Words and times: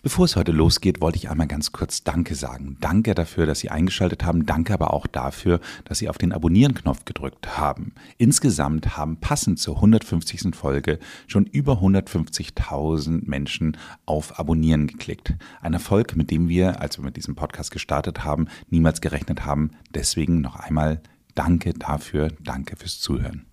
Bevor 0.00 0.26
es 0.26 0.36
heute 0.36 0.52
losgeht, 0.52 1.00
wollte 1.00 1.18
ich 1.18 1.28
einmal 1.28 1.48
ganz 1.48 1.72
kurz 1.72 2.04
Danke 2.04 2.36
sagen. 2.36 2.76
Danke 2.80 3.16
dafür, 3.16 3.46
dass 3.46 3.58
Sie 3.58 3.70
eingeschaltet 3.70 4.24
haben. 4.24 4.46
Danke 4.46 4.72
aber 4.72 4.94
auch 4.94 5.08
dafür, 5.08 5.58
dass 5.86 5.98
Sie 5.98 6.08
auf 6.08 6.18
den 6.18 6.32
Abonnieren-Knopf 6.32 7.04
gedrückt 7.04 7.58
haben. 7.58 7.94
Insgesamt 8.16 8.96
haben 8.96 9.16
passend 9.16 9.58
zur 9.58 9.74
150. 9.74 10.54
Folge 10.54 11.00
schon 11.26 11.46
über 11.46 11.80
150.000 11.82 13.28
Menschen 13.28 13.76
auf 14.06 14.38
Abonnieren 14.38 14.86
geklickt. 14.86 15.34
Ein 15.60 15.72
Erfolg, 15.72 16.14
mit 16.14 16.30
dem 16.30 16.48
wir, 16.48 16.80
als 16.80 16.96
wir 16.96 17.04
mit 17.04 17.16
diesem 17.16 17.34
Podcast 17.34 17.72
gestartet 17.72 18.22
haben, 18.22 18.46
niemals 18.70 19.00
gerechnet 19.00 19.44
haben. 19.46 19.72
Deswegen 19.92 20.40
noch 20.40 20.54
einmal 20.54 21.02
Danke 21.34 21.74
dafür. 21.74 22.28
Danke 22.38 22.76
fürs 22.76 23.00
Zuhören. 23.00 23.46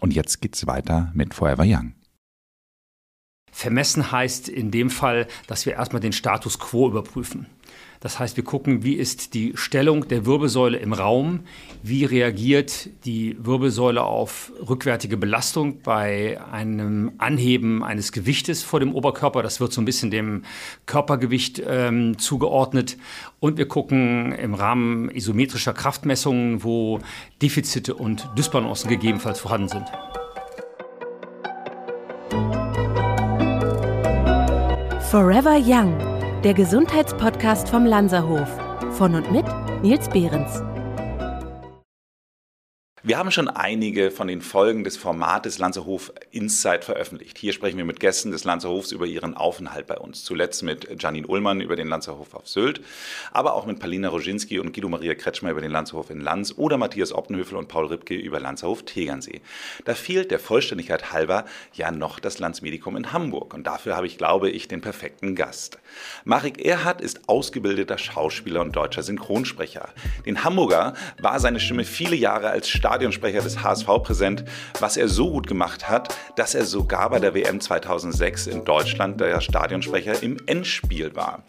Und 0.00 0.14
jetzt 0.14 0.40
geht's 0.40 0.66
weiter 0.66 1.10
mit 1.14 1.34
Forever 1.34 1.64
Young. 1.66 1.92
Vermessen 3.50 4.12
heißt 4.12 4.48
in 4.48 4.70
dem 4.70 4.90
Fall, 4.90 5.26
dass 5.46 5.66
wir 5.66 5.74
erstmal 5.74 6.00
den 6.00 6.12
Status 6.12 6.58
quo 6.58 6.88
überprüfen. 6.88 7.46
Das 8.00 8.20
heißt, 8.20 8.36
wir 8.36 8.44
gucken, 8.44 8.84
wie 8.84 8.94
ist 8.94 9.34
die 9.34 9.52
Stellung 9.56 10.06
der 10.06 10.24
Wirbelsäule 10.24 10.78
im 10.78 10.92
Raum, 10.92 11.40
wie 11.82 12.04
reagiert 12.04 12.90
die 13.04 13.36
Wirbelsäule 13.40 14.04
auf 14.04 14.52
rückwärtige 14.68 15.16
Belastung 15.16 15.82
bei 15.82 16.38
einem 16.52 17.12
Anheben 17.18 17.82
eines 17.82 18.12
Gewichtes 18.12 18.62
vor 18.62 18.78
dem 18.78 18.94
Oberkörper. 18.94 19.42
Das 19.42 19.58
wird 19.58 19.72
so 19.72 19.80
ein 19.80 19.84
bisschen 19.84 20.12
dem 20.12 20.42
Körpergewicht 20.86 21.60
ähm, 21.66 22.18
zugeordnet. 22.18 22.96
Und 23.40 23.58
wir 23.58 23.66
gucken 23.66 24.32
im 24.32 24.54
Rahmen 24.54 25.10
isometrischer 25.10 25.72
Kraftmessungen, 25.72 26.62
wo 26.62 27.00
Defizite 27.42 27.94
und 27.94 28.28
Dysbalancen 28.36 28.88
gegebenenfalls 28.88 29.40
vorhanden 29.40 29.68
sind. 29.68 29.86
Forever 35.10 35.56
Young, 35.56 35.96
der 36.44 36.52
Gesundheitspodcast 36.52 37.70
vom 37.70 37.86
Lanzerhof. 37.86 38.46
Von 38.98 39.14
und 39.14 39.32
mit 39.32 39.46
Nils 39.80 40.06
Behrens. 40.10 40.60
Wir 43.04 43.16
haben 43.16 43.30
schon 43.30 43.46
einige 43.46 44.10
von 44.10 44.26
den 44.26 44.42
Folgen 44.42 44.82
des 44.82 44.96
Formates 44.96 45.58
Lanzerhof 45.58 46.12
Insight 46.32 46.84
veröffentlicht. 46.84 47.38
Hier 47.38 47.52
sprechen 47.52 47.78
wir 47.78 47.84
mit 47.84 48.00
Gästen 48.00 48.32
des 48.32 48.42
Lanzerhofs 48.42 48.90
über 48.90 49.06
ihren 49.06 49.34
Aufenthalt 49.34 49.86
bei 49.86 49.96
uns. 49.96 50.24
Zuletzt 50.24 50.64
mit 50.64 51.00
Janine 51.00 51.28
Ullmann 51.28 51.60
über 51.60 51.76
den 51.76 51.86
Lanzerhof 51.86 52.34
auf 52.34 52.48
Sylt, 52.48 52.80
aber 53.30 53.54
auch 53.54 53.66
mit 53.66 53.78
Palina 53.78 54.08
Roginski 54.08 54.58
und 54.58 54.72
Guido 54.72 54.88
Maria 54.88 55.14
Kretschmer 55.14 55.52
über 55.52 55.60
den 55.60 55.70
Lanzerhof 55.70 56.10
in 56.10 56.20
Lanz 56.20 56.54
oder 56.56 56.76
Matthias 56.76 57.12
Optenhöfel 57.12 57.56
und 57.56 57.68
Paul 57.68 57.86
Ripke 57.86 58.16
über 58.16 58.40
Lanzerhof 58.40 58.82
Tegernsee. 58.84 59.42
Da 59.84 59.94
fehlt 59.94 60.32
der 60.32 60.40
Vollständigkeit 60.40 61.12
halber 61.12 61.44
ja 61.74 61.92
noch 61.92 62.18
das 62.18 62.40
Landsmedikum 62.40 62.96
in 62.96 63.12
Hamburg 63.12 63.54
und 63.54 63.64
dafür 63.68 63.94
habe 63.94 64.08
ich, 64.08 64.18
glaube 64.18 64.50
ich, 64.50 64.66
den 64.66 64.80
perfekten 64.80 65.36
Gast. 65.36 65.78
Marek 66.24 66.64
Erhardt 66.64 67.00
ist 67.00 67.28
ausgebildeter 67.28 67.96
Schauspieler 67.96 68.60
und 68.60 68.74
deutscher 68.74 69.04
Synchronsprecher. 69.04 69.90
Den 70.26 70.42
Hamburger 70.42 70.94
war 71.20 71.38
seine 71.38 71.60
Stimme 71.60 71.84
viele 71.84 72.16
Jahre 72.16 72.50
als 72.50 72.68
Stadion 72.68 72.87
Stadionsprecher 72.88 73.42
des 73.42 73.62
HSV 73.62 73.86
präsent, 74.02 74.44
was 74.80 74.96
er 74.96 75.08
so 75.08 75.30
gut 75.30 75.46
gemacht 75.46 75.90
hat, 75.90 76.16
dass 76.36 76.54
er 76.54 76.64
sogar 76.64 77.10
bei 77.10 77.18
der 77.18 77.34
WM 77.34 77.60
2006 77.60 78.46
in 78.46 78.64
Deutschland 78.64 79.20
der 79.20 79.42
Stadionsprecher 79.42 80.22
im 80.22 80.38
Endspiel 80.46 81.14
war. 81.14 81.42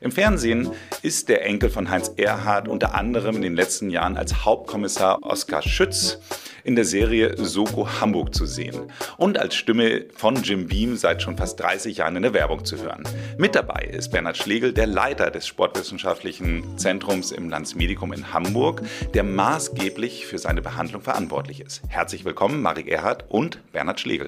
Im 0.00 0.12
Fernsehen 0.12 0.70
ist 1.02 1.28
der 1.28 1.44
Enkel 1.46 1.70
von 1.70 1.88
Heinz 1.88 2.12
Erhardt 2.16 2.68
unter 2.68 2.94
anderem 2.94 3.36
in 3.36 3.42
den 3.42 3.56
letzten 3.56 3.88
Jahren 3.88 4.16
als 4.16 4.44
Hauptkommissar 4.44 5.22
Oskar 5.22 5.62
Schütz 5.62 6.18
in 6.64 6.76
der 6.76 6.84
Serie 6.84 7.34
Soko 7.36 7.88
Hamburg 8.00 8.34
zu 8.34 8.44
sehen 8.44 8.92
und 9.16 9.38
als 9.38 9.54
Stimme 9.54 10.04
von 10.14 10.42
Jim 10.42 10.66
Beam 10.66 10.96
seit 10.96 11.22
schon 11.22 11.36
fast 11.36 11.60
30 11.60 11.98
Jahren 11.98 12.16
in 12.16 12.22
der 12.22 12.34
Werbung 12.34 12.64
zu 12.64 12.76
hören. 12.76 13.04
Mit 13.38 13.54
dabei 13.54 13.88
ist 13.90 14.10
Bernhard 14.10 14.36
Schlegel, 14.36 14.72
der 14.72 14.86
Leiter 14.86 15.30
des 15.30 15.46
Sportwissenschaftlichen 15.46 16.76
Zentrums 16.76 17.30
im 17.30 17.48
Landsmedikum 17.48 18.12
in 18.12 18.34
Hamburg, 18.34 18.82
der 19.14 19.22
maßgeblich 19.22 20.26
für 20.26 20.38
seine 20.38 20.60
Behandlung 20.60 21.02
verantwortlich 21.02 21.60
ist. 21.60 21.82
Herzlich 21.88 22.24
willkommen, 22.24 22.60
Marek 22.60 22.88
Erhardt 22.88 23.24
und 23.28 23.60
Bernhard 23.72 24.00
Schlegel. 24.00 24.26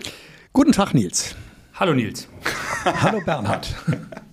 Guten 0.53 0.73
Tag, 0.73 0.95
Nils. 0.95 1.35
Hallo 1.75 1.93
Nils. 1.93 2.29
Hallo 2.85 3.21
Bernhard. 3.21 3.75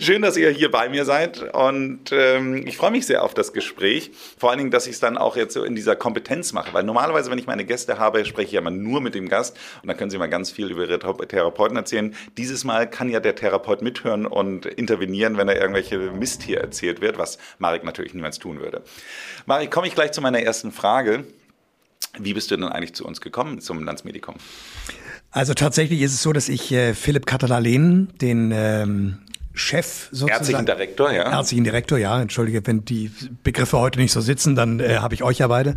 Schön, 0.00 0.22
dass 0.22 0.36
ihr 0.36 0.50
hier 0.50 0.70
bei 0.70 0.88
mir 0.88 1.04
seid 1.04 1.42
und 1.54 2.12
ähm, 2.12 2.66
ich 2.66 2.76
freue 2.76 2.90
mich 2.90 3.06
sehr 3.06 3.22
auf 3.22 3.32
das 3.32 3.52
Gespräch. 3.52 4.10
Vor 4.36 4.50
allen 4.50 4.58
Dingen, 4.58 4.70
dass 4.70 4.86
ich 4.86 4.94
es 4.94 5.00
dann 5.00 5.16
auch 5.16 5.36
jetzt 5.36 5.54
so 5.54 5.64
in 5.64 5.74
dieser 5.74 5.96
Kompetenz 5.96 6.52
mache, 6.52 6.74
weil 6.74 6.84
normalerweise, 6.84 7.30
wenn 7.30 7.38
ich 7.38 7.46
meine 7.46 7.64
Gäste 7.64 7.98
habe, 7.98 8.24
spreche 8.24 8.46
ich 8.46 8.52
ja 8.52 8.60
immer 8.60 8.70
nur 8.70 9.00
mit 9.00 9.14
dem 9.14 9.28
Gast 9.28 9.56
und 9.82 9.88
dann 9.88 9.96
können 9.96 10.10
sie 10.10 10.18
mal 10.18 10.28
ganz 10.28 10.50
viel 10.50 10.70
über 10.70 10.86
ihre 10.86 10.98
Therapeuten 10.98 11.76
erzählen. 11.76 12.14
Dieses 12.36 12.64
Mal 12.64 12.88
kann 12.88 13.08
ja 13.08 13.20
der 13.20 13.34
Therapeut 13.34 13.80
mithören 13.80 14.26
und 14.26 14.66
intervenieren, 14.66 15.38
wenn 15.38 15.46
da 15.46 15.54
irgendwelche 15.54 15.98
Mist 15.98 16.42
hier 16.42 16.60
erzählt 16.60 17.00
wird, 17.00 17.16
was 17.16 17.38
Marek 17.58 17.84
natürlich 17.84 18.12
niemals 18.12 18.38
tun 18.38 18.60
würde. 18.60 18.82
Marek, 19.46 19.70
komme 19.70 19.86
ich 19.86 19.94
gleich 19.94 20.12
zu 20.12 20.20
meiner 20.20 20.40
ersten 20.40 20.70
Frage. 20.70 21.24
Wie 22.18 22.34
bist 22.34 22.50
du 22.50 22.56
denn 22.56 22.64
eigentlich 22.64 22.94
zu 22.94 23.06
uns 23.06 23.20
gekommen, 23.20 23.60
zum 23.60 23.82
Landsmedikum? 23.84 24.34
Also 25.30 25.54
tatsächlich 25.54 26.00
ist 26.00 26.14
es 26.14 26.22
so, 26.22 26.32
dass 26.32 26.48
ich 26.48 26.72
äh, 26.72 26.94
Philipp 26.94 27.26
Katalalen, 27.26 28.12
den 28.18 28.50
ähm, 28.52 29.18
Chef 29.58 30.08
sozusagen. 30.10 30.30
Ärztlichen 30.30 30.66
Direktor, 30.66 31.12
ja. 31.12 31.30
Ärztlichen 31.30 31.64
Direktor, 31.64 31.98
ja. 31.98 32.20
Entschuldige, 32.20 32.66
wenn 32.66 32.84
die 32.84 33.10
Begriffe 33.42 33.78
heute 33.78 33.98
nicht 33.98 34.12
so 34.12 34.20
sitzen, 34.20 34.54
dann 34.54 34.80
äh, 34.80 34.98
habe 34.98 35.14
ich 35.14 35.22
euch 35.22 35.38
ja 35.38 35.48
beide. 35.48 35.74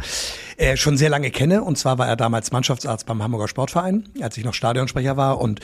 Äh, 0.58 0.78
schon 0.78 0.98
sehr 0.98 1.10
lange 1.10 1.32
kenne. 1.32 1.64
Und 1.64 1.78
zwar 1.78 1.98
war 1.98 2.08
er 2.08 2.16
damals 2.16 2.52
Mannschaftsarzt 2.52 3.06
beim 3.06 3.22
Hamburger 3.22 3.48
Sportverein, 3.48 4.10
als 4.22 4.38
ich 4.38 4.46
noch 4.46 4.54
Stadionsprecher 4.54 5.18
war. 5.18 5.40
Und 5.40 5.60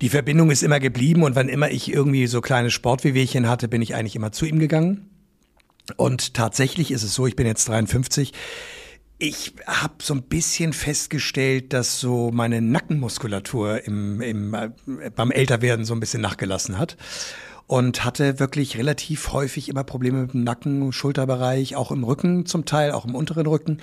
die 0.00 0.08
Verbindung 0.08 0.50
ist 0.50 0.62
immer 0.62 0.80
geblieben. 0.80 1.22
Und 1.22 1.34
wann 1.34 1.48
immer 1.48 1.70
ich 1.70 1.92
irgendwie 1.92 2.26
so 2.26 2.40
kleine 2.40 2.70
Sportwehwehchen 2.70 3.48
hatte, 3.48 3.68
bin 3.68 3.82
ich 3.82 3.94
eigentlich 3.94 4.16
immer 4.16 4.32
zu 4.32 4.46
ihm 4.46 4.58
gegangen. 4.58 5.10
Und 5.96 6.34
tatsächlich 6.34 6.90
ist 6.90 7.02
es 7.02 7.14
so, 7.14 7.26
ich 7.26 7.36
bin 7.36 7.46
jetzt 7.46 7.68
53. 7.68 8.32
Ich 9.18 9.54
habe 9.66 9.94
so 10.02 10.14
ein 10.14 10.22
bisschen 10.22 10.72
festgestellt, 10.72 11.72
dass 11.72 12.00
so 12.00 12.30
meine 12.32 12.60
Nackenmuskulatur 12.60 13.86
im, 13.86 14.20
im, 14.20 14.54
äh, 14.54 14.70
beim 15.14 15.30
Älterwerden 15.30 15.84
so 15.84 15.94
ein 15.94 16.00
bisschen 16.00 16.20
nachgelassen 16.20 16.78
hat 16.78 16.96
und 17.66 18.04
hatte 18.04 18.40
wirklich 18.40 18.76
relativ 18.76 19.32
häufig 19.32 19.68
immer 19.68 19.84
Probleme 19.84 20.22
mit 20.22 20.34
dem 20.34 20.44
Nacken, 20.44 20.92
Schulterbereich, 20.92 21.76
auch 21.76 21.92
im 21.92 22.04
Rücken 22.04 22.44
zum 22.46 22.64
Teil, 22.64 22.90
auch 22.90 23.04
im 23.04 23.14
unteren 23.14 23.46
Rücken. 23.46 23.78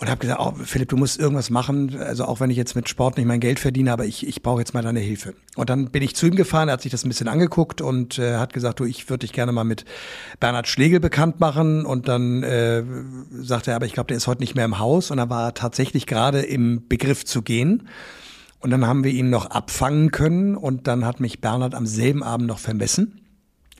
Und 0.00 0.08
habe 0.08 0.18
gesagt, 0.18 0.40
oh, 0.40 0.54
Philipp, 0.64 0.88
du 0.88 0.96
musst 0.96 1.20
irgendwas 1.20 1.50
machen. 1.50 2.00
Also 2.00 2.24
auch 2.24 2.40
wenn 2.40 2.48
ich 2.48 2.56
jetzt 2.56 2.74
mit 2.74 2.88
Sport 2.88 3.18
nicht 3.18 3.26
mein 3.26 3.38
Geld 3.38 3.60
verdiene, 3.60 3.92
aber 3.92 4.06
ich, 4.06 4.26
ich 4.26 4.42
brauche 4.42 4.60
jetzt 4.60 4.72
mal 4.72 4.82
deine 4.82 5.00
Hilfe. 5.00 5.34
Und 5.56 5.68
dann 5.68 5.90
bin 5.90 6.02
ich 6.02 6.16
zu 6.16 6.26
ihm 6.26 6.36
gefahren, 6.36 6.68
er 6.68 6.72
hat 6.72 6.80
sich 6.80 6.90
das 6.90 7.04
ein 7.04 7.08
bisschen 7.08 7.28
angeguckt 7.28 7.82
und 7.82 8.18
äh, 8.18 8.36
hat 8.36 8.54
gesagt, 8.54 8.80
du, 8.80 8.86
ich 8.86 9.10
würde 9.10 9.26
dich 9.26 9.34
gerne 9.34 9.52
mal 9.52 9.64
mit 9.64 9.84
Bernhard 10.40 10.68
Schlegel 10.68 11.00
bekannt 11.00 11.38
machen. 11.38 11.84
Und 11.84 12.08
dann 12.08 12.42
äh, 12.42 12.82
sagte 13.42 13.72
er, 13.72 13.76
aber 13.76 13.84
ich 13.84 13.92
glaube, 13.92 14.06
der 14.06 14.16
ist 14.16 14.26
heute 14.26 14.40
nicht 14.40 14.54
mehr 14.54 14.64
im 14.64 14.78
Haus. 14.78 15.10
Und 15.10 15.18
er 15.18 15.28
war 15.28 15.52
tatsächlich 15.52 16.06
gerade 16.06 16.40
im 16.40 16.88
Begriff 16.88 17.26
zu 17.26 17.42
gehen. 17.42 17.86
Und 18.60 18.70
dann 18.70 18.86
haben 18.86 19.04
wir 19.04 19.10
ihn 19.10 19.28
noch 19.28 19.50
abfangen 19.50 20.10
können 20.10 20.56
und 20.56 20.86
dann 20.86 21.04
hat 21.04 21.20
mich 21.20 21.42
Bernhard 21.42 21.74
am 21.74 21.84
selben 21.84 22.22
Abend 22.22 22.46
noch 22.46 22.58
vermessen. 22.58 23.20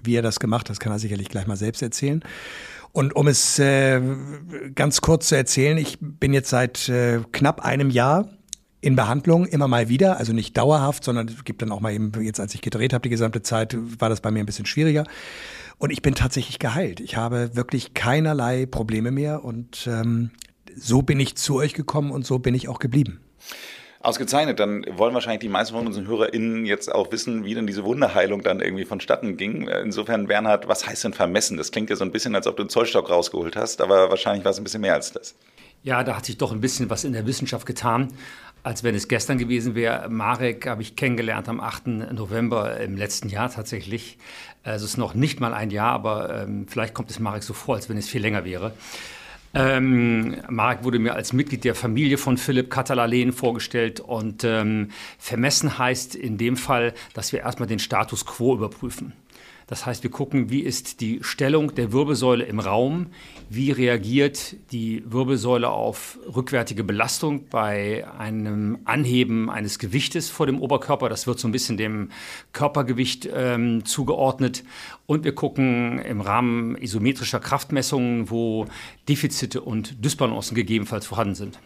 Wie 0.03 0.17
er 0.17 0.23
das 0.23 0.39
gemacht 0.41 0.63
hat, 0.63 0.71
das 0.71 0.81
kann 0.81 0.93
er 0.93 0.99
sicherlich 0.99 1.29
gleich 1.29 1.47
mal 1.47 1.57
selbst 1.57 1.83
erzählen. 1.83 2.23
Und 2.93 3.15
um 3.15 3.29
es 3.29 3.59
äh, 3.59 4.01
ganz 4.75 5.01
kurz 5.01 5.29
zu 5.29 5.37
erzählen, 5.37 5.79
ich 5.79 5.99
bin 6.01 6.33
jetzt 6.33 6.51
seit 6.51 6.89
äh, 6.89 7.21
knapp 7.33 7.65
einem 7.65 7.91
Jahr 7.91 8.29
in 8.81 8.97
Behandlung 8.97 9.47
immer 9.47 9.69
mal 9.69 9.89
wieder, 9.89 10.17
also 10.17 10.33
nicht 10.33 10.57
dauerhaft, 10.57 11.05
sondern 11.05 11.29
es 11.29 11.45
gibt 11.45 11.63
dann 11.63 11.71
auch 11.71 11.81
mal 11.81 11.93
eben, 11.93 12.13
jetzt 12.23 12.41
als 12.41 12.55
ich 12.55 12.63
gedreht 12.63 12.93
habe 12.93 13.03
die 13.03 13.11
gesamte 13.11 13.43
Zeit, 13.43 13.77
war 14.01 14.09
das 14.09 14.21
bei 14.21 14.31
mir 14.31 14.41
ein 14.41 14.47
bisschen 14.47 14.67
schwieriger. 14.67 15.05
Und 15.79 15.91
ich 15.91 16.03
bin 16.03 16.15
tatsächlich 16.15 16.59
geheilt. 16.59 17.01
Ich 17.01 17.17
habe 17.17 17.55
wirklich 17.55 17.95
keinerlei 17.95 18.67
Probleme 18.67 19.11
mehr 19.11 19.45
und 19.45 19.87
ähm, 19.87 20.31
so 20.77 21.03
bin 21.03 21.21
ich 21.21 21.37
zu 21.37 21.57
euch 21.57 21.75
gekommen 21.75 22.11
und 22.11 22.27
so 22.27 22.39
bin 22.39 22.55
ich 22.55 22.69
auch 22.69 22.79
geblieben. 22.79 23.21
Ausgezeichnet. 24.01 24.59
Dann 24.59 24.85
wollen 24.97 25.13
wahrscheinlich 25.13 25.41
die 25.41 25.49
meisten 25.49 25.75
von 25.75 25.87
unseren 25.87 26.07
HörerInnen 26.07 26.65
jetzt 26.65 26.93
auch 26.93 27.13
wissen, 27.13 27.45
wie 27.45 27.55
denn 27.55 27.67
diese 27.67 27.85
Wunderheilung 27.85 28.43
dann 28.43 28.61
irgendwie 28.61 28.87
vonstatten 28.87 29.37
ging. 29.37 29.69
Insofern, 29.69 30.27
Bernhard, 30.27 30.69
was 30.69 30.87
heißt 30.87 31.05
denn 31.05 31.13
vermessen? 31.13 31.59
Das 31.59 31.71
klingt 31.71 31.91
ja 31.91 31.97
so 31.97 32.05
ein 32.05 32.11
bisschen, 32.11 32.35
als 32.35 32.47
ob 32.47 32.57
du 32.57 32.63
einen 32.63 32.71
Zollstock 32.71 33.11
rausgeholt 33.11 33.57
hast, 33.57 33.83
aber 33.83 34.09
wahrscheinlich 34.09 34.45
war 34.45 34.53
es 34.53 34.59
ein 34.59 34.65
bisschen 34.65 34.81
mehr 34.81 34.95
als 34.95 35.13
das. 35.13 35.35
Ja, 35.83 36.03
da 36.03 36.17
hat 36.17 36.27
sich 36.27 36.39
doch 36.39 36.53
ein 36.53 36.61
bisschen 36.61 36.91
was 36.91 37.05
in 37.05 37.13
der 37.13 37.27
Wissenschaft 37.27 37.67
getan, 37.67 38.13
als 38.63 38.85
wenn 38.85 38.95
es 38.95 39.09
gestern 39.09 39.39
gewesen 39.39 39.75
wäre. 39.75 40.09
Marek 40.09 40.67
habe 40.67 40.83
ich 40.83 40.97
kennengelernt 40.97 41.49
am 41.49 41.61
8. 41.61 41.87
November 42.13 42.81
im 42.81 42.97
letzten 42.97 43.29
Jahr 43.29 43.51
tatsächlich. 43.51 44.19
Also 44.63 44.85
es 44.85 44.93
ist 44.93 44.97
noch 44.97 45.15
nicht 45.15 45.41
mal 45.41 45.55
ein 45.55 45.71
Jahr, 45.71 45.93
aber 45.93 46.43
ähm, 46.43 46.67
vielleicht 46.69 46.93
kommt 46.93 47.11
es 47.11 47.19
Marek 47.19 47.43
so 47.43 47.55
vor, 47.55 47.77
als 47.77 47.89
wenn 47.89 47.97
es 47.97 48.09
viel 48.09 48.21
länger 48.21 48.45
wäre. 48.45 48.73
Ähm, 49.53 50.37
Marek 50.49 50.85
wurde 50.85 50.99
mir 50.99 51.15
als 51.15 51.33
Mitglied 51.33 51.65
der 51.65 51.75
Familie 51.75 52.19
von 52.19 52.37
Philipp 52.37 52.71
Katalalen 52.71 53.33
vorgestellt 53.33 53.99
und 53.99 54.45
ähm, 54.45 54.91
vermessen 55.19 55.79
heißt 55.79 56.15
in 56.15 56.39
dem 56.39 56.57
Fall, 56.57 56.95
dass 57.15 57.33
wir 57.33 57.41
erstmal 57.41 57.69
den 57.69 57.81
Status 57.81 58.25
quo 58.25 58.55
überprüfen. 58.55 59.13
Das 59.71 59.87
heißt, 59.87 60.03
wir 60.03 60.11
gucken, 60.11 60.51
wie 60.51 60.63
ist 60.63 61.01
die 61.01 61.21
Stellung 61.23 61.77
der 61.77 61.93
Wirbelsäule 61.93 62.45
im 62.45 62.59
Raum, 62.59 63.07
wie 63.49 63.71
reagiert 63.71 64.57
die 64.73 65.05
Wirbelsäule 65.07 65.71
auf 65.71 66.19
rückwärtige 66.27 66.83
Belastung 66.83 67.47
bei 67.49 68.05
einem 68.19 68.81
Anheben 68.85 69.49
eines 69.49 69.79
Gewichtes 69.79 70.29
vor 70.29 70.47
dem 70.47 70.61
Oberkörper. 70.61 71.09
Das 71.09 71.29
wird 71.29 71.39
so 71.39 71.47
ein 71.47 71.53
bisschen 71.53 71.77
dem 71.77 72.11
Körpergewicht 72.53 73.29
ähm, 73.33 73.85
zugeordnet. 73.85 74.65
Und 75.07 75.23
wir 75.23 75.37
gucken 75.37 76.01
im 76.01 76.21
Rahmen 76.21 76.77
isometrischer 76.77 77.39
Kraftmessungen, 77.39 78.29
wo 78.29 78.67
Defizite 79.09 79.61
und 79.61 80.05
Dysbalancen 80.05 80.57
gegebenenfalls 80.57 81.07
vorhanden 81.07 81.37
sind. 81.37 81.61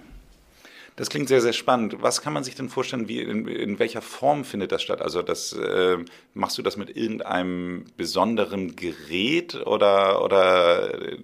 Das 0.96 1.10
klingt 1.10 1.28
sehr, 1.28 1.40
sehr 1.40 1.52
spannend. 1.52 1.96
Was 2.00 2.22
kann 2.22 2.32
man 2.32 2.44
sich 2.44 2.54
denn 2.54 2.68
vorstellen, 2.68 3.08
wie, 3.08 3.20
in, 3.20 3.48
in 3.48 3.78
welcher 3.80 4.00
Form 4.00 4.44
findet 4.44 4.70
das 4.70 4.82
statt? 4.82 5.02
Also 5.02 5.22
das, 5.22 5.52
äh, 5.52 5.96
machst 6.34 6.58
du 6.58 6.62
das 6.62 6.76
mit 6.76 6.96
irgendeinem 6.96 7.84
besonderen 7.96 8.76
Gerät 8.76 9.54
oder, 9.66 10.22
oder 10.22 11.12
äh, 11.12 11.18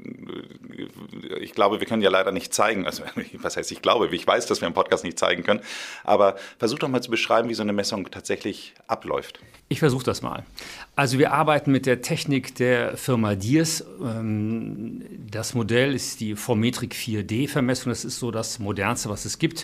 ich 1.40 1.52
glaube, 1.52 1.80
wir 1.80 1.86
können 1.86 2.02
ja 2.02 2.10
leider 2.10 2.32
nicht 2.32 2.54
zeigen, 2.54 2.86
also 2.86 3.02
was 3.34 3.56
heißt 3.56 3.70
ich 3.72 3.82
glaube, 3.82 4.08
ich 4.14 4.26
weiß, 4.26 4.46
dass 4.46 4.60
wir 4.60 4.68
im 4.68 4.74
Podcast 4.74 5.04
nicht 5.04 5.18
zeigen 5.18 5.42
können, 5.42 5.60
aber 6.04 6.36
versuch 6.58 6.78
doch 6.78 6.88
mal 6.88 7.02
zu 7.02 7.10
beschreiben, 7.10 7.48
wie 7.48 7.54
so 7.54 7.62
eine 7.62 7.72
Messung 7.72 8.10
tatsächlich 8.10 8.74
abläuft. 8.86 9.40
Ich 9.68 9.78
versuche 9.78 10.04
das 10.04 10.20
mal. 10.22 10.44
Also 10.96 11.18
wir 11.18 11.32
arbeiten 11.32 11.70
mit 11.70 11.86
der 11.86 12.02
Technik 12.02 12.56
der 12.56 12.96
Firma 12.96 13.36
Diers. 13.36 13.84
Ähm, 14.02 15.02
das 15.30 15.54
Modell 15.54 15.94
ist 15.94 16.20
die 16.20 16.34
Formetrik 16.34 16.94
4D-Vermessung. 16.94 17.90
Das 17.90 18.04
ist 18.04 18.18
so 18.18 18.32
das 18.32 18.58
modernste, 18.58 19.10
was 19.10 19.24
es 19.24 19.38
gibt 19.38 19.59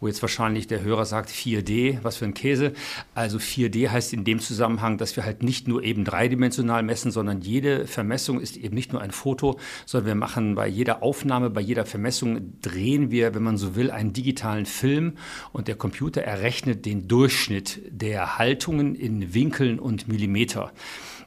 wo 0.00 0.08
jetzt 0.08 0.22
wahrscheinlich 0.22 0.66
der 0.66 0.82
Hörer 0.82 1.06
sagt 1.06 1.30
4D, 1.30 1.98
was 2.02 2.16
für 2.16 2.26
ein 2.26 2.34
Käse. 2.34 2.72
Also 3.14 3.38
4D 3.38 3.88
heißt 3.88 4.12
in 4.12 4.24
dem 4.24 4.38
Zusammenhang, 4.38 4.98
dass 4.98 5.16
wir 5.16 5.24
halt 5.24 5.42
nicht 5.42 5.68
nur 5.68 5.82
eben 5.82 6.04
dreidimensional 6.04 6.82
messen, 6.82 7.10
sondern 7.10 7.40
jede 7.40 7.86
Vermessung 7.86 8.40
ist 8.40 8.56
eben 8.56 8.74
nicht 8.74 8.92
nur 8.92 9.00
ein 9.00 9.12
Foto, 9.12 9.58
sondern 9.86 10.06
wir 10.08 10.14
machen 10.14 10.56
bei 10.56 10.68
jeder 10.68 11.02
Aufnahme, 11.02 11.50
bei 11.50 11.60
jeder 11.60 11.86
Vermessung 11.86 12.60
drehen 12.60 13.10
wir, 13.10 13.34
wenn 13.34 13.42
man 13.42 13.56
so 13.56 13.76
will, 13.76 13.90
einen 13.90 14.12
digitalen 14.12 14.66
Film 14.66 15.14
und 15.52 15.68
der 15.68 15.76
Computer 15.76 16.22
errechnet 16.22 16.84
den 16.84 17.08
Durchschnitt 17.08 17.80
der 17.88 18.38
Haltungen 18.38 18.94
in 18.94 19.32
Winkeln 19.32 19.78
und 19.78 20.08
Millimeter. 20.08 20.72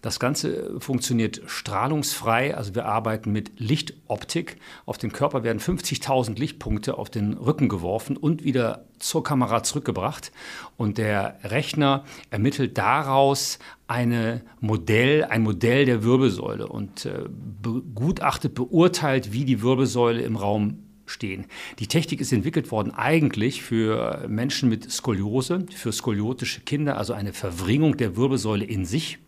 Das 0.01 0.19
Ganze 0.19 0.79
funktioniert 0.79 1.41
strahlungsfrei, 1.47 2.55
also 2.55 2.75
wir 2.75 2.85
arbeiten 2.85 3.31
mit 3.31 3.59
Lichtoptik. 3.59 4.57
Auf 4.85 4.97
den 4.97 5.11
Körper 5.11 5.43
werden 5.43 5.59
50.000 5.59 6.37
Lichtpunkte 6.37 6.97
auf 6.97 7.09
den 7.09 7.33
Rücken 7.33 7.69
geworfen 7.69 8.17
und 8.17 8.43
wieder 8.43 8.85
zur 8.99 9.23
Kamera 9.23 9.63
zurückgebracht. 9.63 10.31
Und 10.75 10.97
der 10.97 11.39
Rechner 11.43 12.03
ermittelt 12.29 12.77
daraus 12.77 13.59
eine 13.87 14.41
Modell, 14.59 15.23
ein 15.25 15.43
Modell 15.43 15.85
der 15.85 16.03
Wirbelsäule 16.03 16.67
und 16.67 17.05
äh, 17.05 17.23
begutachtet, 17.61 18.53
beurteilt, 18.53 19.33
wie 19.33 19.45
die 19.45 19.61
Wirbelsäule 19.61 20.21
im 20.21 20.35
Raum 20.35 20.83
stehen. 21.05 21.45
Die 21.79 21.87
Technik 21.87 22.21
ist 22.21 22.33
entwickelt 22.33 22.71
worden 22.71 22.93
eigentlich 22.93 23.61
für 23.61 24.25
Menschen 24.27 24.69
mit 24.69 24.91
Skoliose, 24.91 25.65
für 25.73 25.91
skoliotische 25.91 26.61
Kinder, 26.61 26.97
also 26.97 27.13
eine 27.13 27.33
Verwringung 27.33 27.97
der 27.97 28.17
Wirbelsäule 28.17 28.65
in 28.65 28.85
sich. 28.85 29.19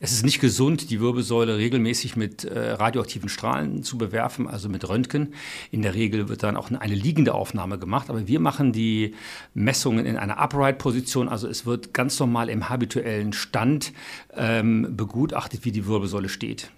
Es 0.00 0.12
ist 0.12 0.24
nicht 0.24 0.40
gesund, 0.40 0.90
die 0.90 1.00
Wirbelsäule 1.00 1.58
regelmäßig 1.58 2.14
mit 2.14 2.44
äh, 2.44 2.70
radioaktiven 2.70 3.28
Strahlen 3.28 3.82
zu 3.82 3.98
bewerfen, 3.98 4.46
also 4.46 4.68
mit 4.68 4.88
Röntgen. 4.88 5.34
In 5.72 5.82
der 5.82 5.94
Regel 5.94 6.28
wird 6.28 6.44
dann 6.44 6.56
auch 6.56 6.70
eine 6.70 6.94
liegende 6.94 7.34
Aufnahme 7.34 7.80
gemacht, 7.80 8.08
aber 8.08 8.28
wir 8.28 8.38
machen 8.38 8.72
die 8.72 9.16
Messungen 9.54 10.06
in 10.06 10.16
einer 10.16 10.38
Upright-Position, 10.38 11.28
also 11.28 11.48
es 11.48 11.66
wird 11.66 11.94
ganz 11.94 12.20
normal 12.20 12.48
im 12.48 12.68
habituellen 12.68 13.32
Stand 13.32 13.92
ähm, 14.36 14.94
begutachtet, 14.96 15.64
wie 15.64 15.72
die 15.72 15.86
Wirbelsäule 15.86 16.28
steht. 16.28 16.70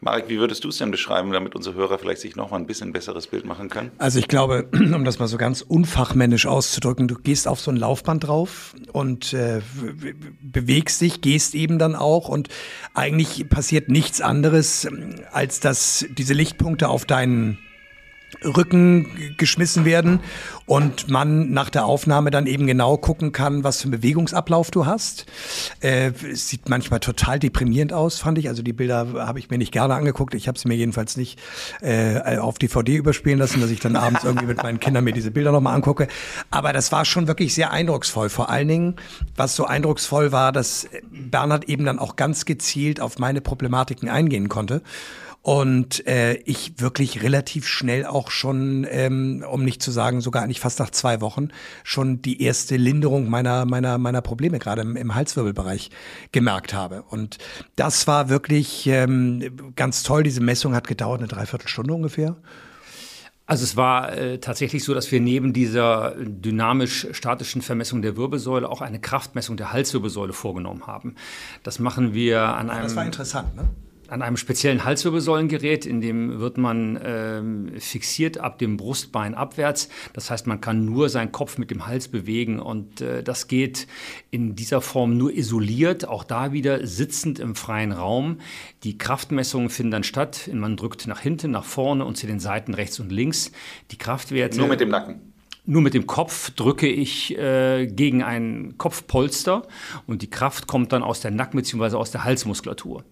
Marek, 0.00 0.28
wie 0.28 0.38
würdest 0.38 0.62
du 0.62 0.68
es 0.68 0.76
denn 0.76 0.90
beschreiben, 0.90 1.32
damit 1.32 1.54
unsere 1.54 1.74
Hörer 1.74 1.98
vielleicht 1.98 2.20
sich 2.20 2.36
noch 2.36 2.50
mal 2.50 2.58
ein 2.58 2.66
bisschen 2.66 2.92
besseres 2.92 3.26
Bild 3.26 3.46
machen 3.46 3.70
können? 3.70 3.90
Also 3.98 4.18
ich 4.18 4.28
glaube, 4.28 4.68
um 4.72 5.04
das 5.04 5.18
mal 5.18 5.26
so 5.26 5.38
ganz 5.38 5.62
unfachmännisch 5.62 6.46
auszudrücken, 6.46 7.08
du 7.08 7.14
gehst 7.14 7.48
auf 7.48 7.60
so 7.60 7.70
ein 7.70 7.76
Laufband 7.76 8.26
drauf 8.26 8.74
und 8.92 9.32
äh, 9.32 9.62
bewegst 10.42 11.00
dich, 11.00 11.22
gehst 11.22 11.54
eben 11.54 11.78
dann 11.78 11.96
auch 11.96 12.28
und 12.28 12.48
eigentlich 12.94 13.48
passiert 13.48 13.88
nichts 13.88 14.20
anderes, 14.20 14.86
als 15.32 15.60
dass 15.60 16.06
diese 16.10 16.34
Lichtpunkte 16.34 16.88
auf 16.88 17.06
deinen 17.06 17.58
Rücken 18.44 19.34
geschmissen 19.36 19.84
werden 19.84 20.20
und 20.66 21.08
man 21.08 21.50
nach 21.52 21.70
der 21.70 21.86
Aufnahme 21.86 22.30
dann 22.30 22.46
eben 22.46 22.66
genau 22.66 22.96
gucken 22.96 23.32
kann, 23.32 23.64
was 23.64 23.78
für 23.78 23.84
einen 23.84 23.92
Bewegungsablauf 23.92 24.70
du 24.70 24.84
hast. 24.84 25.26
Äh, 25.80 26.10
es 26.30 26.48
sieht 26.48 26.68
manchmal 26.68 27.00
total 27.00 27.38
deprimierend 27.38 27.92
aus, 27.92 28.18
fand 28.18 28.38
ich. 28.38 28.48
Also 28.48 28.62
die 28.62 28.72
Bilder 28.72 29.06
habe 29.14 29.38
ich 29.38 29.48
mir 29.48 29.58
nicht 29.58 29.72
gerne 29.72 29.94
angeguckt. 29.94 30.34
Ich 30.34 30.48
habe 30.48 30.58
sie 30.58 30.66
mir 30.66 30.74
jedenfalls 30.74 31.16
nicht 31.16 31.38
äh, 31.80 32.38
auf 32.38 32.58
DVD 32.58 32.96
überspielen 32.96 33.38
lassen, 33.38 33.60
dass 33.60 33.70
ich 33.70 33.80
dann 33.80 33.96
abends 33.96 34.24
irgendwie 34.24 34.46
mit 34.46 34.62
meinen 34.62 34.80
Kindern 34.80 35.04
mir 35.04 35.12
diese 35.12 35.30
Bilder 35.30 35.52
nochmal 35.52 35.76
angucke. 35.76 36.08
Aber 36.50 36.72
das 36.72 36.90
war 36.90 37.04
schon 37.04 37.28
wirklich 37.28 37.54
sehr 37.54 37.70
eindrucksvoll. 37.70 38.28
Vor 38.28 38.50
allen 38.50 38.68
Dingen, 38.68 38.96
was 39.36 39.54
so 39.54 39.66
eindrucksvoll 39.66 40.32
war, 40.32 40.50
dass 40.50 40.88
Bernhard 41.12 41.68
eben 41.68 41.84
dann 41.84 42.00
auch 42.00 42.16
ganz 42.16 42.44
gezielt 42.44 43.00
auf 43.00 43.18
meine 43.18 43.40
Problematiken 43.40 44.08
eingehen 44.08 44.48
konnte. 44.48 44.82
Und 45.46 46.04
äh, 46.08 46.34
ich 46.38 46.80
wirklich 46.80 47.22
relativ 47.22 47.68
schnell 47.68 48.04
auch 48.04 48.32
schon, 48.32 48.84
ähm, 48.90 49.44
um 49.48 49.64
nicht 49.64 49.80
zu 49.80 49.92
sagen, 49.92 50.20
sogar 50.20 50.42
eigentlich 50.42 50.55
fast 50.58 50.78
nach 50.78 50.90
zwei 50.90 51.20
Wochen, 51.20 51.48
schon 51.84 52.22
die 52.22 52.42
erste 52.42 52.76
Linderung 52.76 53.28
meiner, 53.28 53.64
meiner, 53.64 53.98
meiner 53.98 54.22
Probleme, 54.22 54.58
gerade 54.58 54.82
im, 54.82 54.96
im 54.96 55.14
Halswirbelbereich, 55.14 55.90
gemerkt 56.32 56.74
habe. 56.74 57.02
Und 57.02 57.38
das 57.76 58.06
war 58.06 58.28
wirklich 58.28 58.86
ähm, 58.86 59.72
ganz 59.76 60.02
toll. 60.02 60.22
Diese 60.22 60.40
Messung 60.40 60.74
hat 60.74 60.86
gedauert, 60.86 61.20
eine 61.20 61.28
Dreiviertelstunde 61.28 61.92
ungefähr. 61.92 62.36
Also 63.48 63.62
es 63.62 63.76
war 63.76 64.12
äh, 64.12 64.38
tatsächlich 64.38 64.82
so, 64.82 64.92
dass 64.92 65.12
wir 65.12 65.20
neben 65.20 65.52
dieser 65.52 66.16
dynamisch-statischen 66.18 67.62
Vermessung 67.62 68.02
der 68.02 68.16
Wirbelsäule 68.16 68.68
auch 68.68 68.80
eine 68.80 68.98
Kraftmessung 68.98 69.56
der 69.56 69.72
Halswirbelsäule 69.72 70.32
vorgenommen 70.32 70.88
haben. 70.88 71.14
Das 71.62 71.78
machen 71.78 72.12
wir 72.12 72.42
an 72.42 72.70
einem. 72.70 72.82
Das 72.82 72.96
war 72.96 73.04
interessant, 73.04 73.54
ne? 73.54 73.68
An 74.08 74.22
einem 74.22 74.36
speziellen 74.36 74.84
Halswirbelsäulengerät, 74.84 75.86
in 75.86 76.00
dem 76.00 76.40
wird 76.40 76.58
man 76.58 76.98
ähm, 77.02 77.72
fixiert 77.78 78.38
ab 78.38 78.58
dem 78.58 78.76
Brustbein 78.76 79.34
abwärts. 79.34 79.88
Das 80.12 80.30
heißt, 80.30 80.46
man 80.46 80.60
kann 80.60 80.84
nur 80.84 81.08
seinen 81.08 81.32
Kopf 81.32 81.58
mit 81.58 81.70
dem 81.70 81.86
Hals 81.86 82.08
bewegen 82.08 82.60
und 82.60 83.00
äh, 83.00 83.22
das 83.22 83.48
geht 83.48 83.86
in 84.30 84.56
dieser 84.56 84.80
Form 84.80 85.16
nur 85.16 85.32
isoliert, 85.32 86.06
auch 86.06 86.24
da 86.24 86.52
wieder 86.52 86.86
sitzend 86.86 87.38
im 87.38 87.54
freien 87.54 87.92
Raum. 87.92 88.38
Die 88.82 88.98
Kraftmessungen 88.98 89.70
finden 89.70 89.90
dann 89.90 90.04
statt. 90.04 90.50
Man 90.52 90.76
drückt 90.76 91.06
nach 91.06 91.20
hinten, 91.20 91.50
nach 91.50 91.64
vorne 91.64 92.04
und 92.04 92.16
zu 92.16 92.26
den 92.26 92.40
Seiten 92.40 92.74
rechts 92.74 93.00
und 93.00 93.10
links. 93.10 93.52
Die 93.90 93.98
Kraftwerte. 93.98 94.58
Nur 94.58 94.68
mit 94.68 94.80
dem 94.80 94.88
Nacken. 94.88 95.20
Nur 95.68 95.82
mit 95.82 95.94
dem 95.94 96.06
Kopf 96.06 96.50
drücke 96.52 96.86
ich 96.86 97.36
äh, 97.36 97.86
gegen 97.88 98.22
ein 98.22 98.74
Kopfpolster 98.78 99.62
und 100.06 100.22
die 100.22 100.30
Kraft 100.30 100.68
kommt 100.68 100.92
dann 100.92 101.02
aus 101.02 101.20
der 101.20 101.32
Nacken- 101.32 101.56
bzw. 101.56 101.96
aus 101.96 102.12
der 102.12 102.22
Halsmuskulatur. 102.22 103.02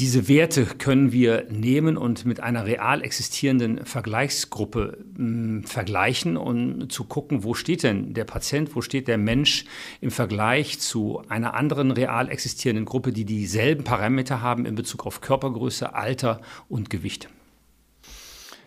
Diese 0.00 0.28
Werte 0.28 0.64
können 0.64 1.12
wir 1.12 1.46
nehmen 1.50 1.98
und 1.98 2.24
mit 2.24 2.40
einer 2.40 2.64
real 2.64 3.02
existierenden 3.02 3.84
Vergleichsgruppe 3.84 4.96
mh, 5.12 5.18
hm, 5.18 5.64
vergleichen 5.64 6.38
und 6.38 6.90
zu 6.90 7.04
gucken, 7.04 7.44
wo 7.44 7.52
steht 7.52 7.82
denn 7.82 8.14
der 8.14 8.24
Patient, 8.24 8.74
wo 8.74 8.80
steht 8.80 9.08
der 9.08 9.18
Mensch 9.18 9.66
im 10.00 10.10
Vergleich 10.10 10.80
zu 10.80 11.22
einer 11.28 11.52
anderen 11.52 11.90
real 11.90 12.30
existierenden 12.30 12.86
Gruppe, 12.86 13.12
die 13.12 13.26
dieselben 13.26 13.84
Parameter 13.84 14.40
haben 14.40 14.64
in 14.64 14.74
Bezug 14.74 15.04
auf 15.04 15.20
Körpergröße, 15.20 15.94
Alter 15.94 16.40
und 16.70 16.88
Gewicht. 16.88 17.28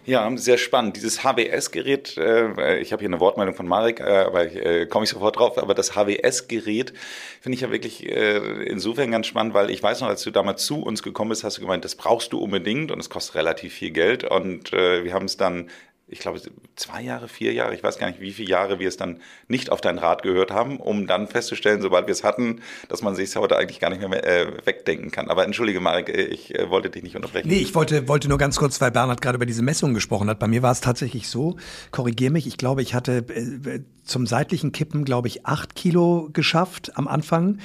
Ja, 0.06 0.30
sehr 0.36 0.58
spannend. 0.58 0.98
Dieses 0.98 1.24
HWS-Gerät, 1.24 2.18
äh, 2.18 2.80
ich 2.80 2.92
habe 2.92 3.00
hier 3.00 3.08
eine 3.08 3.22
Wortmeldung 3.22 3.56
von 3.56 3.66
Marek, 3.68 4.02
äh, 4.02 4.04
aber 4.04 4.52
äh, 4.52 4.86
komme 4.86 5.06
ich 5.06 5.10
sofort 5.10 5.38
drauf, 5.40 5.58
aber 5.58 5.74
das 5.74 5.96
HWS-Gerät 5.96 6.92
finde 7.40 7.56
ich 7.56 7.62
ja 7.62 7.72
wirklich 7.72 8.06
äh, 8.06 8.64
insofern 8.66 9.12
ganz 9.12 9.28
spannend, 9.28 9.54
weil 9.54 9.70
ich 9.70 9.82
weiß 9.82 10.02
noch, 10.02 10.10
als 10.10 10.22
du 10.24 10.32
damals 10.32 10.66
zu 10.66 10.82
uns 10.84 11.04
gekommen 11.04 11.30
bist, 11.30 11.46
hast 11.46 11.58
du 11.58 11.62
gemeint, 11.62 11.86
das 11.86 11.96
brauchst 11.96 12.34
du 12.34 12.40
unbedingt 12.40 12.92
und 12.92 13.00
es 13.00 13.10
kostet 13.10 13.36
relativ 13.36 13.76
viel 13.76 13.92
Geld 13.92 14.26
und 14.26 14.74
äh, 14.74 15.06
wir 15.06 15.14
haben 15.14 15.26
es 15.26 15.38
dann 15.38 15.70
ich 16.14 16.20
glaube, 16.20 16.40
zwei 16.76 17.02
Jahre, 17.02 17.28
vier 17.28 17.54
Jahre, 17.54 17.74
ich 17.74 17.82
weiß 17.82 17.98
gar 17.98 18.08
nicht, 18.08 18.22
wie 18.22 18.32
viele 18.32 18.50
Jahre 18.50 18.78
wir 18.78 18.88
es 18.88 18.98
dann 18.98 19.20
nicht 19.48 19.72
auf 19.72 19.82
deinen 19.82 19.98
Rat 19.98 20.22
gehört 20.22 20.52
haben, 20.52 20.78
um 20.78 21.08
dann 21.08 21.28
festzustellen, 21.28 21.82
sobald 21.82 22.06
wir 22.06 22.12
es 22.12 22.24
hatten, 22.24 22.62
dass 22.88 23.02
man 23.02 23.16
sich 23.16 23.30
es 23.30 23.36
heute 23.36 23.58
eigentlich 23.58 23.80
gar 23.80 23.90
nicht 23.90 24.08
mehr 24.08 24.24
äh, 24.24 24.66
wegdenken 24.66 25.10
kann. 25.10 25.30
Aber 25.30 25.44
entschuldige, 25.44 25.80
Marek, 25.80 26.10
ich 26.10 26.54
äh, 26.54 26.70
wollte 26.70 26.92
dich 26.92 27.02
nicht 27.02 27.16
unterbrechen. 27.16 27.48
Nee, 27.50 27.58
ich 27.58 27.74
wollte, 27.74 28.08
wollte 28.08 28.30
nur 28.30 28.38
ganz 28.38 28.58
kurz, 28.58 28.80
weil 28.80 28.92
Bernhard 28.92 29.22
gerade 29.22 29.38
über 29.38 29.48
diese 29.48 29.64
Messungen 29.64 29.96
gesprochen 29.96 30.30
hat. 30.30 30.38
Bei 30.38 30.48
mir 30.48 30.62
war 30.62 30.72
es 30.72 30.82
tatsächlich 30.82 31.28
so, 31.28 31.58
korrigier 31.90 32.30
mich, 32.30 32.46
ich 32.46 32.58
glaube, 32.58 32.84
ich 32.84 32.94
hatte 32.94 33.26
äh, 33.30 33.80
zum 34.04 34.28
seitlichen 34.28 34.72
Kippen, 34.72 35.06
glaube 35.06 35.28
ich, 35.28 35.48
acht 35.48 35.74
Kilo 35.74 36.30
geschafft 36.32 36.92
am 36.96 37.08
Anfang 37.08 37.58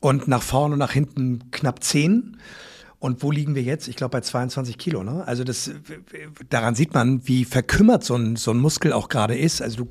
und 0.00 0.26
nach 0.26 0.42
vorne 0.42 0.72
und 0.72 0.80
nach 0.80 0.92
hinten 0.92 1.52
knapp 1.52 1.84
zehn. 1.84 2.38
Und 3.04 3.22
wo 3.22 3.30
liegen 3.30 3.54
wir 3.54 3.60
jetzt? 3.60 3.86
Ich 3.86 3.96
glaube 3.96 4.12
bei 4.12 4.22
22 4.22 4.78
Kilo. 4.78 5.04
Ne? 5.04 5.24
Also 5.26 5.44
das, 5.44 5.70
daran 6.48 6.74
sieht 6.74 6.94
man, 6.94 7.28
wie 7.28 7.44
verkümmert 7.44 8.02
so 8.02 8.14
ein, 8.14 8.36
so 8.36 8.50
ein 8.50 8.56
Muskel 8.56 8.94
auch 8.94 9.10
gerade 9.10 9.36
ist. 9.36 9.60
Also 9.60 9.84
du, 9.84 9.88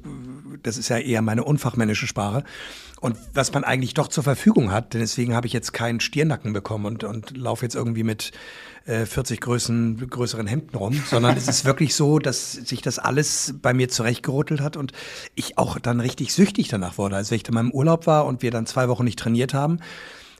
das 0.63 0.77
ist 0.77 0.89
ja 0.89 0.97
eher 0.97 1.21
meine 1.21 1.43
unfachmännische 1.43 2.07
Sprache. 2.07 2.43
Und 3.01 3.15
was 3.35 3.53
man 3.53 3.63
eigentlich 3.63 3.93
doch 3.93 4.07
zur 4.07 4.23
Verfügung 4.23 4.71
hat, 4.71 4.95
denn 4.95 5.01
deswegen 5.01 5.35
habe 5.35 5.45
ich 5.45 5.53
jetzt 5.53 5.73
keinen 5.73 5.99
Stirnacken 5.99 6.53
bekommen 6.53 6.85
und, 6.85 7.03
und 7.03 7.37
laufe 7.37 7.63
jetzt 7.63 7.75
irgendwie 7.75 8.01
mit 8.01 8.31
äh, 8.85 9.05
40 9.05 9.41
Größen, 9.41 10.09
größeren 10.09 10.47
Hemden 10.47 10.75
rum, 10.75 10.99
sondern 11.07 11.37
es 11.37 11.47
ist 11.47 11.65
wirklich 11.65 11.93
so, 11.93 12.17
dass 12.17 12.53
sich 12.53 12.81
das 12.81 12.97
alles 12.97 13.53
bei 13.61 13.75
mir 13.75 13.89
zurechtgerüttelt 13.89 14.59
hat 14.59 14.75
und 14.75 14.91
ich 15.35 15.59
auch 15.59 15.77
dann 15.77 15.99
richtig 15.99 16.33
süchtig 16.33 16.67
danach 16.67 16.97
wurde. 16.97 17.17
Also 17.17 17.29
wenn 17.29 17.35
ich 17.35 17.43
dann 17.43 17.53
mal 17.53 17.61
im 17.61 17.73
Urlaub 17.73 18.07
war 18.07 18.25
und 18.25 18.41
wir 18.41 18.49
dann 18.49 18.65
zwei 18.65 18.89
Wochen 18.89 19.03
nicht 19.03 19.19
trainiert 19.19 19.53
haben, 19.53 19.77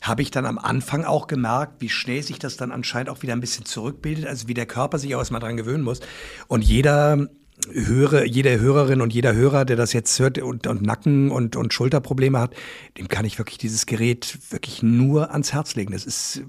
habe 0.03 0.21
ich 0.21 0.31
dann 0.31 0.45
am 0.45 0.59
Anfang 0.59 1.05
auch 1.05 1.27
gemerkt, 1.27 1.81
wie 1.81 1.89
schnell 1.89 2.21
sich 2.21 2.37
das 2.37 2.57
dann 2.57 2.71
anscheinend 2.71 3.09
auch 3.09 3.23
wieder 3.23 3.33
ein 3.33 3.39
bisschen 3.39 3.65
zurückbildet, 3.65 4.27
also 4.27 4.47
wie 4.47 4.53
der 4.53 4.65
Körper 4.65 4.99
sich 4.99 5.15
auch 5.15 5.19
erstmal 5.19 5.39
dran 5.39 5.57
gewöhnen 5.57 5.83
muss. 5.83 6.01
Und 6.47 6.61
jeder 6.61 7.29
höre, 7.71 8.25
jede 8.25 8.59
Hörerin 8.59 8.99
und 8.99 9.13
jeder 9.13 9.33
Hörer, 9.33 9.63
der 9.63 9.77
das 9.77 9.93
jetzt 9.93 10.19
hört 10.19 10.39
und, 10.39 10.67
und 10.67 10.81
Nacken- 10.81 11.31
und, 11.31 11.55
und 11.55 11.73
Schulterprobleme 11.73 12.37
hat, 12.37 12.53
dem 12.97 13.07
kann 13.07 13.23
ich 13.25 13.37
wirklich 13.37 13.57
dieses 13.57 13.85
Gerät 13.85 14.39
wirklich 14.49 14.83
nur 14.83 15.31
ans 15.31 15.53
Herz 15.53 15.75
legen. 15.75 15.93
Das 15.93 16.05
ist, 16.05 16.43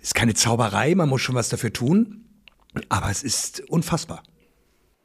ist 0.00 0.14
keine 0.14 0.32
Zauberei, 0.32 0.94
man 0.94 1.08
muss 1.08 1.20
schon 1.20 1.34
was 1.34 1.50
dafür 1.50 1.74
tun, 1.74 2.24
aber 2.88 3.10
es 3.10 3.22
ist 3.22 3.60
unfassbar. 3.68 4.22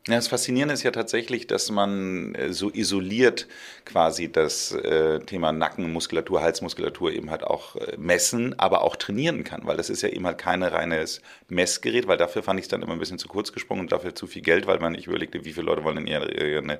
Ja, 0.07 0.17
das 0.17 0.27
Faszinierende 0.27 0.75
ist 0.75 0.83
ja 0.83 0.91
tatsächlich, 0.91 1.47
dass 1.47 1.71
man 1.71 2.35
äh, 2.35 2.53
so 2.53 2.69
isoliert 2.71 3.47
quasi 3.85 4.31
das 4.31 4.71
äh, 4.71 5.19
Thema 5.21 5.51
Nackenmuskulatur, 5.51 6.43
Halsmuskulatur 6.43 7.11
eben 7.11 7.31
halt 7.31 7.43
auch 7.43 7.75
äh, 7.75 7.97
messen, 7.97 8.53
aber 8.59 8.83
auch 8.83 8.97
trainieren 8.97 9.43
kann, 9.43 9.61
weil 9.65 9.77
das 9.77 9.89
ist 9.89 10.03
ja 10.03 10.09
eben 10.09 10.27
halt 10.27 10.37
kein 10.37 10.61
reines 10.61 11.21
Messgerät, 11.49 12.07
weil 12.07 12.17
dafür 12.17 12.43
fand 12.43 12.59
ich 12.59 12.65
es 12.65 12.69
dann 12.69 12.83
immer 12.83 12.93
ein 12.93 12.99
bisschen 12.99 13.17
zu 13.17 13.27
kurz 13.27 13.51
gesprungen 13.51 13.81
und 13.81 13.91
dafür 13.91 14.13
zu 14.13 14.27
viel 14.27 14.43
Geld, 14.43 14.67
weil 14.67 14.77
man 14.79 14.91
nicht 14.91 15.07
überlegte, 15.07 15.43
wie 15.43 15.53
viele 15.53 15.65
Leute 15.65 15.83
wollen 15.83 15.95
denn 15.95 16.07
ihre, 16.07 16.79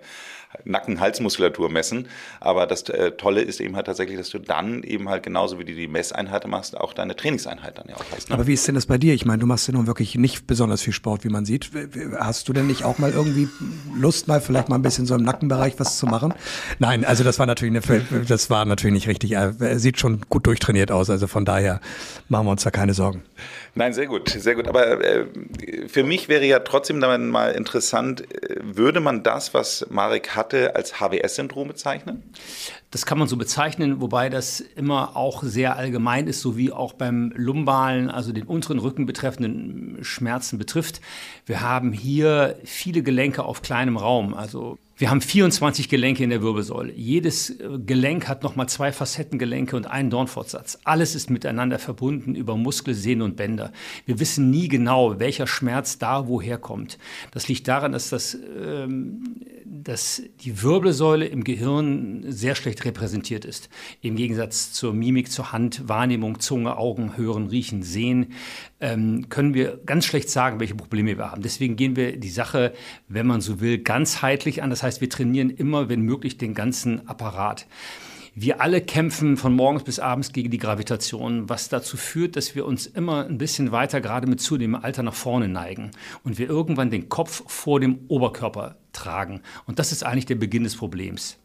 Nacken-Halsmuskulatur 0.64 1.70
messen. 1.70 2.08
Aber 2.40 2.66
das 2.66 2.86
Tolle 3.18 3.42
ist 3.42 3.60
eben 3.60 3.76
halt 3.76 3.88
tatsächlich, 3.88 4.18
dass 4.18 4.30
du 4.30 4.40
dann 4.40 4.84
eben 4.84 5.10
halt 5.10 5.24
genauso 5.24 5.60
wie 5.60 5.66
du 5.66 5.74
die 5.74 5.88
Messeinheiten 5.88 6.50
machst, 6.50 6.78
auch 6.78 6.94
deine 6.94 7.16
Trainingseinheit 7.16 7.78
dann 7.78 7.90
ja 7.90 7.96
auch 7.96 8.06
hast. 8.16 8.30
Ne? 8.30 8.36
Aber 8.36 8.48
wie 8.48 8.54
ist 8.54 8.66
denn 8.68 8.76
das 8.76 8.86
bei 8.86 8.98
dir? 8.98 9.14
Ich 9.14 9.26
meine, 9.26 9.40
du 9.40 9.48
machst 9.48 9.68
ja 9.68 9.74
nun 9.74 9.88
wirklich 9.88 10.16
nicht 10.16 10.48
besonders 10.48 10.82
viel 10.82 10.94
Sport, 10.94 11.24
wie 11.26 11.30
man 11.30 11.46
sieht. 11.46 11.72
Hast 12.18 12.48
du 12.48 12.54
denn 12.54 12.68
nicht 12.68 12.84
auch 12.86 12.98
mal 13.00 13.12
irgendwie 13.16 13.48
Lust, 13.98 14.28
mal 14.28 14.42
vielleicht 14.42 14.70
mal 14.70 14.76
ein 14.76 14.82
bisschen 14.82 15.06
so 15.06 15.16
im 15.16 15.24
Nackenbereich 15.24 15.76
was 15.78 15.98
zu 15.98 16.06
machen? 16.06 16.34
Nein, 16.80 17.06
also 17.06 17.24
das 17.24 17.40
war 17.40 17.46
natürlich 17.46 17.76
eine, 17.76 18.26
das 18.28 18.50
war 18.50 18.66
natürlich 18.66 18.94
nicht 18.94 19.08
richtig. 19.08 19.32
Er 19.32 19.54
sieht 19.80 20.00
schon 20.00 20.22
gut 20.30 20.46
durchtrainiert 20.46 20.92
aus, 20.92 21.10
also 21.10 21.28
von 21.28 21.46
daher 21.46 21.80
machen 22.30 22.46
wir 22.46 22.52
uns 22.52 22.64
da 22.64 22.72
keine 22.72 22.94
Sorgen. 22.94 23.24
Nein, 23.74 23.94
sehr 23.94 24.08
gut, 24.08 24.30
sehr 24.30 24.56
gut. 24.56 24.68
Aber 24.70 25.04
äh, 25.04 25.26
für 25.88 26.04
mich 26.04 26.30
wäre 26.30 26.46
ja 26.46 26.60
trotzdem 26.60 27.02
dann 27.02 27.30
mal 27.30 27.52
interessant, 27.52 28.22
äh, 28.22 28.56
würde 28.62 29.02
man 29.02 29.24
das, 29.24 29.54
was 29.54 29.86
Marek 29.90 30.36
hatte, 30.36 30.76
als 30.76 31.02
HWS-Syndrom 31.02 31.68
bezeichnen? 31.68 32.24
Das 32.96 33.06
kann 33.06 33.20
man 33.20 33.28
so 33.28 33.36
bezeichnen, 33.36 34.00
wobei 34.00 34.30
das 34.30 34.62
immer 34.62 35.18
auch 35.18 35.44
sehr 35.44 35.76
allgemein 35.76 36.28
ist, 36.28 36.40
so 36.40 36.56
wie 36.56 36.72
auch 36.72 36.94
beim 36.94 37.34
lumbalen, 37.36 38.10
also 38.10 38.32
den 38.32 38.46
unteren 38.46 38.80
Rücken 38.80 39.06
betreffenden 39.06 39.98
Schmerzen 40.02 40.58
betrifft. 40.58 41.02
Wir 41.46 41.60
haben 41.60 41.92
hier 41.92 42.58
viele 42.64 43.04
Gelenke 43.04 43.44
auf 43.44 43.62
kleinem 43.62 43.98
Raum, 43.98 44.34
also 44.34 44.78
wir 44.98 45.10
haben 45.10 45.20
24 45.20 45.90
Gelenke 45.90 46.24
in 46.24 46.30
der 46.30 46.42
Wirbelsäule. 46.42 46.94
Jedes 46.94 47.50
äh, 47.50 47.80
Gelenk 47.86 48.30
hat 48.30 48.44
nochmal 48.44 48.70
zwei 48.70 48.94
Facettengelenke 48.94 49.76
und 49.76 49.88
einen 49.88 50.10
Dornfortsatz. 50.10 50.80
Alles 50.86 51.16
ist 51.16 51.30
miteinander 51.30 51.80
verbunden 51.80 52.34
über 52.34 52.56
Muskel, 52.56 52.94
Sehnen 52.94 53.22
und 53.22 53.36
Bänder. 53.36 53.74
Wir 54.06 54.20
wissen 54.22 54.50
nie 54.50 54.70
genau, 54.70 55.20
welcher 55.20 55.48
Schmerz 55.48 55.98
da 55.98 56.28
woher 56.28 56.58
kommt. 56.58 56.98
Das 57.32 57.50
liegt 57.50 57.68
daran, 57.68 57.92
dass, 57.92 58.10
das, 58.10 58.36
ähm, 58.36 59.42
dass 59.66 60.22
die 60.42 60.62
Wirbelsäule 60.64 61.26
im 61.26 61.44
Gehirn 61.44 62.24
sehr 62.28 62.56
schlecht 62.56 62.86
repräsentiert 62.86 63.44
ist. 63.44 63.70
Im 64.02 64.16
Gegensatz 64.16 64.72
zur 64.72 64.94
Mimik, 64.94 65.30
zur 65.30 65.52
Hand, 65.52 65.90
Wahrnehmung, 65.90 66.40
Zunge, 66.40 66.78
Augen, 66.78 67.18
Hören, 67.18 67.48
Riechen, 67.48 67.84
Sehen 67.84 68.28
ähm, 68.80 69.30
können 69.30 69.54
wir 69.54 69.80
ganz 69.86 70.06
schlecht 70.06 70.30
sagen, 70.30 70.60
welche 70.60 70.76
Probleme 70.76 71.18
wir 71.18 71.32
haben. 71.32 71.42
Deswegen 71.42 71.76
gehen 71.76 71.96
wir 71.96 72.18
die 72.18 72.30
Sache, 72.30 72.74
wenn 73.08 73.26
man 73.26 73.42
so 73.42 73.60
will, 73.60 73.80
ganzheitlich 73.80 74.62
an. 74.62 74.70
Das 74.70 74.84
heißt, 74.86 75.02
wir 75.02 75.10
trainieren 75.10 75.50
immer, 75.50 75.90
wenn 75.90 76.02
möglich, 76.02 76.38
den 76.38 76.54
ganzen 76.54 77.08
Apparat. 77.08 77.68
Wir 78.34 78.62
alle 78.62 78.82
kämpfen 78.82 79.38
von 79.38 79.54
morgens 79.54 79.84
bis 79.84 80.00
abends 80.00 80.34
gegen 80.34 80.52
die 80.52 80.58
Gravitation, 80.58 81.48
was 81.50 81.70
dazu 81.70 81.96
führt, 81.98 82.36
dass 82.36 82.56
wir 82.56 82.66
uns 82.66 82.86
immer 82.86 83.26
ein 83.26 83.38
bisschen 83.38 83.72
weiter, 83.72 84.02
gerade 84.02 84.28
mit 84.28 84.42
zunehmendem 84.42 84.84
Alter, 84.84 85.04
nach 85.04 85.14
vorne 85.14 85.48
neigen 85.48 85.92
und 86.24 86.38
wir 86.38 86.50
irgendwann 86.50 86.90
den 86.90 87.08
Kopf 87.08 87.44
vor 87.48 87.80
dem 87.80 88.00
Oberkörper 88.10 88.76
tragen. 88.92 89.42
Und 89.66 89.80
das 89.80 89.92
ist 89.92 90.04
eigentlich 90.04 90.26
der 90.26 90.36
Beginn 90.36 90.64
des 90.64 90.76
Problems 90.76 91.38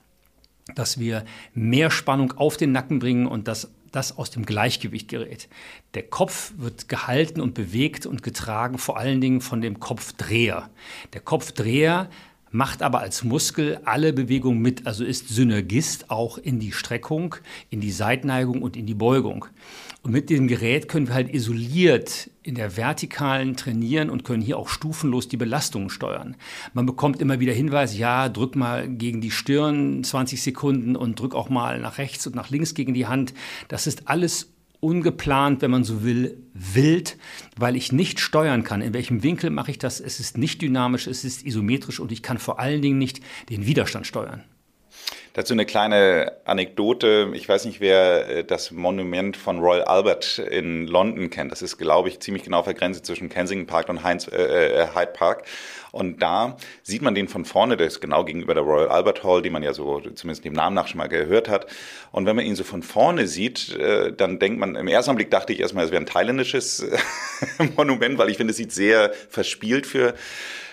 dass 0.74 0.98
wir 0.98 1.24
mehr 1.52 1.90
Spannung 1.90 2.32
auf 2.32 2.56
den 2.56 2.72
Nacken 2.72 2.98
bringen 2.98 3.26
und 3.26 3.48
dass 3.48 3.72
das 3.92 4.16
aus 4.16 4.30
dem 4.30 4.46
Gleichgewicht 4.46 5.08
gerät. 5.08 5.48
Der 5.94 6.04
Kopf 6.04 6.52
wird 6.56 6.88
gehalten 6.88 7.40
und 7.40 7.54
bewegt 7.54 8.06
und 8.06 8.22
getragen 8.22 8.78
vor 8.78 8.96
allen 8.96 9.20
Dingen 9.20 9.40
von 9.40 9.60
dem 9.60 9.80
Kopfdreher. 9.80 10.70
Der 11.12 11.20
Kopfdreher 11.20 12.08
macht 12.50 12.82
aber 12.82 13.00
als 13.00 13.24
Muskel 13.24 13.80
alle 13.84 14.12
Bewegungen 14.12 14.60
mit, 14.60 14.86
also 14.86 15.04
ist 15.04 15.28
Synergist 15.28 16.10
auch 16.10 16.38
in 16.38 16.58
die 16.58 16.72
Streckung, 16.72 17.36
in 17.70 17.80
die 17.80 17.92
Seitneigung 17.92 18.62
und 18.62 18.76
in 18.76 18.86
die 18.86 18.94
Beugung. 18.94 19.46
Und 20.02 20.12
mit 20.12 20.30
dem 20.30 20.48
Gerät 20.48 20.88
können 20.88 21.08
wir 21.08 21.14
halt 21.14 21.32
isoliert 21.34 22.30
in 22.42 22.54
der 22.54 22.76
Vertikalen 22.76 23.54
trainieren 23.54 24.08
und 24.08 24.24
können 24.24 24.42
hier 24.42 24.58
auch 24.58 24.68
stufenlos 24.68 25.28
die 25.28 25.36
Belastungen 25.36 25.90
steuern. 25.90 26.36
Man 26.72 26.86
bekommt 26.86 27.20
immer 27.20 27.38
wieder 27.38 27.52
Hinweise, 27.52 27.98
ja, 27.98 28.28
drück 28.30 28.56
mal 28.56 28.88
gegen 28.88 29.20
die 29.20 29.30
Stirn 29.30 30.02
20 30.02 30.42
Sekunden 30.42 30.96
und 30.96 31.20
drück 31.20 31.34
auch 31.34 31.50
mal 31.50 31.78
nach 31.80 31.98
rechts 31.98 32.26
und 32.26 32.34
nach 32.34 32.48
links 32.48 32.74
gegen 32.74 32.94
die 32.94 33.06
Hand. 33.06 33.34
Das 33.68 33.86
ist 33.86 34.08
alles 34.08 34.50
ungeplant, 34.80 35.62
wenn 35.62 35.70
man 35.70 35.84
so 35.84 36.02
will, 36.02 36.42
wild, 36.54 37.16
weil 37.56 37.76
ich 37.76 37.92
nicht 37.92 38.20
steuern 38.20 38.64
kann, 38.64 38.82
in 38.82 38.94
welchem 38.94 39.22
Winkel 39.22 39.50
mache 39.50 39.70
ich 39.70 39.78
das. 39.78 40.00
Es 40.00 40.20
ist 40.20 40.38
nicht 40.38 40.62
dynamisch, 40.62 41.06
es 41.06 41.24
ist 41.24 41.44
isometrisch 41.44 42.00
und 42.00 42.12
ich 42.12 42.22
kann 42.22 42.38
vor 42.38 42.58
allen 42.58 42.82
Dingen 42.82 42.98
nicht 42.98 43.20
den 43.50 43.66
Widerstand 43.66 44.06
steuern. 44.06 44.44
Dazu 45.32 45.52
eine 45.52 45.64
kleine 45.64 46.32
Anekdote. 46.44 47.30
Ich 47.34 47.48
weiß 47.48 47.64
nicht, 47.64 47.80
wer 47.80 48.28
äh, 48.28 48.44
das 48.44 48.72
Monument 48.72 49.36
von 49.36 49.60
Royal 49.60 49.84
Albert 49.84 50.38
in 50.38 50.88
London 50.88 51.30
kennt. 51.30 51.52
Das 51.52 51.62
ist, 51.62 51.78
glaube 51.78 52.08
ich, 52.08 52.18
ziemlich 52.18 52.42
genau 52.42 52.58
auf 52.58 52.64
der 52.64 52.74
Grenze 52.74 53.02
zwischen 53.02 53.28
Kensington 53.28 53.68
Park 53.68 53.88
und 53.88 54.02
Heinz, 54.02 54.26
äh, 54.26 54.82
äh, 54.82 54.88
Hyde 54.92 55.12
Park. 55.12 55.44
Und 55.92 56.20
da 56.20 56.56
sieht 56.82 57.02
man 57.02 57.14
den 57.14 57.28
von 57.28 57.44
vorne, 57.44 57.76
der 57.76 57.86
ist 57.86 58.00
genau 58.00 58.24
gegenüber 58.24 58.54
der 58.54 58.64
Royal 58.64 58.88
Albert 58.88 59.22
Hall, 59.22 59.40
die 59.42 59.50
man 59.50 59.62
ja 59.62 59.72
so 59.72 60.00
zumindest 60.00 60.44
dem 60.44 60.52
Namen 60.52 60.74
nach 60.74 60.88
schon 60.88 60.98
mal 60.98 61.08
gehört 61.08 61.48
hat. 61.48 61.66
Und 62.10 62.26
wenn 62.26 62.34
man 62.34 62.44
ihn 62.44 62.56
so 62.56 62.64
von 62.64 62.82
vorne 62.82 63.28
sieht, 63.28 63.76
äh, 63.76 64.12
dann 64.12 64.40
denkt 64.40 64.58
man, 64.58 64.74
im 64.74 64.88
ersten 64.88 65.14
Blick 65.14 65.30
dachte 65.30 65.52
ich 65.52 65.60
erstmal, 65.60 65.84
es 65.84 65.92
wäre 65.92 66.02
ein 66.02 66.06
thailändisches 66.06 66.84
Monument, 67.76 68.18
weil 68.18 68.30
ich 68.30 68.36
finde, 68.36 68.50
es 68.50 68.56
sieht 68.56 68.72
sehr 68.72 69.12
verspielt 69.28 69.86
für 69.86 70.14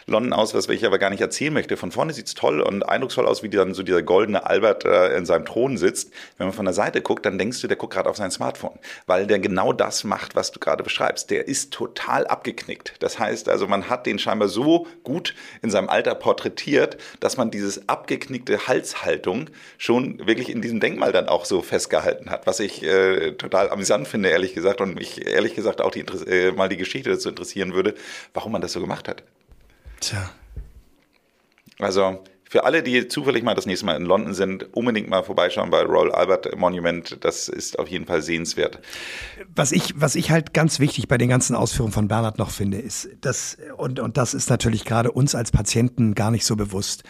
London 0.10 0.32
aus, 0.32 0.54
was 0.54 0.70
ich 0.70 0.86
aber 0.86 1.00
gar 1.00 1.10
nicht 1.10 1.20
erzählen 1.20 1.54
möchte. 1.54 1.76
Von 1.76 1.92
vorne 1.92 2.14
sieht's 2.14 2.34
toll 2.34 2.62
und 2.62 2.84
eindrucksvoll 2.88 3.28
aus, 3.28 3.44
wie 3.44 3.50
dann 3.50 3.74
so 3.74 3.84
dieser 3.84 4.02
goldene 4.02 4.46
Albert 4.46 4.86
äh, 4.86 5.18
in 5.18 5.26
seinem 5.26 5.44
Thron 5.44 5.78
sitzt. 5.78 6.14
Wenn 6.38 6.48
man 6.48 6.54
von 6.54 6.64
der 6.64 6.74
Seite 6.74 7.02
guckt, 7.02 7.26
dann 7.26 7.38
denkst 7.38 7.60
du, 7.60 7.68
der 7.68 7.76
guckt 7.76 7.94
gerade 7.94 8.10
auf 8.10 8.16
sein 8.16 8.32
Smartphone, 8.32 8.80
weil 9.06 9.28
der 9.28 9.40
genau 9.40 9.74
das 9.74 10.06
macht, 10.06 10.34
was 10.34 10.54
du 10.54 10.62
gerade 10.62 10.82
beschreibst. 10.82 11.30
Der 11.30 11.50
ist 11.50 11.74
total 11.74 12.26
abgeknickt. 12.26 12.94
Das 13.00 13.20
heißt 13.20 13.50
also, 13.50 13.68
man 13.68 13.90
hat 13.90 14.06
den 14.06 14.18
scheinbar 14.18 14.48
so 14.48 14.88
gut 15.04 15.36
in 15.62 15.70
seinem 15.70 15.90
Alter 15.90 16.16
porträtiert, 16.16 16.96
dass 17.20 17.36
man 17.36 17.52
dieses 17.52 17.90
abgeknickte 17.90 18.66
Halshaltung 18.66 19.50
schon 19.78 20.26
wirklich 20.26 20.50
in 20.50 20.62
diesem 20.62 20.80
Denkmal 20.80 21.12
dann 21.12 21.28
auch 21.28 21.44
so 21.44 21.62
festgehalten 21.62 22.30
hat, 22.30 22.48
was 22.48 22.62
ich 22.62 22.82
äh, 22.82 23.34
total 23.34 23.70
amüsant 23.70 24.08
finde, 24.08 24.30
ehrlich 24.30 24.54
gesagt, 24.54 24.80
und 24.80 24.96
mich 24.96 25.28
ehrlich 25.28 25.54
gesagt 25.54 25.82
auch 25.82 25.92
die, 25.92 26.06
äh, 26.28 26.54
mal 26.54 26.70
die 26.70 26.78
Geschichte 26.78 27.10
dazu 27.10 27.28
interessieren 27.28 27.74
würde, 27.74 27.94
warum 28.34 28.54
man 28.54 28.62
das 28.62 28.72
so 28.72 28.80
gemacht 28.80 29.10
hat. 29.10 29.24
Tja. 30.00 30.30
Also 31.80 32.24
für 32.50 32.64
alle, 32.64 32.82
die 32.82 33.08
zufällig 33.08 33.44
mal 33.44 33.56
das 33.56 33.66
nächste 33.66 33.86
Mal 33.86 33.98
in 33.98 34.06
London 34.06 34.34
sind, 34.34 34.74
unbedingt 34.74 35.10
mal 35.10 35.24
vorbeischauen 35.24 35.70
bei 35.70 35.82
Royal 35.82 36.14
Albert 36.14 36.58
Monument. 36.58 37.18
Das 37.22 37.50
ist 37.50 37.78
auf 37.78 37.90
jeden 37.90 38.06
Fall 38.06 38.22
sehenswert. 38.22 38.80
Was 39.54 39.72
ich, 39.72 40.00
was 40.00 40.16
ich 40.16 40.32
halt 40.32 40.54
ganz 40.54 40.80
wichtig 40.80 41.08
bei 41.08 41.18
den 41.18 41.30
ganzen 41.30 41.56
Ausführungen 41.56 41.92
von 41.92 42.08
Bernhard 42.08 42.38
noch 42.38 42.52
finde, 42.52 42.78
ist, 42.78 43.10
dass, 43.22 43.58
und, 43.76 44.00
und 44.00 44.18
das 44.18 44.34
ist 44.34 44.50
natürlich 44.50 44.86
gerade 44.86 45.12
uns 45.12 45.36
als 45.36 45.52
Patienten 45.52 46.16
gar 46.16 46.32
nicht 46.32 46.46
so 46.46 46.56
bewusst. 46.56 47.04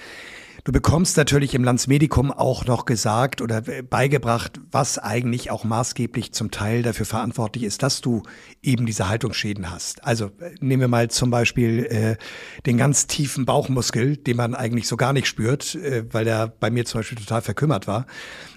Du 0.63 0.71
bekommst 0.71 1.17
natürlich 1.17 1.53
im 1.53 1.63
Landsmedikum 1.63 2.31
auch 2.31 2.65
noch 2.65 2.85
gesagt 2.85 3.41
oder 3.41 3.61
beigebracht, 3.61 4.59
was 4.71 4.97
eigentlich 4.97 5.51
auch 5.51 5.63
maßgeblich 5.63 6.33
zum 6.33 6.51
Teil 6.51 6.83
dafür 6.83 7.05
verantwortlich 7.05 7.63
ist, 7.63 7.83
dass 7.83 8.01
du 8.01 8.23
eben 8.61 8.85
diese 8.85 9.07
Haltungsschäden 9.07 9.71
hast. 9.71 10.03
Also 10.03 10.25
äh, 10.39 10.55
nehmen 10.59 10.81
wir 10.81 10.87
mal 10.87 11.09
zum 11.09 11.29
Beispiel 11.29 11.85
äh, 11.85 12.17
den 12.65 12.77
ganz 12.77 13.07
tiefen 13.07 13.45
Bauchmuskel, 13.45 14.17
den 14.17 14.37
man 14.37 14.55
eigentlich 14.55 14.87
so 14.87 14.97
gar 14.97 15.13
nicht 15.13 15.27
spürt, 15.27 15.75
äh, 15.75 16.05
weil 16.11 16.25
der 16.25 16.47
bei 16.47 16.69
mir 16.69 16.85
zum 16.85 16.99
Beispiel 16.99 17.17
total 17.17 17.41
verkümmert 17.41 17.87
war. 17.87 18.05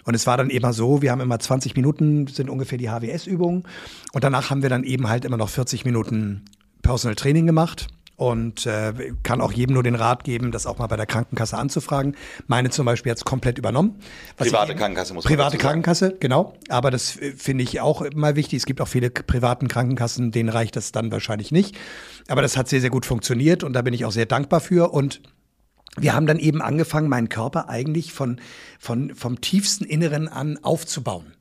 Und 0.04 0.14
es 0.14 0.26
war 0.26 0.36
dann 0.36 0.50
immer 0.50 0.72
so, 0.72 1.02
wir 1.02 1.12
haben 1.12 1.20
immer 1.20 1.38
20 1.38 1.76
Minuten, 1.76 2.26
sind 2.26 2.50
ungefähr 2.50 2.78
die 2.78 2.90
HWS-Übungen. 2.90 3.64
Und 4.12 4.24
danach 4.24 4.50
haben 4.50 4.62
wir 4.62 4.70
dann 4.70 4.84
eben 4.84 5.08
halt 5.08 5.24
immer 5.24 5.36
noch 5.36 5.48
40 5.48 5.84
Minuten 5.84 6.44
Personal 6.82 7.14
Training 7.14 7.46
gemacht 7.46 7.88
und 8.20 8.66
äh, 8.66 8.92
kann 9.22 9.40
auch 9.40 9.50
jedem 9.50 9.72
nur 9.72 9.82
den 9.82 9.94
Rat 9.94 10.24
geben, 10.24 10.52
das 10.52 10.66
auch 10.66 10.76
mal 10.76 10.88
bei 10.88 10.98
der 10.98 11.06
Krankenkasse 11.06 11.56
anzufragen. 11.56 12.16
Meine 12.48 12.68
zum 12.68 12.84
Beispiel 12.84 13.08
jetzt 13.08 13.24
komplett 13.24 13.56
übernommen. 13.56 13.98
private 14.36 14.74
Krankenkasse 14.74 15.14
muss 15.14 15.24
man 15.24 15.32
Private 15.32 15.56
Krankenkasse, 15.56 16.16
genau. 16.20 16.54
Aber 16.68 16.90
das 16.90 17.16
äh, 17.16 17.32
finde 17.32 17.64
ich 17.64 17.80
auch 17.80 18.04
mal 18.14 18.36
wichtig. 18.36 18.58
Es 18.58 18.66
gibt 18.66 18.82
auch 18.82 18.88
viele 18.88 19.08
privaten 19.08 19.68
Krankenkassen, 19.68 20.32
denen 20.32 20.50
reicht 20.50 20.76
das 20.76 20.92
dann 20.92 21.10
wahrscheinlich 21.10 21.50
nicht. 21.50 21.78
Aber 22.28 22.42
das 22.42 22.58
hat 22.58 22.68
sehr, 22.68 22.82
sehr 22.82 22.90
gut 22.90 23.06
funktioniert 23.06 23.64
und 23.64 23.72
da 23.72 23.80
bin 23.80 23.94
ich 23.94 24.04
auch 24.04 24.12
sehr 24.12 24.26
dankbar 24.26 24.60
für. 24.60 24.92
Und 24.92 25.22
wir 25.96 26.12
haben 26.12 26.26
dann 26.26 26.38
eben 26.38 26.60
angefangen, 26.60 27.08
meinen 27.08 27.30
Körper 27.30 27.70
eigentlich 27.70 28.12
von, 28.12 28.38
von, 28.78 29.14
vom 29.14 29.40
tiefsten 29.40 29.84
Inneren 29.84 30.28
an 30.28 30.58
aufzubauen. 30.62 31.32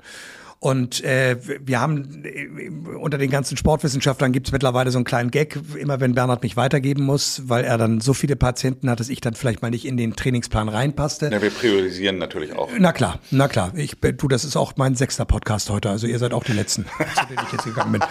Und 0.61 1.01
äh, 1.05 1.37
wir 1.65 1.79
haben 1.79 2.25
äh, 2.25 2.69
unter 2.97 3.17
den 3.17 3.29
ganzen 3.29 3.55
Sportwissenschaftlern 3.55 4.33
gibt 4.33 4.47
es 4.47 4.51
mittlerweile 4.51 4.91
so 4.91 4.97
einen 4.97 5.05
kleinen 5.05 5.31
Gag, 5.31 5.57
immer 5.79 6.01
wenn 6.01 6.15
Bernhard 6.15 6.43
mich 6.43 6.57
weitergeben 6.57 7.05
muss, 7.05 7.43
weil 7.45 7.63
er 7.63 7.77
dann 7.77 8.01
so 8.01 8.13
viele 8.13 8.35
Patienten 8.35 8.89
hat, 8.89 8.99
dass 8.99 9.07
ich 9.07 9.21
dann 9.21 9.35
vielleicht 9.35 9.61
mal 9.61 9.71
nicht 9.71 9.85
in 9.85 9.95
den 9.95 10.17
Trainingsplan 10.17 10.67
reinpasste. 10.67 11.29
Ja, 11.31 11.41
wir 11.41 11.49
priorisieren 11.49 12.17
natürlich 12.17 12.53
auch. 12.57 12.69
Na 12.77 12.91
klar, 12.91 13.19
na 13.31 13.47
klar. 13.47 13.71
Ich, 13.75 13.95
du, 14.01 14.27
das 14.27 14.43
ist 14.43 14.57
auch 14.57 14.73
mein 14.75 14.95
sechster 14.95 15.23
Podcast 15.23 15.69
heute, 15.69 15.89
also 15.89 16.07
ihr 16.07 16.19
seid 16.19 16.33
auch 16.33 16.43
die 16.43 16.53
Letzten, 16.53 16.83
zu 17.15 17.25
denen 17.27 17.39
ich 17.45 17.53
jetzt 17.53 17.63
gegangen 17.63 17.93
bin. 17.93 18.01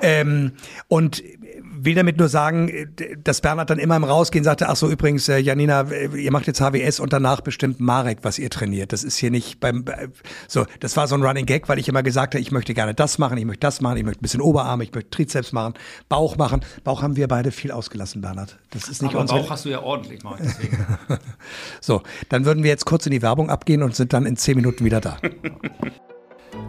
Ähm, 0.00 0.52
und 0.88 1.22
will 1.84 1.94
damit 1.94 2.18
nur 2.18 2.28
sagen, 2.28 2.70
dass 3.24 3.40
Bernhard 3.40 3.70
dann 3.70 3.78
immer 3.78 3.96
im 3.96 4.04
Rausgehen 4.04 4.44
sagte, 4.44 4.68
ach 4.68 4.76
so, 4.76 4.88
übrigens, 4.88 5.28
äh, 5.28 5.38
Janina, 5.38 5.82
äh, 5.82 6.06
ihr 6.16 6.30
macht 6.30 6.46
jetzt 6.46 6.60
HWS 6.60 7.00
und 7.00 7.12
danach 7.12 7.40
bestimmt 7.40 7.80
Marek, 7.80 8.18
was 8.22 8.38
ihr 8.38 8.50
trainiert. 8.50 8.92
Das 8.92 9.04
ist 9.04 9.16
hier 9.16 9.30
nicht 9.30 9.60
beim, 9.60 9.84
äh, 9.86 10.08
so, 10.48 10.66
das 10.80 10.96
war 10.96 11.08
so 11.08 11.14
ein 11.14 11.22
Running 11.22 11.46
Gag, 11.46 11.68
weil 11.68 11.78
ich 11.78 11.88
immer 11.88 12.02
gesagt 12.02 12.34
habe, 12.34 12.40
ich 12.40 12.52
möchte 12.52 12.74
gerne 12.74 12.94
das 12.94 13.18
machen, 13.18 13.38
ich 13.38 13.44
möchte 13.44 13.60
das 13.60 13.80
machen, 13.80 13.96
ich 13.96 14.04
möchte 14.04 14.20
ein 14.20 14.22
bisschen 14.22 14.40
Oberarme, 14.40 14.84
ich 14.84 14.92
möchte 14.92 15.10
Trizeps 15.10 15.52
machen, 15.52 15.74
Bauch 16.08 16.36
machen. 16.36 16.64
Bauch 16.84 17.02
haben 17.02 17.16
wir 17.16 17.28
beide 17.28 17.50
viel 17.50 17.72
ausgelassen, 17.72 18.20
Bernhard. 18.20 18.58
Das 18.70 18.88
ist 18.88 19.02
nicht 19.02 19.12
Aber 19.12 19.22
unsere... 19.22 19.40
Bauch 19.40 19.50
hast 19.50 19.64
du 19.64 19.70
ja 19.70 19.82
ordentlich, 19.82 20.22
Marek, 20.22 20.42
so, 21.80 22.02
dann 22.28 22.44
würden 22.44 22.62
wir 22.62 22.70
jetzt 22.70 22.84
kurz 22.84 23.06
in 23.06 23.12
die 23.12 23.22
Werbung 23.22 23.50
abgehen 23.50 23.82
und 23.82 23.96
sind 23.96 24.12
dann 24.12 24.26
in 24.26 24.36
zehn 24.36 24.56
Minuten 24.56 24.84
wieder 24.84 25.00
da. 25.00 25.18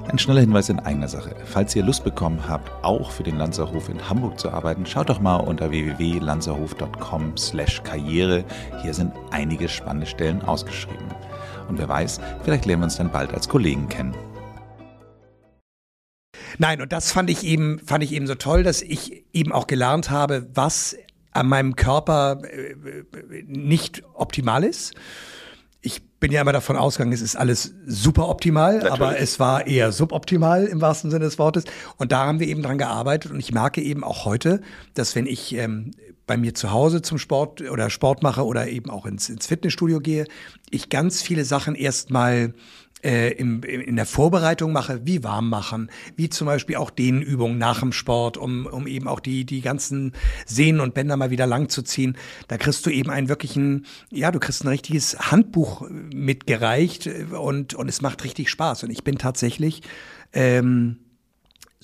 Ein 0.08 0.18
schneller 0.20 0.42
Hinweis 0.42 0.68
in 0.70 0.80
eigener 0.80 1.08
Sache. 1.08 1.36
Falls 1.46 1.76
ihr 1.76 1.84
Lust 1.84 2.04
bekommen 2.04 2.48
habt, 2.48 2.72
auch 2.84 3.10
für 3.12 3.24
den 3.24 3.38
Lanzerhof 3.38 3.90
in 3.90 4.10
Hamburg 4.10 4.40
zu 4.40 4.52
arbeiten, 4.52 4.86
schaut 4.86 5.10
doch 5.10 5.20
mal 5.20 5.38
unter 5.38 5.72
www.lanzerhof.com/karriere. 5.72 8.46
Hier 8.82 8.94
sind 8.94 9.12
einige 9.32 9.68
spannende 9.68 10.06
Stellen 10.06 10.44
ausgeschrieben. 10.44 11.08
Und 11.68 11.80
wer 11.80 11.90
weiß, 11.90 12.20
vielleicht 12.44 12.66
lernen 12.66 12.82
wir 12.82 12.86
uns 12.86 12.98
dann 12.98 13.12
bald 13.12 13.34
als 13.34 13.50
Kollegen 13.50 13.90
kennen. 13.90 14.14
Nein, 16.60 16.82
und 16.82 16.94
das 16.94 17.12
fand 17.12 17.30
ich 17.30 17.44
eben, 17.44 17.80
fand 17.80 18.04
ich 18.04 18.14
eben 18.14 18.28
so 18.28 18.36
toll, 18.36 18.64
dass 18.64 18.82
ich 18.82 19.26
eben 19.34 19.52
auch 19.52 19.68
gelernt 19.68 20.10
habe, 20.12 20.48
was 20.54 20.96
an 21.32 21.48
meinem 21.48 21.76
Körper 21.76 22.42
äh, 22.44 22.76
nicht 23.48 24.04
optimal 24.14 24.64
ist 24.64 24.94
bin 26.24 26.32
ja 26.32 26.40
immer 26.40 26.54
davon 26.54 26.78
ausgegangen, 26.78 27.12
es 27.12 27.22
ist 27.22 27.36
alles 27.36 27.74
super 27.86 28.30
optimal, 28.30 28.76
Natürlich. 28.76 28.94
aber 28.94 29.20
es 29.20 29.42
war 29.42 29.68
eher 29.68 29.92
suboptimal 29.92 30.64
im 30.68 30.80
wahrsten 30.80 31.12
Sinne 31.12 31.26
des 31.26 31.38
Wortes. 31.38 31.66
Und 31.98 32.14
da 32.14 32.26
haben 32.26 32.40
wir 32.40 32.48
eben 32.48 32.64
dran 32.64 32.78
gearbeitet. 32.78 33.30
Und 33.34 33.42
ich 33.42 33.52
merke 33.52 33.82
eben 33.82 34.06
auch 34.06 34.24
heute, 34.24 34.62
dass 34.94 35.18
wenn 35.18 35.26
ich 35.26 35.54
ähm, 35.54 35.92
bei 36.26 36.38
mir 36.38 36.54
zu 36.54 36.72
Hause 36.72 37.02
zum 37.02 37.18
Sport 37.18 37.60
oder 37.70 37.90
Sport 37.90 38.24
mache 38.24 38.46
oder 38.46 38.70
eben 38.70 38.90
auch 38.90 39.06
ins, 39.06 39.28
ins 39.28 39.48
Fitnessstudio 39.48 40.00
gehe, 40.00 40.26
ich 40.70 40.88
ganz 40.88 41.22
viele 41.22 41.44
Sachen 41.44 41.76
erstmal 41.76 42.54
äh, 43.04 43.32
im, 43.34 43.64
in 43.64 43.96
der 43.96 44.06
Vorbereitung 44.06 44.72
mache, 44.72 45.02
wie 45.06 45.24
warm 45.24 45.50
machen, 45.50 45.90
wie 46.16 46.30
zum 46.30 46.48
Beispiel 46.48 46.78
auch 46.78 46.90
Dehnübungen 46.90 47.58
nach 47.58 47.82
dem 47.82 47.92
Sport, 47.92 48.38
um, 48.38 48.66
um 48.66 48.88
eben 48.88 49.08
auch 49.08 49.20
die, 49.20 49.46
die 49.46 49.62
ganzen 49.62 50.14
Sehnen 50.46 50.80
und 50.80 50.94
Bänder 50.94 51.18
mal 51.18 51.30
wieder 51.30 51.46
lang 51.46 51.70
zu 51.70 51.82
ziehen. 51.82 52.18
Da 52.48 52.58
kriegst 52.58 52.86
du 52.86 52.90
eben 52.90 53.10
einen 53.10 53.30
wirklichen, 53.30 53.86
ja, 54.10 54.32
du 54.32 54.40
kriegst 54.40 54.64
ein 54.64 54.70
richtiges 54.70 55.18
Handbuch 55.32 55.88
mitgereicht 55.90 57.10
und, 57.32 57.74
und 57.74 57.90
es 57.90 58.02
macht 58.02 58.24
richtig 58.24 58.50
Spaß. 58.50 58.84
Und 58.84 58.90
ich 58.90 59.04
bin 59.04 59.18
tatsächlich 59.18 59.82
ähm, 60.34 60.98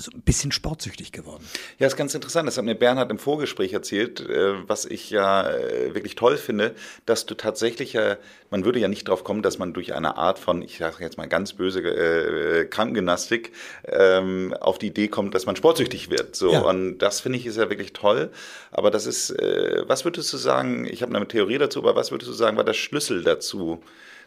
so 0.02 0.12
ein 0.16 0.22
bisschen 0.22 0.54
sportsüchtig 0.54 1.12
geworden. 1.12 1.44
Ja, 1.78 1.86
ist 1.86 1.98
ganz 1.98 2.16
interessant. 2.16 2.48
Das 2.48 2.58
hat 2.58 2.64
mir 2.64 2.76
Bernhard 2.76 3.12
im 3.12 3.20
Vorgespräch 3.20 3.74
erzählt, 3.74 4.22
äh, 4.22 4.68
was 4.68 4.86
ich 4.86 5.10
ja 5.10 5.50
äh, 5.50 5.94
wirklich 5.94 6.16
toll 6.16 6.38
finde, 6.38 6.74
dass 7.06 7.26
du 7.26 7.36
tatsächlich 7.36 7.94
ja, 7.94 8.16
man 8.50 8.64
würde 8.64 8.80
ja 8.80 8.88
nicht 8.88 9.10
drauf 9.10 9.26
kommen, 9.26 9.42
dass 9.42 9.60
man 9.60 9.74
durch 9.74 9.94
eine 9.94 10.16
Art 10.16 10.40
von, 10.40 10.62
ich 10.62 10.78
sage 10.78 11.04
jetzt 11.04 11.18
mal 11.18 11.28
ganz 11.28 11.52
böse 11.52 11.82
äh, 11.82 12.66
Krankengymnastik 12.66 13.52
ähm, 13.86 14.56
auf 14.62 14.78
die 14.78 14.88
Idee 14.88 15.10
kommt, 15.10 15.36
dass 15.36 15.46
man 15.46 15.58
sportsüchtig 15.58 16.10
wird. 16.10 16.34
So 16.34 16.54
ja. 16.54 16.62
und 16.62 17.00
das 17.00 17.20
finde 17.20 17.38
ich 17.38 17.46
ist 17.46 17.58
ja 17.58 17.70
wirklich 17.70 17.92
toll. 17.92 18.32
Aber 18.72 18.92
das 18.92 19.06
ist, 19.06 19.32
äh, 19.32 19.84
was 19.86 20.06
würdest 20.06 20.32
du 20.32 20.38
sagen? 20.38 20.86
Ich 20.86 21.02
habe 21.02 21.14
eine 21.14 21.28
Theorie 21.28 21.58
dazu, 21.58 21.80
aber 21.80 21.98
was 21.98 22.12
würdest 22.12 22.30
du 22.30 22.34
sagen, 22.34 22.56
war 22.56 22.64
der 22.64 22.74
Schlüssel 22.74 23.22
dazu, 23.24 23.84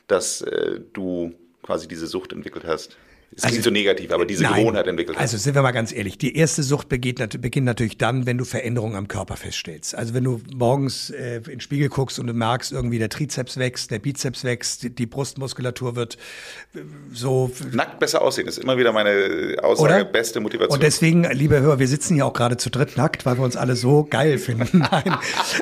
dass 0.06 0.42
äh, 0.42 0.80
du 0.92 1.32
quasi 1.62 1.88
diese 1.88 2.06
Sucht 2.06 2.32
entwickelt 2.32 2.64
hast? 2.66 2.98
Es 3.34 3.44
also, 3.44 3.52
klingt 3.52 3.64
so 3.64 3.70
negativ, 3.70 4.12
aber 4.12 4.26
diese 4.26 4.42
nein, 4.42 4.60
Gewohnheit 4.60 4.86
entwickelt 4.86 5.16
hat. 5.16 5.22
Also 5.22 5.38
sind 5.38 5.54
wir 5.54 5.62
mal 5.62 5.72
ganz 5.72 5.90
ehrlich, 5.92 6.18
die 6.18 6.36
erste 6.36 6.62
Sucht 6.62 6.90
beginnt, 6.90 7.40
beginnt 7.40 7.64
natürlich 7.64 7.96
dann, 7.96 8.26
wenn 8.26 8.36
du 8.36 8.44
Veränderungen 8.44 8.94
am 8.94 9.08
Körper 9.08 9.36
feststellst. 9.36 9.94
Also 9.94 10.12
wenn 10.12 10.24
du 10.24 10.42
morgens 10.54 11.08
äh, 11.08 11.36
in 11.36 11.42
den 11.44 11.60
Spiegel 11.60 11.88
guckst 11.88 12.18
und 12.18 12.26
du 12.26 12.34
merkst, 12.34 12.72
irgendwie 12.72 12.98
der 12.98 13.08
Trizeps 13.08 13.56
wächst, 13.56 13.90
der 13.90 14.00
Bizeps 14.00 14.44
wächst, 14.44 14.82
die, 14.82 14.90
die 14.90 15.06
Brustmuskulatur 15.06 15.96
wird 15.96 16.18
äh, 16.74 16.80
so... 17.12 17.50
Nackt 17.72 18.00
besser 18.00 18.20
aussehen, 18.20 18.46
ist 18.48 18.58
immer 18.58 18.76
wieder 18.76 18.92
meine 18.92 19.56
Aussage, 19.62 19.94
Oder? 19.94 20.04
beste 20.04 20.40
Motivation. 20.40 20.74
Und 20.74 20.82
deswegen, 20.82 21.24
liebe 21.32 21.58
Hörer, 21.58 21.78
wir 21.78 21.88
sitzen 21.88 22.14
hier 22.14 22.26
auch 22.26 22.34
gerade 22.34 22.58
zu 22.58 22.68
dritt 22.68 22.98
nackt, 22.98 23.24
weil 23.24 23.38
wir 23.38 23.44
uns 23.44 23.56
alle 23.56 23.76
so 23.76 24.04
geil 24.04 24.36
finden. 24.36 24.86
Nein. 24.90 25.16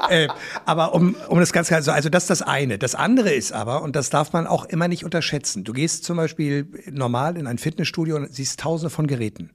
äh, 0.08 0.26
aber 0.64 0.92
um, 0.92 1.14
um 1.28 1.38
das 1.38 1.52
ganz 1.52 1.68
klar, 1.68 1.86
also 1.86 2.08
das 2.08 2.24
ist 2.24 2.30
das 2.30 2.42
eine. 2.42 2.78
Das 2.78 2.96
andere 2.96 3.32
ist 3.32 3.52
aber, 3.52 3.82
und 3.82 3.94
das 3.94 4.10
darf 4.10 4.32
man 4.32 4.48
auch 4.48 4.64
immer 4.64 4.88
nicht 4.88 5.04
unterschätzen, 5.04 5.62
du 5.62 5.72
gehst 5.72 6.02
zum 6.02 6.16
Beispiel 6.16 6.66
normal 6.90 7.36
in 7.36 7.46
ein 7.46 7.59
Fitnessstudio 7.60 8.16
und 8.16 8.34
siehst 8.34 8.60
tausende 8.60 8.90
von 8.90 9.06
Geräten. 9.06 9.50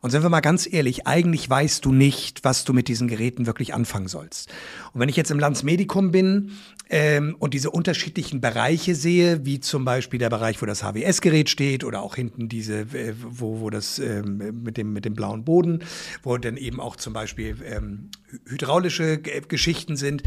Und 0.00 0.10
sind 0.10 0.22
wir 0.22 0.30
mal 0.30 0.40
ganz 0.40 0.66
ehrlich, 0.70 1.06
eigentlich 1.06 1.48
weißt 1.48 1.84
du 1.84 1.92
nicht, 1.92 2.44
was 2.44 2.64
du 2.64 2.72
mit 2.72 2.88
diesen 2.88 3.08
Geräten 3.08 3.46
wirklich 3.46 3.74
anfangen 3.74 4.08
sollst. 4.08 4.50
Und 4.92 5.00
wenn 5.00 5.08
ich 5.08 5.16
jetzt 5.16 5.30
im 5.30 5.38
Landsmedikum 5.38 6.10
bin 6.10 6.52
ähm, 6.88 7.36
und 7.38 7.54
diese 7.54 7.70
unterschiedlichen 7.70 8.40
Bereiche 8.40 8.94
sehe, 8.94 9.44
wie 9.44 9.60
zum 9.60 9.84
Beispiel 9.84 10.18
der 10.18 10.30
Bereich, 10.30 10.60
wo 10.62 10.66
das 10.66 10.82
HWS-Gerät 10.82 11.50
steht 11.50 11.84
oder 11.84 12.02
auch 12.02 12.14
hinten 12.14 12.48
diese, 12.48 12.80
äh, 12.80 13.14
wo, 13.20 13.60
wo 13.60 13.70
das 13.70 13.98
ähm, 13.98 14.62
mit, 14.62 14.76
dem, 14.76 14.92
mit 14.92 15.04
dem 15.04 15.14
blauen 15.14 15.44
Boden, 15.44 15.84
wo 16.22 16.36
dann 16.38 16.56
eben 16.56 16.80
auch 16.80 16.96
zum 16.96 17.12
Beispiel 17.12 17.56
ähm, 17.64 18.10
hydraulische 18.46 19.18
Geschichten 19.18 19.96
sind. 19.96 20.22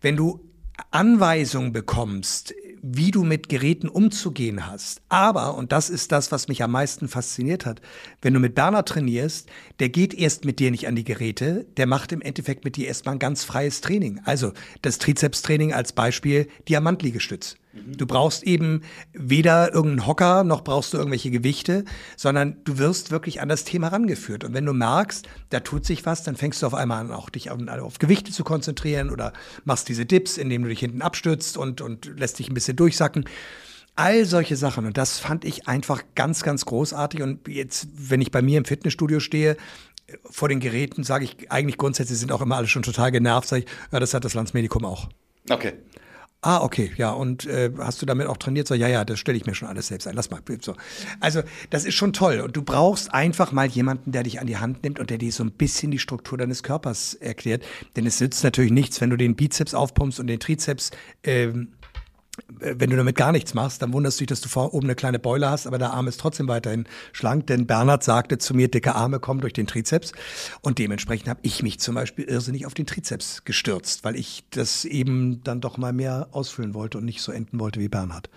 Wenn 0.00 0.16
du 0.16 0.40
Anweisungen 0.90 1.72
bekommst, 1.72 2.54
wie 2.86 3.10
du 3.10 3.24
mit 3.24 3.48
Geräten 3.48 3.88
umzugehen 3.88 4.66
hast. 4.66 5.00
Aber, 5.08 5.56
und 5.56 5.72
das 5.72 5.88
ist 5.88 6.12
das, 6.12 6.30
was 6.30 6.48
mich 6.48 6.62
am 6.62 6.72
meisten 6.72 7.08
fasziniert 7.08 7.64
hat, 7.64 7.80
wenn 8.20 8.34
du 8.34 8.40
mit 8.40 8.54
Bernhard 8.54 8.86
trainierst, 8.90 9.48
der 9.80 9.88
geht 9.88 10.12
erst 10.12 10.44
mit 10.44 10.58
dir 10.58 10.70
nicht 10.70 10.86
an 10.86 10.94
die 10.94 11.04
Geräte, 11.04 11.64
der 11.78 11.86
macht 11.86 12.12
im 12.12 12.20
Endeffekt 12.20 12.62
mit 12.66 12.76
dir 12.76 12.86
erstmal 12.86 13.14
ein 13.14 13.20
ganz 13.20 13.42
freies 13.42 13.80
Training. 13.80 14.20
Also 14.26 14.52
das 14.82 14.98
Trizeps-Training 14.98 15.72
als 15.72 15.94
Beispiel 15.94 16.46
Diamantliegestütz. 16.68 17.56
Mhm. 17.74 17.96
Du 17.96 18.06
brauchst 18.06 18.42
eben 18.44 18.82
weder 19.12 19.72
irgendeinen 19.72 20.06
Hocker, 20.06 20.44
noch 20.44 20.62
brauchst 20.62 20.92
du 20.92 20.98
irgendwelche 20.98 21.30
Gewichte, 21.30 21.84
sondern 22.16 22.56
du 22.64 22.78
wirst 22.78 23.10
wirklich 23.10 23.40
an 23.40 23.48
das 23.48 23.64
Thema 23.64 23.88
rangeführt. 23.88 24.44
Und 24.44 24.54
wenn 24.54 24.64
du 24.64 24.72
merkst, 24.72 25.26
da 25.50 25.60
tut 25.60 25.84
sich 25.84 26.06
was, 26.06 26.22
dann 26.22 26.36
fängst 26.36 26.62
du 26.62 26.66
auf 26.66 26.74
einmal 26.74 27.00
an, 27.00 27.12
auch 27.12 27.30
dich 27.30 27.50
auf, 27.50 27.58
auf 27.68 27.98
Gewichte 27.98 28.32
zu 28.32 28.44
konzentrieren 28.44 29.10
oder 29.10 29.32
machst 29.64 29.88
diese 29.88 30.06
Dips, 30.06 30.38
indem 30.38 30.62
du 30.62 30.68
dich 30.68 30.80
hinten 30.80 31.02
abstützt 31.02 31.56
und, 31.56 31.80
und 31.80 32.18
lässt 32.18 32.38
dich 32.38 32.48
ein 32.48 32.54
bisschen 32.54 32.76
durchsacken. 32.76 33.24
All 33.96 34.24
solche 34.24 34.56
Sachen. 34.56 34.86
Und 34.86 34.96
das 34.96 35.18
fand 35.18 35.44
ich 35.44 35.68
einfach 35.68 36.02
ganz, 36.14 36.42
ganz 36.42 36.64
großartig. 36.64 37.22
Und 37.22 37.46
jetzt, 37.46 37.86
wenn 37.94 38.20
ich 38.20 38.32
bei 38.32 38.42
mir 38.42 38.58
im 38.58 38.64
Fitnessstudio 38.64 39.20
stehe, 39.20 39.56
vor 40.30 40.48
den 40.48 40.60
Geräten, 40.60 41.02
sage 41.02 41.24
ich 41.24 41.50
eigentlich 41.50 41.78
grundsätzlich 41.78 42.18
sind 42.18 42.32
auch 42.32 42.42
immer 42.42 42.56
alle 42.56 42.66
schon 42.66 42.82
total 42.82 43.10
genervt, 43.10 43.48
sage 43.48 43.64
ich, 43.64 43.70
ja, 43.90 44.00
das 44.00 44.14
hat 44.14 44.24
das 44.24 44.34
Landsmedikum 44.34 44.84
auch. 44.84 45.08
Okay. 45.48 45.74
Ah, 46.46 46.62
okay, 46.62 46.92
ja. 46.98 47.10
Und 47.10 47.46
äh, 47.46 47.70
hast 47.78 48.02
du 48.02 48.06
damit 48.06 48.26
auch 48.26 48.36
trainiert? 48.36 48.68
So, 48.68 48.74
ja, 48.74 48.86
ja, 48.86 49.06
das 49.06 49.18
stelle 49.18 49.38
ich 49.38 49.46
mir 49.46 49.54
schon 49.54 49.66
alles 49.66 49.86
selbst 49.86 50.06
ein. 50.06 50.14
Lass 50.14 50.30
mal. 50.30 50.40
So. 50.60 50.74
Also, 51.18 51.40
das 51.70 51.86
ist 51.86 51.94
schon 51.94 52.12
toll. 52.12 52.40
Und 52.40 52.54
du 52.54 52.60
brauchst 52.60 53.14
einfach 53.14 53.50
mal 53.50 53.66
jemanden, 53.66 54.12
der 54.12 54.24
dich 54.24 54.40
an 54.40 54.46
die 54.46 54.58
Hand 54.58 54.82
nimmt 54.82 55.00
und 55.00 55.08
der 55.08 55.16
dir 55.16 55.32
so 55.32 55.42
ein 55.42 55.52
bisschen 55.52 55.90
die 55.90 55.98
Struktur 55.98 56.36
deines 56.36 56.62
Körpers 56.62 57.14
erklärt. 57.14 57.64
Denn 57.96 58.04
es 58.04 58.20
nützt 58.20 58.44
natürlich 58.44 58.72
nichts, 58.72 59.00
wenn 59.00 59.08
du 59.08 59.16
den 59.16 59.36
Bizeps 59.36 59.72
aufpumpst 59.72 60.20
und 60.20 60.26
den 60.26 60.38
Trizeps 60.38 60.90
ähm, 61.22 61.68
wenn 62.58 62.90
du 62.90 62.96
damit 62.96 63.16
gar 63.16 63.32
nichts 63.32 63.54
machst, 63.54 63.80
dann 63.82 63.92
wunderst 63.92 64.18
du 64.18 64.22
dich, 64.22 64.28
dass 64.28 64.40
du 64.40 64.48
vor 64.48 64.74
oben 64.74 64.86
eine 64.86 64.94
kleine 64.94 65.18
Beule 65.18 65.48
hast, 65.48 65.66
aber 65.66 65.78
der 65.78 65.92
Arm 65.92 66.08
ist 66.08 66.18
trotzdem 66.18 66.48
weiterhin 66.48 66.86
schlank. 67.12 67.46
Denn 67.46 67.66
Bernhard 67.66 68.02
sagte 68.02 68.38
zu 68.38 68.54
mir, 68.54 68.68
dicke 68.68 68.94
Arme 68.94 69.20
kommen 69.20 69.40
durch 69.40 69.52
den 69.52 69.66
Trizeps. 69.66 70.12
Und 70.60 70.78
dementsprechend 70.78 71.28
habe 71.28 71.40
ich 71.42 71.62
mich 71.62 71.78
zum 71.78 71.94
Beispiel 71.94 72.24
irrsinnig 72.24 72.66
auf 72.66 72.74
den 72.74 72.86
Trizeps 72.86 73.44
gestürzt, 73.44 74.04
weil 74.04 74.16
ich 74.16 74.44
das 74.50 74.84
eben 74.84 75.42
dann 75.44 75.60
doch 75.60 75.78
mal 75.78 75.92
mehr 75.92 76.28
ausfüllen 76.32 76.74
wollte 76.74 76.98
und 76.98 77.04
nicht 77.04 77.22
so 77.22 77.30
enden 77.30 77.60
wollte 77.60 77.80
wie 77.80 77.88
Bernhard. 77.88 78.30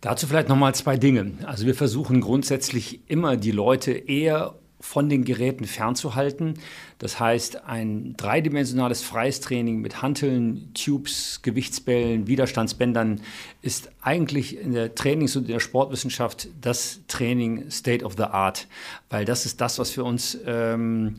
Dazu 0.00 0.26
vielleicht 0.26 0.48
nochmal 0.48 0.74
zwei 0.74 0.96
Dinge. 0.96 1.32
Also 1.44 1.66
wir 1.66 1.74
versuchen 1.74 2.20
grundsätzlich 2.20 3.00
immer 3.08 3.36
die 3.36 3.52
Leute 3.52 3.92
eher 3.92 4.54
von 4.84 5.08
den 5.08 5.24
Geräten 5.24 5.64
fernzuhalten. 5.64 6.54
Das 6.98 7.18
heißt, 7.18 7.64
ein 7.64 8.14
dreidimensionales 8.18 9.02
freies 9.02 9.40
Training 9.40 9.80
mit 9.80 10.02
Hanteln, 10.02 10.72
Tubes, 10.74 11.40
Gewichtsbällen, 11.42 12.26
Widerstandsbändern 12.26 13.22
ist 13.62 13.90
eigentlich 14.02 14.58
in 14.58 14.74
der 14.74 14.94
Trainings- 14.94 15.36
und 15.36 15.46
in 15.46 15.52
der 15.52 15.60
Sportwissenschaft 15.60 16.48
das 16.60 17.00
Training 17.08 17.70
State 17.70 18.04
of 18.04 18.12
the 18.18 18.24
Art, 18.24 18.68
weil 19.08 19.24
das 19.24 19.46
ist 19.46 19.62
das, 19.62 19.78
was 19.78 19.96
wir 19.96 20.04
uns 20.04 20.38
ähm, 20.46 21.16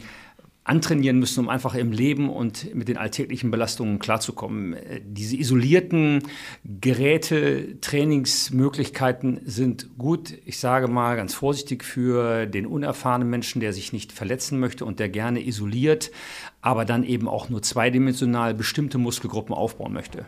antrainieren 0.65 1.19
müssen, 1.19 1.41
um 1.41 1.49
einfach 1.49 1.75
im 1.75 1.91
Leben 1.91 2.27
und 2.27 2.73
mit 2.73 2.87
den 2.87 2.97
alltäglichen 2.97 3.51
Belastungen 3.51 3.99
klarzukommen. 3.99 4.73
Äh, 4.73 4.99
diese 5.05 5.37
isolierten 5.37 6.23
Geräte, 6.63 7.79
Trainingsmöglichkeiten 7.79 9.41
sind 9.45 9.97
gut, 9.97 10.33
ich 10.43 10.57
sage 10.59 10.87
mal 10.87 11.15
ganz 11.15 11.35
vorsichtig, 11.35 11.83
für 11.83 12.47
den 12.47 12.65
unerfahrenen 12.65 13.29
Menschen, 13.29 13.59
der 13.59 13.73
sich 13.73 13.93
nicht 13.93 14.11
verletzen 14.11 14.59
möchte 14.59 14.85
und 14.85 14.99
der 14.99 15.07
gerne 15.07 15.45
isoliert, 15.45 16.11
aber 16.61 16.83
dann 16.83 17.03
eben 17.03 17.27
auch 17.27 17.47
nur 17.47 17.61
zweidimensional 17.61 18.55
bestimmte 18.55 18.97
Muskelgruppen 18.97 19.53
aufbauen 19.53 19.93
möchte. 19.93 20.25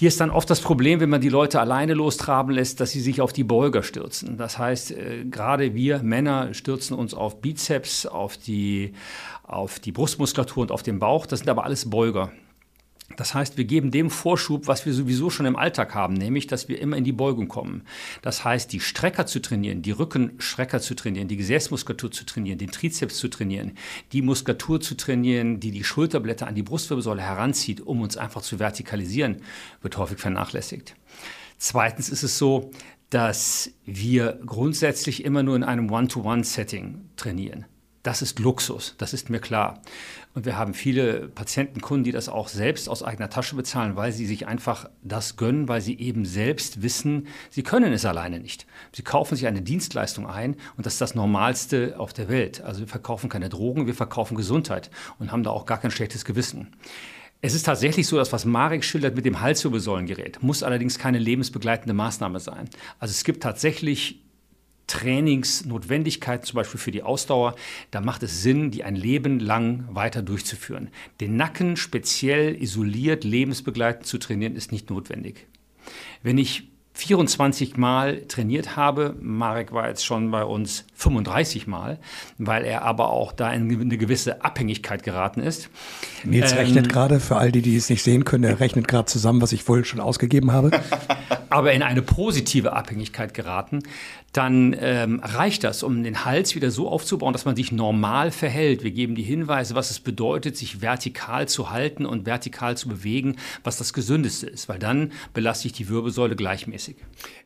Hier 0.00 0.06
ist 0.06 0.20
dann 0.20 0.30
oft 0.30 0.48
das 0.48 0.60
Problem, 0.60 1.00
wenn 1.00 1.10
man 1.10 1.20
die 1.20 1.28
Leute 1.28 1.58
alleine 1.58 1.92
lostraben 1.92 2.52
lässt, 2.52 2.78
dass 2.78 2.92
sie 2.92 3.00
sich 3.00 3.20
auf 3.20 3.32
die 3.32 3.42
Beuger 3.42 3.82
stürzen. 3.82 4.36
Das 4.38 4.56
heißt, 4.56 4.92
äh, 4.92 5.24
gerade 5.28 5.74
wir 5.74 6.04
Männer 6.04 6.54
stürzen 6.54 6.96
uns 6.96 7.14
auf 7.14 7.40
Bizeps, 7.40 8.06
auf 8.06 8.36
die, 8.36 8.92
auf 9.42 9.80
die 9.80 9.90
Brustmuskulatur 9.90 10.62
und 10.62 10.70
auf 10.70 10.84
den 10.84 11.00
Bauch. 11.00 11.26
Das 11.26 11.40
sind 11.40 11.48
aber 11.48 11.64
alles 11.64 11.90
Beuger. 11.90 12.30
Das 13.16 13.34
heißt, 13.34 13.56
wir 13.56 13.64
geben 13.64 13.90
dem 13.90 14.10
Vorschub, 14.10 14.66
was 14.66 14.84
wir 14.84 14.92
sowieso 14.92 15.30
schon 15.30 15.46
im 15.46 15.56
Alltag 15.56 15.94
haben, 15.94 16.14
nämlich, 16.14 16.46
dass 16.46 16.68
wir 16.68 16.80
immer 16.80 16.96
in 16.96 17.04
die 17.04 17.12
Beugung 17.12 17.48
kommen. 17.48 17.82
Das 18.22 18.44
heißt, 18.44 18.72
die 18.72 18.80
Strecker 18.80 19.26
zu 19.26 19.40
trainieren, 19.40 19.82
die 19.82 19.92
Rückenstrecker 19.92 20.80
zu 20.80 20.94
trainieren, 20.94 21.26
die 21.26 21.38
Gesäßmuskulatur 21.38 22.12
zu 22.12 22.24
trainieren, 22.26 22.58
den 22.58 22.70
Trizeps 22.70 23.16
zu 23.16 23.28
trainieren, 23.28 23.72
die 24.12 24.22
Muskulatur 24.22 24.80
zu 24.80 24.94
trainieren, 24.94 25.58
die 25.58 25.70
die 25.70 25.84
Schulterblätter 25.84 26.46
an 26.46 26.54
die 26.54 26.62
Brustwirbelsäule 26.62 27.22
heranzieht, 27.22 27.80
um 27.80 28.02
uns 28.02 28.16
einfach 28.16 28.42
zu 28.42 28.58
vertikalisieren, 28.58 29.38
wird 29.80 29.96
häufig 29.96 30.18
vernachlässigt. 30.18 30.94
Zweitens 31.56 32.10
ist 32.10 32.22
es 32.22 32.38
so, 32.38 32.70
dass 33.10 33.70
wir 33.86 34.38
grundsätzlich 34.44 35.24
immer 35.24 35.42
nur 35.42 35.56
in 35.56 35.64
einem 35.64 35.90
One-to-One-Setting 35.90 37.08
trainieren. 37.16 37.64
Das 38.04 38.22
ist 38.22 38.38
Luxus, 38.38 38.94
das 38.98 39.12
ist 39.12 39.28
mir 39.28 39.40
klar. 39.40 39.82
Und 40.34 40.46
wir 40.46 40.56
haben 40.56 40.72
viele 40.72 41.28
Patientenkunden, 41.28 42.04
die 42.04 42.12
das 42.12 42.28
auch 42.28 42.46
selbst 42.46 42.88
aus 42.88 43.02
eigener 43.02 43.28
Tasche 43.28 43.56
bezahlen, 43.56 43.96
weil 43.96 44.12
sie 44.12 44.24
sich 44.24 44.46
einfach 44.46 44.88
das 45.02 45.36
gönnen, 45.36 45.66
weil 45.66 45.80
sie 45.80 45.98
eben 45.98 46.24
selbst 46.24 46.80
wissen, 46.82 47.26
sie 47.50 47.64
können 47.64 47.92
es 47.92 48.04
alleine 48.04 48.38
nicht. 48.38 48.66
Sie 48.92 49.02
kaufen 49.02 49.34
sich 49.34 49.48
eine 49.48 49.62
Dienstleistung 49.62 50.28
ein 50.28 50.54
und 50.76 50.86
das 50.86 50.94
ist 50.94 51.00
das 51.00 51.16
Normalste 51.16 51.98
auf 51.98 52.12
der 52.12 52.28
Welt. 52.28 52.60
Also 52.60 52.80
wir 52.80 52.88
verkaufen 52.88 53.28
keine 53.28 53.48
Drogen, 53.48 53.86
wir 53.86 53.94
verkaufen 53.94 54.36
Gesundheit 54.36 54.90
und 55.18 55.32
haben 55.32 55.42
da 55.42 55.50
auch 55.50 55.66
gar 55.66 55.78
kein 55.78 55.90
schlechtes 55.90 56.24
Gewissen. 56.24 56.68
Es 57.40 57.54
ist 57.54 57.64
tatsächlich 57.64 58.06
so, 58.06 58.16
dass 58.16 58.32
was 58.32 58.44
Marek 58.44 58.84
schildert 58.84 59.14
mit 59.14 59.24
dem 59.24 59.40
Halswirbelsäulengerät, 59.40 60.42
muss 60.42 60.62
allerdings 60.62 60.98
keine 60.98 61.18
lebensbegleitende 61.18 61.94
Maßnahme 61.94 62.40
sein. 62.40 62.68
Also 62.98 63.12
es 63.12 63.22
gibt 63.22 63.42
tatsächlich 63.42 64.24
Trainingsnotwendigkeiten, 64.88 66.44
zum 66.44 66.56
Beispiel 66.56 66.80
für 66.80 66.90
die 66.90 67.04
Ausdauer, 67.04 67.54
da 67.92 68.00
macht 68.00 68.24
es 68.24 68.42
Sinn, 68.42 68.72
die 68.72 68.82
ein 68.82 68.96
Leben 68.96 69.38
lang 69.38 69.84
weiter 69.90 70.22
durchzuführen. 70.22 70.90
Den 71.20 71.36
Nacken 71.36 71.76
speziell 71.76 72.60
isoliert, 72.60 73.22
lebensbegleitend 73.22 74.06
zu 74.06 74.18
trainieren, 74.18 74.56
ist 74.56 74.72
nicht 74.72 74.90
notwendig. 74.90 75.46
Wenn 76.22 76.38
ich 76.38 76.68
24 76.98 77.76
Mal 77.76 78.22
trainiert 78.26 78.76
habe. 78.76 79.14
Marek 79.20 79.72
war 79.72 79.88
jetzt 79.88 80.04
schon 80.04 80.32
bei 80.32 80.42
uns 80.42 80.84
35 80.94 81.68
Mal, 81.68 82.00
weil 82.38 82.64
er 82.64 82.82
aber 82.82 83.10
auch 83.10 83.30
da 83.30 83.52
in 83.52 83.70
eine 83.70 83.96
gewisse 83.96 84.44
Abhängigkeit 84.44 85.04
geraten 85.04 85.40
ist. 85.40 85.70
Nils 86.24 86.50
ähm, 86.50 86.58
rechnet 86.58 86.88
gerade, 86.88 87.20
für 87.20 87.36
all 87.36 87.52
die, 87.52 87.62
die 87.62 87.76
es 87.76 87.88
nicht 87.88 88.02
sehen 88.02 88.24
können, 88.24 88.42
er 88.42 88.58
rechnet 88.58 88.88
gerade 88.88 89.06
zusammen, 89.06 89.40
was 89.40 89.52
ich 89.52 89.68
wohl 89.68 89.84
schon 89.84 90.00
ausgegeben 90.00 90.50
habe. 90.50 90.72
aber 91.50 91.72
in 91.72 91.82
eine 91.82 92.02
positive 92.02 92.72
Abhängigkeit 92.72 93.34
geraten 93.34 93.82
dann 94.32 94.76
ähm, 94.78 95.20
reicht 95.24 95.64
das, 95.64 95.82
um 95.82 96.02
den 96.02 96.24
Hals 96.26 96.54
wieder 96.54 96.70
so 96.70 96.88
aufzubauen, 96.88 97.32
dass 97.32 97.46
man 97.46 97.56
sich 97.56 97.72
normal 97.72 98.30
verhält. 98.30 98.84
Wir 98.84 98.90
geben 98.90 99.14
die 99.14 99.22
Hinweise, 99.22 99.74
was 99.74 99.90
es 99.90 100.00
bedeutet, 100.00 100.56
sich 100.56 100.82
vertikal 100.82 101.48
zu 101.48 101.70
halten 101.70 102.04
und 102.04 102.26
vertikal 102.26 102.76
zu 102.76 102.88
bewegen, 102.88 103.36
was 103.64 103.78
das 103.78 103.94
Gesündeste 103.94 104.46
ist, 104.46 104.68
weil 104.68 104.78
dann 104.78 105.12
belaste 105.32 105.66
ich 105.66 105.72
die 105.72 105.88
Wirbelsäule 105.88 106.36
gleichmäßig. 106.36 106.96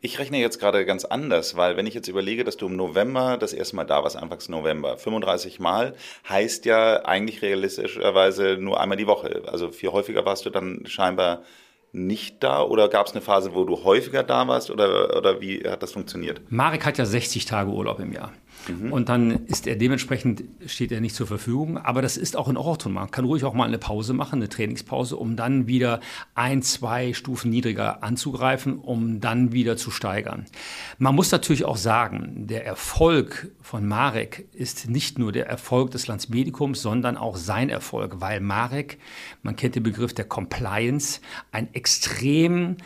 Ich 0.00 0.18
rechne 0.18 0.38
jetzt 0.38 0.58
gerade 0.58 0.84
ganz 0.84 1.04
anders, 1.04 1.56
weil 1.56 1.76
wenn 1.76 1.86
ich 1.86 1.94
jetzt 1.94 2.08
überlege, 2.08 2.42
dass 2.42 2.56
du 2.56 2.66
im 2.66 2.76
November 2.76 3.38
das 3.38 3.52
erste 3.52 3.76
Mal 3.76 3.84
da 3.84 4.02
warst, 4.02 4.16
Anfangs 4.16 4.48
November, 4.48 4.98
35 4.98 5.60
Mal, 5.60 5.94
heißt 6.28 6.64
ja 6.64 7.04
eigentlich 7.04 7.42
realistischerweise 7.42 8.56
nur 8.58 8.80
einmal 8.80 8.98
die 8.98 9.06
Woche. 9.06 9.44
Also 9.46 9.70
viel 9.70 9.90
häufiger 9.90 10.24
warst 10.24 10.46
du 10.46 10.50
dann 10.50 10.82
scheinbar 10.86 11.42
nicht 11.92 12.42
da 12.42 12.62
oder 12.62 12.88
gab 12.88 13.06
es 13.06 13.12
eine 13.12 13.20
Phase, 13.20 13.54
wo 13.54 13.64
du 13.64 13.84
häufiger 13.84 14.22
da 14.22 14.48
warst 14.48 14.70
oder, 14.70 15.16
oder 15.16 15.40
wie 15.40 15.62
hat 15.68 15.82
das 15.82 15.92
funktioniert? 15.92 16.40
Marek 16.48 16.86
hat 16.86 16.98
ja 16.98 17.04
60 17.04 17.44
Tage 17.44 17.70
Urlaub 17.70 18.00
im 18.00 18.12
Jahr. 18.12 18.32
Mhm. 18.68 18.92
Und 18.92 19.08
dann 19.08 19.46
ist 19.46 19.66
er 19.66 19.76
dementsprechend, 19.76 20.44
steht 20.66 20.92
er 20.92 21.00
nicht 21.00 21.14
zur 21.14 21.26
Verfügung. 21.26 21.78
Aber 21.78 22.02
das 22.02 22.16
ist 22.16 22.36
auch 22.36 22.48
in 22.48 22.56
Ordnung. 22.56 22.94
Man 22.94 23.10
kann 23.10 23.24
ruhig 23.24 23.44
auch 23.44 23.54
mal 23.54 23.66
eine 23.66 23.78
Pause 23.78 24.12
machen, 24.12 24.36
eine 24.36 24.48
Trainingspause, 24.48 25.16
um 25.16 25.36
dann 25.36 25.66
wieder 25.66 26.00
ein, 26.34 26.62
zwei 26.62 27.12
Stufen 27.12 27.50
niedriger 27.50 28.02
anzugreifen, 28.02 28.78
um 28.78 29.20
dann 29.20 29.52
wieder 29.52 29.76
zu 29.76 29.90
steigern. 29.90 30.46
Man 30.98 31.14
muss 31.14 31.30
natürlich 31.32 31.64
auch 31.64 31.76
sagen, 31.76 32.46
der 32.46 32.66
Erfolg 32.66 33.50
von 33.60 33.86
Marek 33.86 34.46
ist 34.52 34.88
nicht 34.88 35.18
nur 35.18 35.32
der 35.32 35.46
Erfolg 35.46 35.90
des 35.90 36.06
Landsmedikums, 36.06 36.82
sondern 36.82 37.16
auch 37.16 37.36
sein 37.36 37.68
Erfolg, 37.68 38.20
weil 38.20 38.40
Marek, 38.40 38.98
man 39.42 39.56
kennt 39.56 39.74
den 39.74 39.82
Begriff 39.82 40.14
der 40.14 40.24
Compliance, 40.24 41.20
ein 41.50 41.72
extrem 41.74 42.76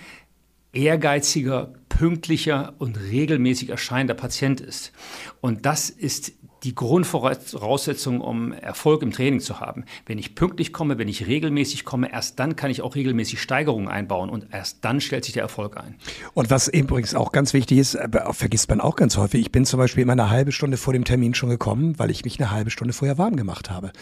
ehrgeiziger, 0.77 1.73
pünktlicher 1.89 2.75
und 2.79 2.99
regelmäßig 2.99 3.71
erscheinender 3.71 4.15
Patient 4.15 4.61
ist. 4.61 4.93
Und 5.41 5.65
das 5.65 5.89
ist 5.89 6.33
die 6.63 6.75
Grundvoraussetzung, 6.75 8.21
um 8.21 8.53
Erfolg 8.53 9.03
im 9.03 9.13
Training 9.13 9.41
zu 9.41 9.61
haben. 9.61 9.85
Wenn 10.05 10.19
ich 10.19 10.35
pünktlich 10.35 10.73
komme, 10.73 10.99
wenn 10.99 11.07
ich 11.07 11.27
regelmäßig 11.27 11.85
komme, 11.85 12.13
erst 12.13 12.39
dann 12.41 12.57
kann 12.57 12.71
ich 12.71 12.83
auch 12.83 12.97
regelmäßig 12.97 13.41
Steigerungen 13.41 13.89
einbauen 13.89 14.31
und 14.31 14.49
erst 14.53 14.85
dann 14.85 15.01
stellt 15.01 15.25
sich 15.25 15.35
der 15.35 15.43
Erfolg 15.43 15.77
ein. 15.77 15.95
Und 16.35 16.51
was 16.51 16.67
übrigens 16.67 17.15
auch 17.15 17.31
ganz 17.31 17.53
wichtig 17.53 17.79
ist, 17.79 17.97
vergisst 18.33 18.69
man 18.69 18.81
auch 18.81 18.97
ganz 18.97 19.17
häufig, 19.17 19.43
ich 19.43 19.53
bin 19.53 19.65
zum 19.65 19.79
Beispiel 19.79 20.03
immer 20.03 20.13
eine 20.13 20.29
halbe 20.29 20.51
Stunde 20.51 20.77
vor 20.77 20.93
dem 20.93 21.05
Termin 21.05 21.35
schon 21.35 21.51
gekommen, 21.51 21.99
weil 21.99 22.11
ich 22.11 22.25
mich 22.25 22.41
eine 22.41 22.51
halbe 22.51 22.71
Stunde 22.71 22.93
vorher 22.93 23.17
warm 23.17 23.37
gemacht 23.37 23.71
habe. 23.71 23.93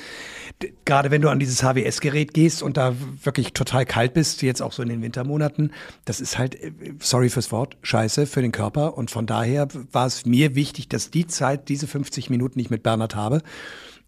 Gerade 0.85 1.11
wenn 1.11 1.21
du 1.21 1.29
an 1.29 1.40
dieses 1.40 1.62
HWS-Gerät 1.62 2.33
gehst 2.33 2.62
und 2.62 2.77
da 2.77 2.95
wirklich 3.23 3.53
total 3.53 3.85
kalt 3.85 4.14
bist, 4.14 4.40
jetzt 4.40 4.62
auch 4.62 4.73
so 4.73 4.83
in 4.83 4.88
den 4.88 5.03
Wintermonaten, 5.03 5.73
das 6.05 6.21
ist 6.21 6.38
halt, 6.38 6.55
äh, 6.55 6.73
sorry 7.01 7.29
fürs 7.29 7.53
Wort, 7.53 7.77
scheiße 7.83 8.27
für 8.27 8.40
den 8.40 8.53
Körper. 8.53 8.97
Und 8.97 9.11
von 9.11 9.27
daher 9.27 9.69
war 9.93 10.07
es 10.07 10.25
mir 10.25 10.55
wichtig, 10.55 10.88
dass 10.88 11.11
die 11.11 11.27
Zeit, 11.27 11.69
diese 11.69 11.87
50 11.87 12.31
Minuten, 12.31 12.45
Minuten 12.45 12.59
nicht 12.59 12.71
mit 12.71 12.83
Bernhard 12.83 13.14
habe, 13.14 13.43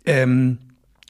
ähm, 0.05 0.59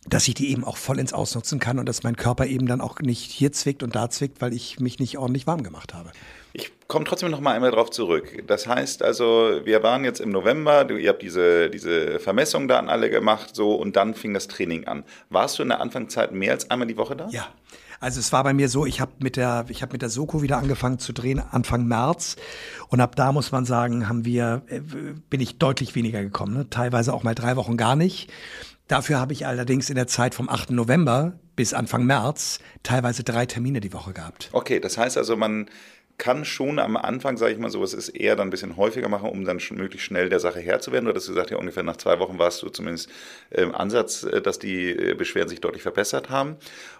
dass 0.09 0.29
ich 0.29 0.35
die 0.35 0.51
eben 0.51 0.65
auch 0.65 0.77
voll 0.77 1.01
ins 1.01 1.13
Ausnutzen 1.13 1.59
kann 1.59 1.79
und 1.79 1.87
dass 1.87 2.05
mein 2.05 2.17
Körper 2.17 2.47
eben 2.47 2.67
dann 2.67 2.81
auch 2.81 3.01
nicht 3.01 3.31
hier 3.31 3.53
zwickt 3.53 3.83
und 3.83 3.97
da 3.97 4.09
zwickt, 4.09 4.41
weil 4.41 4.53
ich 4.53 4.79
mich 4.79 4.99
nicht 5.01 5.19
ordentlich 5.19 5.47
warm 5.47 5.63
gemacht 5.63 5.95
habe. 5.95 6.13
Ich 6.59 6.73
komme 6.89 7.05
trotzdem 7.05 7.31
noch 7.31 7.41
mal 7.41 7.53
einmal 7.53 7.71
darauf 7.71 7.91
zurück. 7.91 8.43
Das 8.47 8.67
heißt 8.67 9.03
also, 9.03 9.61
wir 9.65 9.83
waren 9.83 10.05
jetzt 10.05 10.21
im 10.21 10.31
November, 10.31 10.85
du, 10.85 10.97
ihr 10.97 11.11
habt 11.11 11.21
diese, 11.21 11.69
diese 11.69 12.19
Vermessung 12.19 12.67
da 12.67 12.79
an 12.79 12.89
alle 12.89 13.11
gemacht, 13.11 13.55
so 13.55 13.75
und 13.75 13.95
dann 13.95 14.15
fing 14.15 14.33
das 14.33 14.49
Training 14.49 14.87
an. 14.87 15.05
Warst 15.29 15.59
du 15.59 15.63
in 15.65 15.69
der 15.69 15.81
Anfangszeit 15.81 16.33
mehr 16.33 16.53
als 16.53 16.71
einmal 16.71 16.89
die 16.89 16.97
Woche 16.97 17.15
da? 17.15 17.29
Ja. 17.29 17.49
Also 18.01 18.21
es 18.21 18.33
war 18.33 18.45
bei 18.45 18.55
mir 18.55 18.69
so, 18.69 18.87
ich 18.87 19.01
habe 19.01 19.13
mit 19.19 19.37
der 19.37 19.67
ich 19.69 19.81
habe 19.83 19.93
mit 19.93 20.03
der 20.03 20.11
Soko 20.11 20.43
wieder 20.43 20.59
angefangen 20.59 20.99
zu 20.99 21.15
drehen 21.15 21.39
Anfang 21.39 21.87
März 21.87 22.37
und 22.89 23.01
ab 23.01 23.17
da 23.17 23.33
muss 23.33 23.53
man 23.53 23.65
sagen, 23.65 24.07
haben 24.07 24.27
wir 24.27 24.63
äh, 24.69 24.81
bin 25.31 25.41
ich 25.41 25.59
deutlich 25.59 25.95
weniger 25.95 26.23
gekommen, 26.23 26.55
ne? 26.55 26.69
teilweise 26.69 27.15
auch 27.15 27.23
mal 27.23 27.35
drei 27.35 27.57
Wochen 27.57 27.79
gar 27.79 27.97
nicht. 27.97 28.31
Dafür 28.89 29.19
habe 29.19 29.33
ich 29.33 29.47
allerdings 29.47 29.89
in 29.89 29.97
der 29.97 30.07
Zeit 30.07 30.35
vom 30.35 30.49
8. 30.49 30.71
November 30.71 31.39
bis 31.57 31.75
Anfang 31.75 32.05
März 32.05 32.61
teilweise 32.83 33.25
drei 33.25 33.47
Termine 33.47 33.81
die 33.81 33.93
Woche 33.93 34.13
gehabt. 34.13 34.51
Okay, 34.53 34.79
das 34.79 34.97
heißt 34.97 35.19
also, 35.19 35.37
man 35.37 35.69
kann 36.19 36.45
schon 36.45 36.79
am 36.79 36.97
Anfang, 36.97 37.37
sage 37.37 37.53
ich 37.53 37.59
mal 37.59 37.71
so, 37.71 37.83
es 37.83 37.93
ist 37.93 38.09
eher 38.09 38.37
dann 38.37 38.49
ein 38.49 38.51
bisschen 38.51 38.77
häufiger 38.77 39.09
machen, 39.09 39.29
um 39.29 39.45
dann 39.45 39.61
schon 39.61 39.77
möglichst 39.77 40.07
schnell 40.07 40.29
der 40.29 40.41
Sache 40.41 40.61
Herr 40.61 40.81
zu 40.81 40.93
werden. 40.93 41.05
Du 41.05 41.11
hattest 41.11 41.29
gesagt, 41.29 41.51
ja 41.51 41.59
ungefähr 41.59 41.83
nach 41.83 41.97
zwei 41.97 42.19
Wochen 42.19 42.39
warst 42.39 42.63
du 42.63 42.69
zumindest 42.69 43.11
im 43.51 43.75
Ansatz, 43.75 44.23
äh, 44.23 44.41
dass 44.41 44.59
die 44.59 44.91
äh, 44.91 45.15
Beschwerden 45.15 45.49
sich 45.49 45.61
deutlich 45.61 45.83
verbessert 45.83 46.31
haben. 46.31 46.57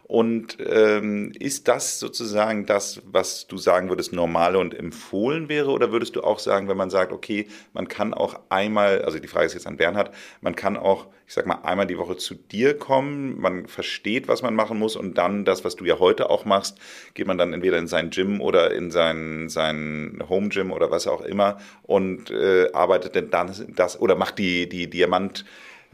Und 0.09 0.59
ähm, 0.65 1.33
ist 1.37 1.67
das 1.67 1.99
sozusagen 1.99 2.65
das, 2.65 3.03
was 3.05 3.49
du 3.49 3.57
sagen 3.59 3.89
würdest, 3.89 4.13
normal 4.13 4.55
und 4.55 4.73
empfohlen 4.73 5.49
wäre? 5.49 5.71
Oder 5.73 5.91
würdest 5.91 6.15
du 6.15 6.23
auch 6.23 6.39
sagen, 6.39 6.69
wenn 6.69 6.77
man 6.77 6.91
sagt, 6.91 7.13
okay, 7.13 7.49
man 7.73 7.89
kann 7.89 8.15
auch 8.15 8.39
einmal, 8.49 9.03
also 9.03 9.19
die 9.19 9.27
Frage 9.27 9.47
ist 9.47 9.55
jetzt 9.55 9.67
an 9.67 9.79
Bernhard, 9.79 10.15
man 10.41 10.55
kann 10.55 10.77
auch, 10.77 11.09
ich 11.27 11.35
sag 11.35 11.47
mal, 11.47 11.59
einmal 11.65 11.89
die 11.89 11.99
Woche 11.99 12.17
zu 12.17 12.37
dir 12.37 12.79
kommen, 12.79 13.41
man 13.41 13.67
versteht, 13.67 14.29
was 14.29 14.43
man 14.43 14.55
machen 14.55 14.79
muss 14.79 14.95
und 14.95 15.19
dann 15.19 15.45
das, 15.45 15.65
was 15.65 15.75
du 15.75 15.85
ja 15.85 15.99
heute 15.99 16.31
auch 16.31 16.45
machst, 16.45 16.79
geht 17.15 17.27
man 17.27 17.37
dann 17.37 17.53
entweder 17.53 17.79
in 17.79 17.89
sein 17.89 18.11
Gym 18.11 18.41
oder 18.41 18.73
in 18.73 18.93
sein, 18.93 19.49
sein 19.49 20.23
Home 20.29 20.51
Gym 20.51 20.71
oder 20.71 20.93
was 20.93 21.09
auch 21.09 21.23
immer 21.23 21.59
und 21.83 22.31
äh, 22.31 22.71
arbeitet 22.73 23.17
dann 23.35 23.53
das 23.75 24.01
oder 24.01 24.15
macht 24.15 24.39
die, 24.39 24.69
die 24.69 24.89
Diamant- 24.89 25.45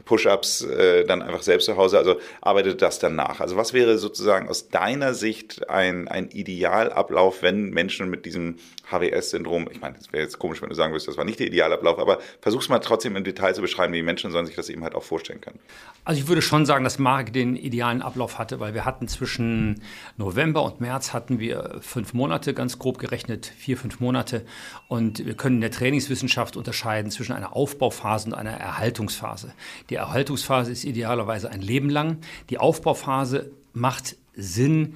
Push-ups 0.05 0.61
äh, 0.63 1.05
dann 1.05 1.21
einfach 1.21 1.41
selbst 1.43 1.65
zu 1.65 1.77
Hause. 1.77 1.97
Also 1.97 2.17
arbeitet 2.41 2.81
das 2.81 2.99
dann 2.99 3.15
nach. 3.15 3.39
Also 3.39 3.55
was 3.55 3.73
wäre 3.73 3.97
sozusagen 3.97 4.49
aus 4.49 4.69
deiner 4.69 5.13
Sicht 5.13 5.69
ein, 5.69 6.07
ein 6.07 6.29
Idealablauf, 6.29 7.41
wenn 7.41 7.69
Menschen 7.69 8.09
mit 8.09 8.25
diesem 8.25 8.57
HWS-Syndrom, 8.93 9.67
ich 9.71 9.81
meine, 9.81 9.97
es 9.97 10.13
wäre 10.13 10.23
jetzt 10.23 10.39
komisch, 10.39 10.61
wenn 10.61 10.69
du 10.69 10.75
sagen 10.75 10.93
würdest, 10.93 11.07
das 11.07 11.17
war 11.17 11.25
nicht 11.25 11.39
der 11.39 11.47
Idealablauf, 11.47 11.99
aber 11.99 12.19
versuch's 12.39 12.69
mal 12.69 12.79
trotzdem 12.79 13.15
im 13.15 13.23
Detail 13.23 13.53
zu 13.53 13.61
beschreiben, 13.61 13.93
wie 13.93 13.97
die 13.97 14.03
Menschen 14.03 14.31
sollen 14.31 14.45
sich 14.45 14.55
das 14.55 14.69
eben 14.69 14.83
halt 14.83 14.95
auch 14.95 15.03
vorstellen 15.03 15.41
können. 15.41 15.59
Also 16.05 16.21
ich 16.21 16.27
würde 16.27 16.41
schon 16.41 16.65
sagen, 16.65 16.83
dass 16.83 16.99
Marek 16.99 17.33
den 17.33 17.55
idealen 17.55 18.01
Ablauf 18.01 18.37
hatte, 18.37 18.59
weil 18.59 18.73
wir 18.73 18.85
hatten 18.85 19.07
zwischen 19.07 19.81
November 20.17 20.63
und 20.63 20.81
März 20.81 21.13
hatten 21.13 21.39
wir 21.39 21.79
fünf 21.81 22.13
Monate, 22.13 22.53
ganz 22.53 22.79
grob 22.79 22.97
gerechnet, 22.97 23.45
vier, 23.45 23.77
fünf 23.77 23.99
Monate. 23.99 24.45
Und 24.87 25.25
wir 25.25 25.35
können 25.35 25.55
in 25.55 25.61
der 25.61 25.71
Trainingswissenschaft 25.71 26.57
unterscheiden 26.57 27.11
zwischen 27.11 27.33
einer 27.33 27.55
Aufbauphase 27.55 28.27
und 28.27 28.33
einer 28.33 28.51
Erhaltungsphase. 28.51 29.53
Die 29.89 29.95
Erhaltungsphase 29.95 30.71
ist 30.71 30.83
idealerweise 30.83 31.49
ein 31.49 31.61
Leben 31.61 31.89
lang. 31.89 32.17
Die 32.49 32.57
Aufbauphase 32.57 33.51
macht 33.73 34.17
Sinn, 34.35 34.95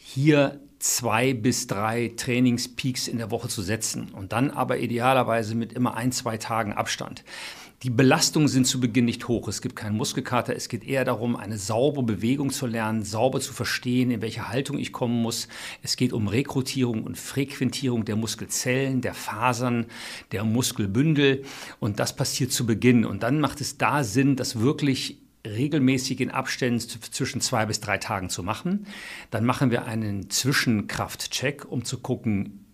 hier 0.00 0.60
zwei 0.78 1.34
bis 1.34 1.66
drei 1.66 2.12
Trainingspeaks 2.16 3.08
in 3.08 3.18
der 3.18 3.30
Woche 3.30 3.48
zu 3.48 3.62
setzen 3.62 4.10
und 4.12 4.32
dann 4.32 4.50
aber 4.50 4.78
idealerweise 4.78 5.54
mit 5.54 5.72
immer 5.72 5.96
ein, 5.96 6.12
zwei 6.12 6.36
Tagen 6.36 6.72
Abstand. 6.72 7.24
Die 7.82 7.90
Belastungen 7.90 8.48
sind 8.48 8.66
zu 8.66 8.80
Beginn 8.80 9.04
nicht 9.04 9.28
hoch. 9.28 9.48
Es 9.48 9.60
gibt 9.60 9.76
keinen 9.76 9.98
Muskelkater. 9.98 10.56
Es 10.56 10.68
geht 10.68 10.82
eher 10.82 11.04
darum, 11.04 11.36
eine 11.36 11.58
saubere 11.58 12.04
Bewegung 12.04 12.50
zu 12.50 12.66
lernen, 12.66 13.04
sauber 13.04 13.38
zu 13.38 13.52
verstehen, 13.52 14.10
in 14.10 14.22
welche 14.22 14.48
Haltung 14.48 14.78
ich 14.78 14.92
kommen 14.92 15.20
muss. 15.20 15.46
Es 15.82 15.96
geht 15.96 16.14
um 16.14 16.26
Rekrutierung 16.26 17.04
und 17.04 17.18
Frequentierung 17.18 18.06
der 18.06 18.16
Muskelzellen, 18.16 19.02
der 19.02 19.12
Fasern, 19.12 19.86
der 20.32 20.44
Muskelbündel. 20.44 21.44
Und 21.78 22.00
das 22.00 22.16
passiert 22.16 22.50
zu 22.50 22.64
Beginn. 22.64 23.04
Und 23.04 23.22
dann 23.22 23.40
macht 23.40 23.60
es 23.60 23.76
da 23.76 24.04
Sinn, 24.04 24.36
das 24.36 24.58
wirklich 24.58 25.18
regelmäßig 25.46 26.20
in 26.20 26.30
Abständen 26.30 26.80
zwischen 26.80 27.40
zwei 27.40 27.66
bis 27.66 27.80
drei 27.80 27.98
Tagen 27.98 28.28
zu 28.28 28.42
machen. 28.42 28.86
Dann 29.30 29.44
machen 29.44 29.70
wir 29.70 29.84
einen 29.84 30.30
Zwischenkraftcheck, 30.30 31.64
um 31.64 31.84
zu 31.84 31.98
gucken, 31.98 32.65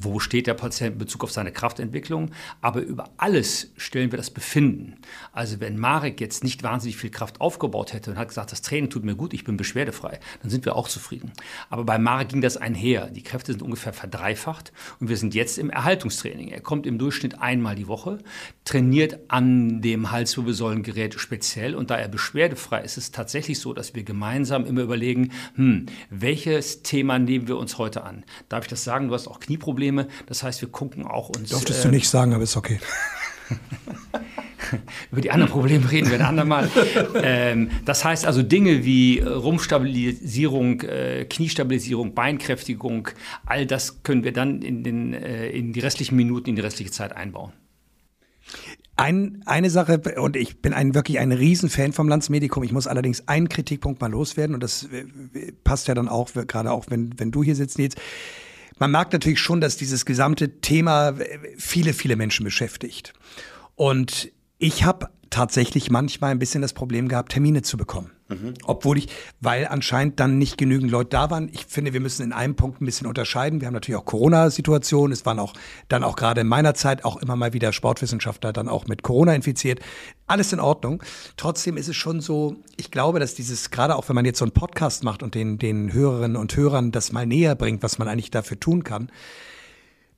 wo 0.00 0.20
steht 0.20 0.46
der 0.46 0.54
Patient 0.54 0.92
in 0.92 0.98
Bezug 0.98 1.24
auf 1.24 1.32
seine 1.32 1.52
Kraftentwicklung, 1.52 2.30
aber 2.60 2.80
über 2.80 3.10
alles 3.16 3.72
stellen 3.76 4.12
wir 4.12 4.16
das 4.16 4.30
Befinden. 4.30 4.96
Also 5.32 5.60
wenn 5.60 5.78
Marek 5.78 6.20
jetzt 6.20 6.44
nicht 6.44 6.62
wahnsinnig 6.62 6.96
viel 6.96 7.10
Kraft 7.10 7.40
aufgebaut 7.40 7.92
hätte 7.92 8.12
und 8.12 8.18
hat 8.18 8.28
gesagt, 8.28 8.52
das 8.52 8.62
Training 8.62 8.90
tut 8.90 9.04
mir 9.04 9.16
gut, 9.16 9.34
ich 9.34 9.44
bin 9.44 9.56
beschwerdefrei, 9.56 10.20
dann 10.42 10.50
sind 10.50 10.64
wir 10.64 10.76
auch 10.76 10.88
zufrieden. 10.88 11.32
Aber 11.70 11.84
bei 11.84 11.98
Marek 11.98 12.28
ging 12.28 12.40
das 12.40 12.56
einher. 12.56 13.08
Die 13.08 13.22
Kräfte 13.22 13.52
sind 13.52 13.62
ungefähr 13.62 13.92
verdreifacht 13.92 14.72
und 15.00 15.08
wir 15.08 15.16
sind 15.16 15.34
jetzt 15.34 15.58
im 15.58 15.70
Erhaltungstraining. 15.70 16.48
Er 16.48 16.60
kommt 16.60 16.86
im 16.86 16.98
Durchschnitt 16.98 17.40
einmal 17.40 17.74
die 17.74 17.88
Woche, 17.88 18.18
trainiert 18.64 19.18
an 19.28 19.82
dem 19.82 20.12
Halswirbelsäulengerät 20.12 21.14
speziell 21.18 21.74
und 21.74 21.90
da 21.90 21.96
er 21.96 22.08
beschwerdefrei 22.08 22.80
ist, 22.82 22.92
ist 22.92 23.04
es 23.04 23.10
tatsächlich 23.12 23.58
so, 23.58 23.72
dass 23.72 23.94
wir 23.94 24.04
gemeinsam 24.04 24.64
immer 24.64 24.82
überlegen, 24.82 25.32
hm, 25.54 25.86
welches 26.10 26.82
Thema 26.82 27.18
nehmen 27.18 27.48
wir 27.48 27.56
uns 27.56 27.78
heute 27.78 28.04
an? 28.04 28.24
Darf 28.48 28.64
ich 28.64 28.70
das 28.70 28.84
sagen? 28.84 29.08
Du 29.08 29.14
hast 29.14 29.28
auch 29.28 29.40
Knieprobleme 29.40 29.81
Probleme. 29.82 30.06
Das 30.26 30.44
heißt, 30.44 30.60
wir 30.60 30.68
gucken 30.68 31.06
auch 31.06 31.28
uns. 31.28 31.50
Durftest 31.50 31.80
äh, 31.80 31.88
du 31.88 31.88
nicht 31.90 32.08
sagen, 32.08 32.32
aber 32.34 32.44
ist 32.44 32.56
okay. 32.56 32.78
Über 35.10 35.20
die 35.20 35.30
anderen 35.32 35.52
Probleme 35.52 35.90
reden 35.90 36.08
wir 36.08 36.18
ein 36.18 36.24
andermal. 36.24 36.70
ähm, 37.22 37.70
das 37.84 38.04
heißt 38.04 38.24
also 38.24 38.42
Dinge 38.42 38.84
wie 38.84 39.18
Rumpfstabilisierung, 39.18 40.80
äh, 40.82 41.26
Kniestabilisierung, 41.28 42.14
Beinkräftigung, 42.14 43.08
all 43.44 43.66
das 43.66 44.04
können 44.04 44.22
wir 44.22 44.32
dann 44.32 44.62
in, 44.62 44.84
den, 44.84 45.14
äh, 45.14 45.50
in 45.50 45.72
die 45.72 45.80
restlichen 45.80 46.14
Minuten, 46.14 46.48
in 46.50 46.56
die 46.56 46.62
restliche 46.62 46.92
Zeit 46.92 47.14
einbauen. 47.14 47.52
Ein, 48.96 49.42
eine 49.46 49.68
Sache, 49.68 50.00
und 50.16 50.36
ich 50.36 50.62
bin 50.62 50.72
ein, 50.72 50.94
wirklich 50.94 51.18
ein 51.18 51.32
Riesenfan 51.32 51.92
vom 51.92 52.08
Landsmedikum. 52.08 52.62
Ich 52.62 52.72
muss 52.72 52.86
allerdings 52.86 53.26
einen 53.26 53.48
Kritikpunkt 53.48 54.00
mal 54.00 54.10
loswerden, 54.10 54.54
und 54.54 54.62
das 54.62 54.84
äh, 54.84 55.52
passt 55.64 55.88
ja 55.88 55.94
dann 55.94 56.08
auch, 56.08 56.30
gerade 56.46 56.70
auch, 56.70 56.86
wenn, 56.88 57.18
wenn 57.18 57.30
du 57.30 57.42
hier 57.42 57.56
sitzt, 57.56 57.78
Nils 57.78 57.96
man 58.78 58.90
merkt 58.90 59.12
natürlich 59.12 59.40
schon, 59.40 59.60
dass 59.60 59.76
dieses 59.76 60.04
gesamte 60.04 60.60
Thema 60.60 61.14
viele, 61.56 61.92
viele 61.92 62.16
Menschen 62.16 62.44
beschäftigt. 62.44 63.12
Und 63.74 64.30
ich 64.58 64.84
habe 64.84 65.08
tatsächlich 65.32 65.90
manchmal 65.90 66.30
ein 66.30 66.38
bisschen 66.38 66.62
das 66.62 66.72
Problem 66.72 67.08
gehabt, 67.08 67.32
Termine 67.32 67.62
zu 67.62 67.76
bekommen. 67.76 68.12
Mhm. 68.28 68.54
Obwohl 68.64 68.98
ich, 68.98 69.08
weil 69.40 69.66
anscheinend 69.66 70.20
dann 70.20 70.38
nicht 70.38 70.58
genügend 70.58 70.90
Leute 70.90 71.10
da 71.10 71.30
waren. 71.30 71.48
Ich 71.52 71.66
finde, 71.66 71.92
wir 71.92 72.00
müssen 72.00 72.22
in 72.22 72.32
einem 72.32 72.54
Punkt 72.54 72.80
ein 72.80 72.84
bisschen 72.84 73.06
unterscheiden. 73.06 73.60
Wir 73.60 73.66
haben 73.66 73.74
natürlich 73.74 73.98
auch 73.98 74.04
Corona-Situationen. 74.04 75.12
Es 75.12 75.26
waren 75.26 75.38
auch 75.38 75.54
dann 75.88 76.04
auch 76.04 76.16
gerade 76.16 76.42
in 76.42 76.46
meiner 76.46 76.74
Zeit 76.74 77.04
auch 77.04 77.16
immer 77.16 77.36
mal 77.36 77.52
wieder 77.52 77.72
Sportwissenschaftler 77.72 78.52
dann 78.52 78.68
auch 78.68 78.86
mit 78.86 79.02
Corona 79.02 79.34
infiziert. 79.34 79.80
Alles 80.26 80.52
in 80.52 80.60
Ordnung. 80.60 81.02
Trotzdem 81.36 81.76
ist 81.76 81.88
es 81.88 81.96
schon 81.96 82.20
so, 82.20 82.56
ich 82.76 82.90
glaube, 82.90 83.18
dass 83.18 83.34
dieses, 83.34 83.70
gerade 83.70 83.96
auch 83.96 84.08
wenn 84.08 84.14
man 84.14 84.24
jetzt 84.24 84.38
so 84.38 84.44
einen 84.44 84.52
Podcast 84.52 85.02
macht 85.02 85.22
und 85.22 85.34
den, 85.34 85.58
den 85.58 85.92
Hörerinnen 85.92 86.36
und 86.36 86.56
Hörern 86.56 86.92
das 86.92 87.12
mal 87.12 87.26
näher 87.26 87.54
bringt, 87.54 87.82
was 87.82 87.98
man 87.98 88.08
eigentlich 88.08 88.30
dafür 88.30 88.60
tun 88.60 88.84
kann, 88.84 89.10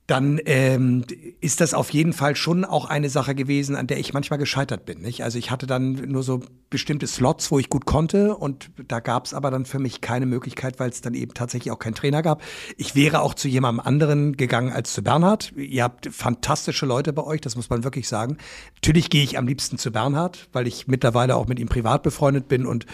dann 0.07 0.39
ähm, 0.45 1.03
ist 1.41 1.61
das 1.61 1.73
auf 1.73 1.89
jeden 1.89 2.13
Fall 2.13 2.35
schon 2.35 2.63
auch 2.63 2.85
eine 2.85 3.09
Sache 3.09 3.33
gewesen, 3.33 3.75
an 3.75 3.87
der 3.87 3.97
ich 3.97 4.13
manchmal 4.13 4.37
gescheitert 4.37 4.85
bin. 4.85 5.01
Nicht? 5.01 5.23
Also 5.23 5.39
ich 5.39 5.49
hatte 5.49 5.65
dann 5.65 5.93
nur 5.93 6.21
so 6.21 6.41
bestimmte 6.69 7.07
Slots, 7.07 7.51
wo 7.51 7.57
ich 7.57 7.69
gut 7.69 7.85
konnte 7.85 8.35
und 8.35 8.69
da 8.87 8.99
gab 8.99 9.25
es 9.25 9.33
aber 9.33 9.49
dann 9.49 9.65
für 9.65 9.79
mich 9.79 10.01
keine 10.01 10.25
Möglichkeit, 10.27 10.79
weil 10.79 10.89
es 10.89 11.01
dann 11.01 11.15
eben 11.15 11.33
tatsächlich 11.33 11.71
auch 11.71 11.79
keinen 11.79 11.95
Trainer 11.95 12.21
gab. 12.21 12.43
Ich 12.77 12.95
wäre 12.95 13.21
auch 13.21 13.33
zu 13.33 13.47
jemandem 13.47 13.85
anderen 13.85 14.37
gegangen 14.37 14.71
als 14.71 14.93
zu 14.93 15.01
Bernhard. 15.01 15.53
Ihr 15.55 15.83
habt 15.83 16.07
fantastische 16.11 16.85
Leute 16.85 17.11
bei 17.11 17.23
euch, 17.23 17.41
das 17.41 17.55
muss 17.55 17.69
man 17.69 17.83
wirklich 17.83 18.07
sagen. 18.07 18.37
Natürlich 18.75 19.09
gehe 19.09 19.23
ich 19.23 19.39
am 19.39 19.47
liebsten 19.47 19.77
zu 19.77 19.91
Bernhard, 19.91 20.49
weil 20.53 20.67
ich 20.67 20.87
mittlerweile 20.87 21.35
auch 21.35 21.47
mit 21.47 21.59
ihm 21.59 21.67
privat 21.67 22.03
befreundet 22.03 22.47
bin 22.47 22.67
und 22.67 22.85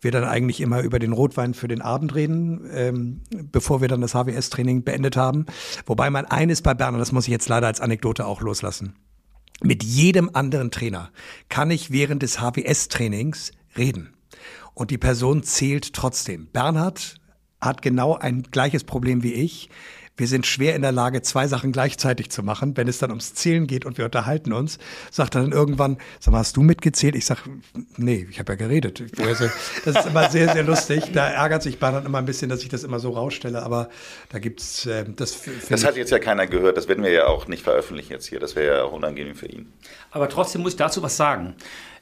wir 0.00 0.10
dann 0.10 0.24
eigentlich 0.24 0.60
immer 0.60 0.82
über 0.82 0.98
den 0.98 1.12
Rotwein 1.12 1.54
für 1.54 1.68
den 1.68 1.82
Abend 1.82 2.14
reden, 2.14 2.68
ähm, 2.72 3.20
bevor 3.52 3.80
wir 3.80 3.88
dann 3.88 4.00
das 4.00 4.14
HWS-Training 4.14 4.82
beendet 4.82 5.16
haben. 5.16 5.46
Wobei 5.86 6.10
man 6.10 6.24
eines 6.26 6.55
bei 6.62 6.74
Bernhard, 6.74 7.00
das 7.00 7.12
muss 7.12 7.24
ich 7.24 7.32
jetzt 7.32 7.48
leider 7.48 7.66
als 7.66 7.80
Anekdote 7.80 8.26
auch 8.26 8.40
loslassen. 8.40 8.94
Mit 9.62 9.82
jedem 9.82 10.30
anderen 10.34 10.70
Trainer 10.70 11.10
kann 11.48 11.70
ich 11.70 11.90
während 11.90 12.22
des 12.22 12.40
HWS-Trainings 12.40 13.52
reden. 13.76 14.14
Und 14.74 14.90
die 14.90 14.98
Person 14.98 15.42
zählt 15.42 15.94
trotzdem. 15.94 16.48
Bernhard 16.52 17.16
hat 17.60 17.80
genau 17.80 18.14
ein 18.16 18.42
gleiches 18.42 18.84
Problem 18.84 19.22
wie 19.22 19.32
ich 19.32 19.70
wir 20.16 20.26
sind 20.26 20.46
schwer 20.46 20.74
in 20.74 20.82
der 20.82 20.92
Lage, 20.92 21.22
zwei 21.22 21.46
Sachen 21.46 21.72
gleichzeitig 21.72 22.30
zu 22.30 22.42
machen. 22.42 22.76
Wenn 22.76 22.88
es 22.88 22.98
dann 22.98 23.10
ums 23.10 23.34
Zählen 23.34 23.66
geht 23.66 23.84
und 23.84 23.98
wir 23.98 24.06
unterhalten 24.06 24.52
uns, 24.52 24.78
sagt 25.10 25.34
er 25.34 25.42
dann 25.42 25.52
irgendwann, 25.52 25.98
sag 26.20 26.32
mal, 26.32 26.38
hast 26.38 26.56
du 26.56 26.62
mitgezählt? 26.62 27.14
Ich 27.14 27.26
sag, 27.26 27.38
nee, 27.96 28.26
ich 28.30 28.38
habe 28.38 28.52
ja 28.52 28.56
geredet. 28.56 29.02
Das 29.18 29.96
ist 29.96 30.06
immer 30.06 30.30
sehr, 30.30 30.52
sehr 30.52 30.62
lustig. 30.62 31.12
Da 31.12 31.28
ärgert 31.28 31.62
sich 31.62 31.78
Bernhard 31.78 32.06
immer 32.06 32.18
ein 32.18 32.24
bisschen, 32.24 32.48
dass 32.48 32.62
ich 32.62 32.68
das 32.68 32.84
immer 32.84 32.98
so 32.98 33.10
rausstelle, 33.10 33.62
aber 33.62 33.90
da 34.30 34.38
gibt's 34.38 34.86
äh, 34.86 35.04
das. 35.04 35.42
Das 35.68 35.84
hat 35.84 35.96
jetzt 35.96 36.10
ja 36.10 36.18
keiner 36.18 36.46
gehört. 36.46 36.76
Das 36.76 36.88
werden 36.88 37.04
wir 37.04 37.12
ja 37.12 37.26
auch 37.26 37.46
nicht 37.48 37.62
veröffentlichen 37.62 38.12
jetzt 38.12 38.26
hier. 38.26 38.40
Das 38.40 38.56
wäre 38.56 38.76
ja 38.78 38.82
auch 38.84 38.92
unangenehm 38.92 39.34
für 39.34 39.46
ihn. 39.46 39.72
Aber 40.10 40.28
trotzdem 40.28 40.62
muss 40.62 40.72
ich 40.72 40.78
dazu 40.78 41.02
was 41.02 41.16
sagen. 41.16 41.54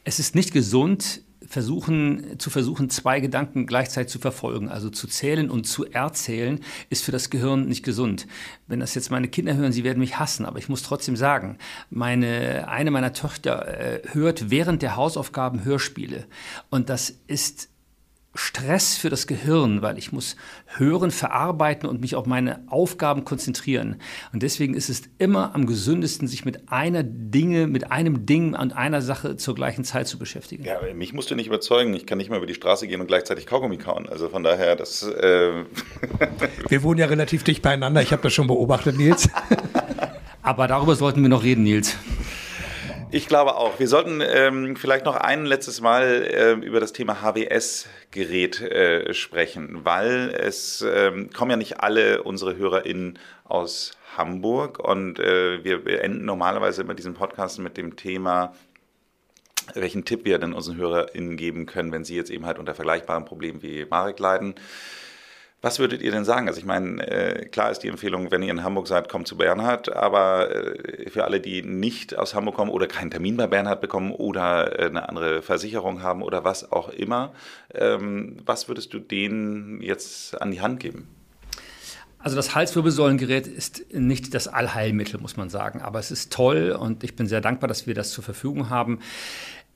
Es 0.05 0.18
ist 0.18 0.35
nicht 0.35 0.53
gesund, 0.53 1.22
versuchen, 1.48 2.38
zu 2.38 2.50
versuchen, 2.50 2.90
zwei 2.90 3.20
Gedanken 3.20 3.66
gleichzeitig 3.66 4.11
zu 4.11 4.18
verfolgen, 4.18 4.68
also 4.68 4.90
zu 4.90 5.07
zählen 5.07 5.50
und 5.50 5.64
zu 5.64 5.87
erzählen, 5.87 6.61
ist 6.90 7.04
für 7.04 7.12
das 7.12 7.30
Gehirn 7.30 7.66
nicht 7.66 7.85
gesund. 7.85 8.26
Wenn 8.66 8.80
das 8.80 8.94
jetzt 8.94 9.11
meine 9.11 9.28
Kinder 9.28 9.54
hören, 9.54 9.72
sie 9.72 9.85
werden 9.85 10.00
mich 10.00 10.18
hassen, 10.18 10.46
aber 10.46 10.59
ich 10.59 10.68
muss 10.68 10.83
trotzdem 10.83 11.16
sagen, 11.16 11.59
meine, 11.90 12.68
eine 12.68 12.90
meiner 12.90 13.12
Töchter 13.12 13.68
äh, 13.68 14.02
hört 14.12 14.50
während 14.50 14.83
der 14.83 14.96
Hausaufgaben 14.96 15.64
Hörspiele 15.64 16.26
und 16.70 16.88
das 16.88 17.14
ist 17.26 17.68
Stress 18.35 18.97
für 18.97 19.11
das 19.11 19.27
Gehirn, 19.27 19.81
weil 19.81 19.97
ich 19.97 20.12
muss 20.12 20.37
hören, 20.66 21.11
verarbeiten 21.12 21.88
und 21.88 22.01
mich 22.01 22.16
auf 22.16 22.27
meine 22.27 22.64
Aufgaben 22.68 23.25
konzentrieren. 23.25 24.01
Und 24.33 24.42
deswegen 24.42 24.75
ist 24.75 24.88
es 24.88 25.03
immer 25.18 25.55
am 25.55 25.66
gesündesten, 25.66 26.27
sich 26.27 26.44
mit 26.44 26.70
einer 26.70 27.05
Dinge, 27.05 27.68
mit 27.68 27.92
einem 27.92 28.27
Ding 28.27 28.55
und 28.55 28.73
einer 28.73 29.03
Sache 29.03 29.37
zur 29.37 29.55
gleichen 29.55 29.85
Zeit 29.85 30.09
zu 30.09 30.18
beschäftigen. 30.18 30.64
Ja, 30.64 30.81
mich 30.94 31.12
musst 31.12 31.31
du 31.31 31.37
nicht 31.37 31.47
überzeugen. 31.47 31.94
Ich 31.94 32.07
kann 32.07 32.18
nicht 32.18 32.31
mal 32.31 32.38
über 32.38 32.47
die 32.47 32.55
Straße 32.55 32.88
gehen 32.88 33.01
und 33.01 33.07
gleichzeitig 33.07 33.47
Kaugummi 33.47 33.77
kauen. 33.77 34.09
Also 34.09 34.29
von 34.29 34.42
daher, 34.42 34.75
das. 34.75 35.03
Äh 35.03 35.64
wir 36.68 36.83
wohnen 36.83 36.99
ja 36.99 37.07
relativ 37.07 37.44
dicht 37.44 37.62
beieinander. 37.62 38.03
Ich 38.03 38.12
habe 38.12 38.23
das 38.23 38.33
schon 38.33 38.49
beobachtet, 38.49 38.97
Nils. 38.97 39.29
Aber 40.42 40.66
darüber 40.68 40.94
sollten 40.97 41.23
wir 41.23 41.29
noch 41.29 41.42
reden, 41.42 41.62
Nils. 41.62 41.97
Ich 43.14 43.29
glaube 43.29 43.55
auch. 43.55 43.79
Wir 43.79 43.87
sollten 43.87 44.20
ähm, 44.20 44.74
vielleicht 44.74 45.05
noch 45.05 45.14
ein 45.14 45.46
letztes 45.46 45.81
Mal 45.81 46.03
äh, 46.03 46.53
über 46.55 46.81
das 46.81 46.92
Thema 46.92 47.22
HWS-Gerät 47.22 48.61
äh, 48.61 49.14
sprechen, 49.14 49.85
weil 49.85 50.35
es 50.37 50.85
ähm, 50.85 51.31
kommen 51.31 51.53
ja 51.53 51.57
nicht 51.57 51.79
alle 51.79 52.24
unsere 52.24 52.57
HörerInnen 52.57 53.20
aus 53.44 53.92
Hamburg 54.16 54.81
und 54.81 55.20
äh, 55.20 55.62
wir 55.62 55.85
beenden 55.85 56.24
normalerweise 56.24 56.83
immer 56.83 56.94
diesen 56.94 57.14
Podcast 57.14 57.61
mit 57.61 57.77
dem 57.77 57.94
Thema, 57.94 58.53
welchen 59.74 60.05
Tipp 60.05 60.24
wir 60.24 60.40
denn 60.40 60.53
unseren 60.53 60.77
HörerInnen 60.77 61.37
geben 61.37 61.66
können, 61.66 61.92
wenn 61.92 62.03
sie 62.03 62.16
jetzt 62.16 62.31
eben 62.31 62.46
halt 62.46 62.59
unter 62.59 62.74
vergleichbaren 62.74 63.24
Problemen 63.24 63.62
wie 63.62 63.87
Marek 63.88 64.18
leiden. 64.18 64.57
Was 65.64 65.79
würdet 65.79 66.03
ihr 66.03 66.11
denn 66.11 66.27
sagen? 66.27 66.46
Also 66.46 66.61
ich 66.61 66.66
meine, 66.66 67.00
äh, 67.09 67.46
klar 67.46 67.70
ist 67.70 67.79
die 67.79 67.88
Empfehlung, 67.88 68.31
wenn 68.31 68.42
ihr 68.42 68.50
in 68.50 68.62
Hamburg 68.62 68.87
seid, 68.87 69.09
kommt 69.09 69.27
zu 69.27 69.38
Bernhard, 69.38 69.90
aber 69.90 70.55
äh, 70.55 71.09
für 71.09 71.24
alle, 71.24 71.40
die 71.40 71.62
nicht 71.62 72.18
aus 72.18 72.35
Hamburg 72.35 72.57
kommen 72.57 72.70
oder 72.70 72.87
keinen 72.87 73.11
Termin 73.11 73.38
bei 73.38 73.46
Bernhard 73.46 73.81
bekommen 73.81 74.12
oder 74.12 74.79
äh, 74.79 74.85
eine 74.85 75.09
andere 75.09 75.40
Versicherung 75.40 76.03
haben 76.03 76.22
oder 76.22 76.44
was 76.44 76.70
auch 76.70 76.90
immer, 76.90 77.33
ähm, 77.72 78.37
was 78.44 78.68
würdest 78.68 78.92
du 78.92 78.98
denen 78.98 79.81
jetzt 79.81 80.38
an 80.38 80.50
die 80.50 80.61
Hand 80.61 80.81
geben? 80.81 81.09
Also 82.18 82.37
das 82.37 82.55
Halswirbelsäulengerät 82.55 83.46
ist 83.46 83.87
nicht 83.94 84.35
das 84.35 84.48
Allheilmittel, 84.48 85.18
muss 85.18 85.38
man 85.38 85.48
sagen, 85.48 85.81
aber 85.81 85.98
es 85.98 86.11
ist 86.11 86.31
toll 86.31 86.72
und 86.79 87.05
ich 87.05 87.16
bin 87.16 87.27
sehr 87.27 87.40
dankbar, 87.40 87.68
dass 87.68 87.87
wir 87.87 87.94
das 87.94 88.11
zur 88.11 88.22
Verfügung 88.22 88.68
haben. 88.68 88.98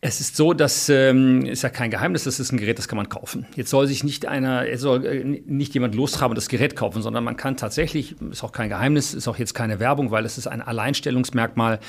Es 0.01 0.21
ist 0.21 0.37
so, 0.37 0.53
dass 0.53 0.89
ähm, 0.89 1.45
ist 1.45 1.63
ja 1.63 1.71
kein 1.71 1.91
Geheimnis, 1.91 2.23
das 2.23 2.39
ist 2.39 2.53
ein 2.53 2.57
Gerät, 2.57 2.79
das 2.79 2.87
kann 2.87 2.97
man 2.97 3.09
kaufen. 3.09 3.47
Jetzt 3.57 3.71
soll 3.71 3.89
sich 3.89 4.05
nicht 4.05 4.27
einer, 4.27 4.69
es 4.69 4.81
soll 4.81 5.05
äh, 5.05 5.25
nicht 5.25 5.75
jemand 5.75 5.97
lostraben 5.97 6.31
und 6.31 6.37
das 6.37 6.49
Gerät 6.49 6.77
kaufen, 6.77 7.03
sondern 7.03 7.25
man 7.25 7.37
kann 7.37 7.57
tatsächlich, 7.57 8.15
ist 8.31 8.45
auch 8.45 8.53
kein 8.53 8.69
Geheimnis, 8.69 9.13
ist 9.13 9.27
auch 9.27 9.39
jetzt 9.39 9.55
keine 9.55 9.81
Werbung, 9.81 10.13
weil 10.13 10.25
es 10.25 10.39
ist 10.39 10.47
ein 10.47 10.63
Alleinstellungsmerkmal, 10.63 11.81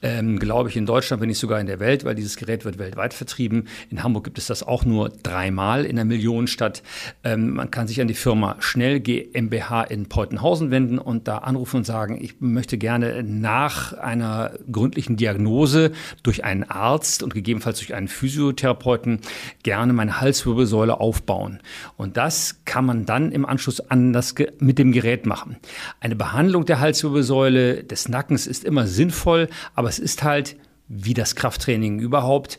ähm, 0.00 0.38
glaube 0.38 0.68
ich, 0.68 0.76
in 0.76 0.86
Deutschland, 0.86 1.20
wenn 1.20 1.28
nicht 1.28 1.40
sogar 1.40 1.58
in 1.58 1.66
der 1.66 1.80
Welt, 1.80 2.04
weil 2.04 2.14
dieses 2.14 2.36
Gerät 2.36 2.64
wird 2.64 2.78
weltweit 2.78 3.12
vertrieben. 3.14 3.66
In 3.90 4.04
Hamburg 4.04 4.22
gibt 4.22 4.38
es 4.38 4.46
das 4.46 4.62
auch 4.62 4.84
nur 4.84 5.08
dreimal 5.24 5.84
in 5.84 5.96
der 5.96 6.04
Millionenstadt. 6.04 6.84
Ähm, 7.24 7.54
man 7.54 7.72
kann 7.72 7.88
sich 7.88 8.00
an 8.00 8.06
die 8.06 8.14
Firma 8.14 8.54
Schnell 8.60 9.00
GmbH 9.00 9.82
in 9.82 10.08
Peutenhausen 10.08 10.70
wenden 10.70 11.00
und 11.00 11.26
da 11.26 11.38
anrufen 11.38 11.78
und 11.78 11.84
sagen, 11.84 12.16
ich 12.22 12.40
möchte 12.40 12.78
gerne 12.78 13.24
nach 13.24 13.92
einer 13.92 14.52
gründlichen 14.70 15.16
Diagnose 15.16 15.90
durch 16.22 16.44
einen 16.44 16.62
Arzt 16.62 17.24
und 17.24 17.34
gegeben 17.34 17.55
gegebenenfalls 17.56 17.78
durch 17.78 17.94
einen 17.94 18.08
Physiotherapeuten, 18.08 19.20
gerne 19.62 19.92
meine 19.92 20.20
Halswirbelsäule 20.20 21.00
aufbauen. 21.00 21.60
Und 21.96 22.16
das 22.16 22.60
kann 22.64 22.84
man 22.84 23.06
dann 23.06 23.32
im 23.32 23.46
Anschluss 23.46 23.80
an 23.80 24.12
das 24.12 24.34
mit 24.58 24.78
dem 24.78 24.92
Gerät 24.92 25.26
machen. 25.26 25.56
Eine 26.00 26.16
Behandlung 26.16 26.66
der 26.66 26.80
Halswirbelsäule, 26.80 27.84
des 27.84 28.08
Nackens 28.08 28.46
ist 28.46 28.64
immer 28.64 28.86
sinnvoll, 28.86 29.48
aber 29.74 29.88
es 29.88 29.98
ist 29.98 30.22
halt, 30.22 30.56
wie 30.88 31.14
das 31.14 31.34
Krafttraining 31.34 31.98
überhaupt, 31.98 32.58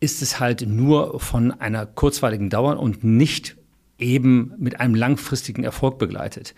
ist 0.00 0.22
es 0.22 0.40
halt 0.40 0.62
nur 0.66 1.20
von 1.20 1.52
einer 1.52 1.86
kurzweiligen 1.86 2.50
Dauer 2.50 2.78
und 2.78 3.02
nicht 3.02 3.56
eben 3.98 4.52
mit 4.58 4.80
einem 4.80 4.94
langfristigen 4.94 5.64
Erfolg 5.64 5.98
begleitet. 5.98 6.54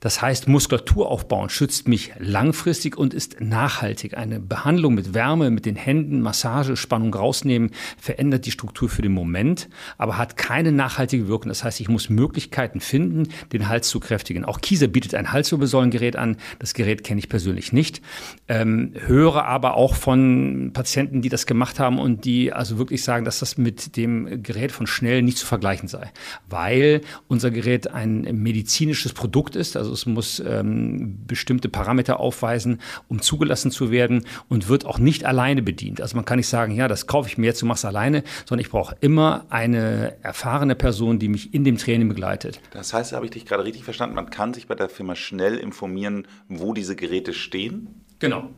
Das 0.00 0.22
heißt, 0.22 0.48
Muskulatur 0.48 1.08
aufbauen 1.08 1.50
schützt 1.50 1.86
mich 1.86 2.12
langfristig 2.18 2.96
und 2.96 3.12
ist 3.12 3.40
nachhaltig. 3.40 4.16
Eine 4.16 4.40
Behandlung 4.40 4.94
mit 4.94 5.12
Wärme, 5.12 5.50
mit 5.50 5.66
den 5.66 5.76
Händen, 5.76 6.22
Massage, 6.22 6.76
Spannung 6.76 7.12
rausnehmen, 7.12 7.70
verändert 7.98 8.46
die 8.46 8.50
Struktur 8.50 8.88
für 8.88 9.02
den 9.02 9.12
Moment, 9.12 9.68
aber 9.98 10.16
hat 10.16 10.38
keine 10.38 10.72
nachhaltige 10.72 11.28
Wirkung. 11.28 11.50
Das 11.50 11.64
heißt, 11.64 11.80
ich 11.80 11.90
muss 11.90 12.08
Möglichkeiten 12.08 12.80
finden, 12.80 13.28
den 13.52 13.68
Hals 13.68 13.88
zu 13.88 14.00
kräftigen. 14.00 14.46
Auch 14.46 14.62
Kieser 14.62 14.88
bietet 14.88 15.14
ein 15.14 15.32
Halswirbelsäulengerät 15.32 16.16
an. 16.16 16.38
Das 16.58 16.72
Gerät 16.72 17.04
kenne 17.04 17.18
ich 17.18 17.28
persönlich 17.28 17.72
nicht. 17.74 18.00
Ähm, 18.48 18.94
höre 19.06 19.44
aber 19.44 19.74
auch 19.74 19.94
von 19.94 20.70
Patienten, 20.72 21.20
die 21.20 21.28
das 21.28 21.44
gemacht 21.44 21.78
haben 21.78 21.98
und 21.98 22.24
die 22.24 22.54
also 22.54 22.78
wirklich 22.78 23.04
sagen, 23.04 23.26
dass 23.26 23.40
das 23.40 23.58
mit 23.58 23.96
dem 23.96 24.42
Gerät 24.42 24.72
von 24.72 24.86
Schnell 24.86 25.20
nicht 25.22 25.36
zu 25.36 25.46
vergleichen 25.46 25.88
sei, 25.88 26.10
weil 26.48 27.02
unser 27.28 27.50
Gerät 27.50 27.90
ein 27.90 28.22
medizinisches 28.22 29.12
Produkt 29.12 29.56
ist. 29.56 29.76
Also 29.76 29.89
also 29.90 29.94
es 29.94 30.06
muss 30.06 30.40
ähm, 30.46 31.18
bestimmte 31.26 31.68
Parameter 31.68 32.20
aufweisen, 32.20 32.80
um 33.08 33.20
zugelassen 33.20 33.72
zu 33.72 33.90
werden 33.90 34.24
und 34.48 34.68
wird 34.68 34.86
auch 34.86 34.98
nicht 34.98 35.24
alleine 35.24 35.62
bedient. 35.62 36.00
Also 36.00 36.16
man 36.16 36.24
kann 36.24 36.36
nicht 36.36 36.48
sagen, 36.48 36.72
ja, 36.74 36.86
das 36.86 37.08
kaufe 37.08 37.28
ich 37.28 37.38
mir 37.38 37.46
jetzt, 37.46 37.60
du 37.60 37.66
machst 37.66 37.84
alleine, 37.84 38.22
sondern 38.46 38.64
ich 38.64 38.70
brauche 38.70 38.96
immer 39.00 39.46
eine 39.50 40.14
erfahrene 40.22 40.76
Person, 40.76 41.18
die 41.18 41.28
mich 41.28 41.52
in 41.52 41.64
dem 41.64 41.76
Training 41.76 42.08
begleitet. 42.08 42.60
Das 42.72 42.94
heißt, 42.94 43.12
habe 43.12 43.24
ich 43.24 43.32
dich 43.32 43.46
gerade 43.46 43.64
richtig 43.64 43.82
verstanden, 43.82 44.14
man 44.14 44.30
kann 44.30 44.54
sich 44.54 44.68
bei 44.68 44.76
der 44.76 44.88
Firma 44.88 45.16
schnell 45.16 45.56
informieren, 45.56 46.26
wo 46.48 46.72
diese 46.72 46.94
Geräte 46.94 47.32
stehen? 47.32 48.04
Genau. 48.20 48.50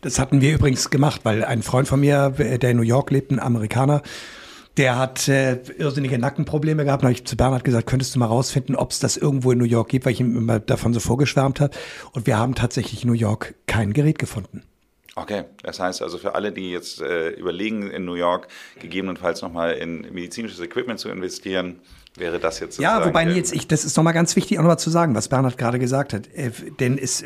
Das 0.00 0.18
hatten 0.18 0.40
wir 0.40 0.54
übrigens 0.54 0.90
gemacht, 0.90 1.20
weil 1.22 1.44
ein 1.44 1.62
Freund 1.62 1.86
von 1.88 2.00
mir, 2.00 2.30
der 2.30 2.70
in 2.70 2.76
New 2.76 2.82
York 2.82 3.10
lebt, 3.10 3.30
ein 3.30 3.38
Amerikaner, 3.38 4.02
der 4.76 4.98
hat 4.98 5.28
äh, 5.28 5.56
irrsinnige 5.78 6.18
Nackenprobleme 6.18 6.84
gehabt. 6.84 7.02
Da 7.02 7.06
habe 7.08 7.12
ich 7.12 7.24
zu 7.24 7.36
Bernhard 7.36 7.64
gesagt, 7.64 7.86
könntest 7.86 8.14
du 8.14 8.18
mal 8.18 8.26
rausfinden, 8.26 8.76
ob 8.76 8.92
es 8.92 8.98
das 8.98 9.16
irgendwo 9.16 9.52
in 9.52 9.58
New 9.58 9.64
York 9.64 9.88
gibt, 9.88 10.06
weil 10.06 10.12
ich 10.12 10.20
ihm 10.20 10.36
immer 10.36 10.60
davon 10.60 10.94
so 10.94 11.00
vorgeschwärmt 11.00 11.60
habe. 11.60 11.76
Und 12.12 12.26
wir 12.26 12.38
haben 12.38 12.54
tatsächlich 12.54 13.02
in 13.02 13.10
New 13.10 13.16
York 13.16 13.54
kein 13.66 13.92
Gerät 13.92 14.18
gefunden. 14.18 14.62
Okay, 15.16 15.44
das 15.62 15.80
heißt 15.80 16.02
also 16.02 16.18
für 16.18 16.34
alle, 16.34 16.52
die 16.52 16.70
jetzt 16.70 17.00
äh, 17.00 17.30
überlegen, 17.30 17.90
in 17.90 18.04
New 18.04 18.14
York 18.14 18.48
gegebenenfalls 18.80 19.42
nochmal 19.42 19.72
in 19.72 20.02
medizinisches 20.12 20.60
Equipment 20.60 21.00
zu 21.00 21.08
investieren, 21.08 21.80
wäre 22.16 22.38
das 22.38 22.60
jetzt 22.60 22.78
Ja, 22.78 23.04
wobei 23.04 23.24
Nils, 23.24 23.52
ich, 23.52 23.66
das 23.68 23.84
ist 23.84 23.96
nochmal 23.96 24.12
ganz 24.12 24.36
wichtig, 24.36 24.58
auch 24.58 24.62
nochmal 24.62 24.78
zu 24.78 24.90
sagen, 24.90 25.14
was 25.14 25.28
Bernhard 25.28 25.58
gerade 25.58 25.78
gesagt 25.78 26.12
hat. 26.12 26.26
Äh, 26.34 26.50
denn 26.78 26.98
es 26.98 27.24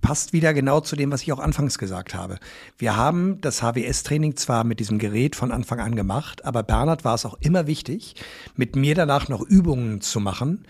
passt 0.00 0.32
wieder 0.32 0.54
genau 0.54 0.80
zu 0.80 0.96
dem, 0.96 1.10
was 1.10 1.22
ich 1.22 1.32
auch 1.32 1.38
anfangs 1.38 1.78
gesagt 1.78 2.14
habe. 2.14 2.38
Wir 2.78 2.96
haben 2.96 3.40
das 3.40 3.62
HWS-Training 3.62 4.36
zwar 4.36 4.64
mit 4.64 4.80
diesem 4.80 4.98
Gerät 4.98 5.36
von 5.36 5.52
Anfang 5.52 5.80
an 5.80 5.96
gemacht, 5.96 6.44
aber 6.44 6.62
Bernhard 6.62 7.04
war 7.04 7.14
es 7.14 7.24
auch 7.24 7.36
immer 7.40 7.66
wichtig, 7.66 8.14
mit 8.54 8.76
mir 8.76 8.94
danach 8.94 9.28
noch 9.28 9.42
Übungen 9.42 10.00
zu 10.00 10.20
machen, 10.20 10.66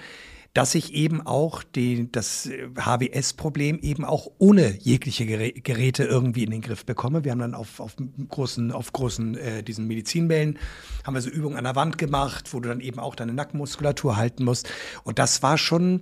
dass 0.57 0.75
ich 0.75 0.95
eben 0.95 1.21
auch 1.21 1.63
die, 1.63 2.11
das 2.11 2.49
HWS-Problem 2.79 3.79
eben 3.81 4.07
auch 4.07 4.31
ohne 4.39 4.75
jegliche 4.79 5.27
Geräte 5.27 6.05
irgendwie 6.05 6.45
in 6.45 6.51
den 6.51 6.63
Griff 6.63 6.87
bekomme. 6.87 7.25
Wir 7.25 7.33
haben 7.33 7.41
dann 7.41 7.55
auf, 7.55 7.79
auf 7.79 7.95
großen, 8.31 8.73
auf 8.73 8.91
großen 8.95 9.37
äh, 9.37 9.63
diesen 9.63 9.87
Medizinbällen 9.87 10.59
haben 11.05 11.13
wir 11.13 11.21
so 11.21 11.29
Übungen 11.29 11.59
an 11.59 11.65
der 11.65 11.77
Wand 11.77 11.99
gemacht, 11.99 12.55
wo 12.55 12.61
du 12.61 12.71
dann 12.71 12.81
eben 12.81 12.99
auch 12.99 13.15
deine 13.15 13.35
Nackenmuskulatur 13.35 14.17
halten 14.17 14.45
musst. 14.45 14.71
Und 15.05 15.19
das 15.19 15.43
war 15.43 15.59
schon 15.59 16.01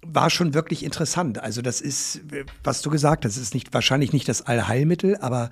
war 0.00 0.30
schon 0.30 0.54
wirklich 0.54 0.84
interessant. 0.84 1.40
Also 1.40 1.60
das 1.60 1.80
ist, 1.80 2.20
was 2.62 2.82
du 2.82 2.90
gesagt 2.90 3.24
hast, 3.24 3.36
ist 3.36 3.52
nicht 3.52 3.74
wahrscheinlich 3.74 4.12
nicht 4.12 4.28
das 4.28 4.42
Allheilmittel, 4.42 5.16
aber 5.16 5.50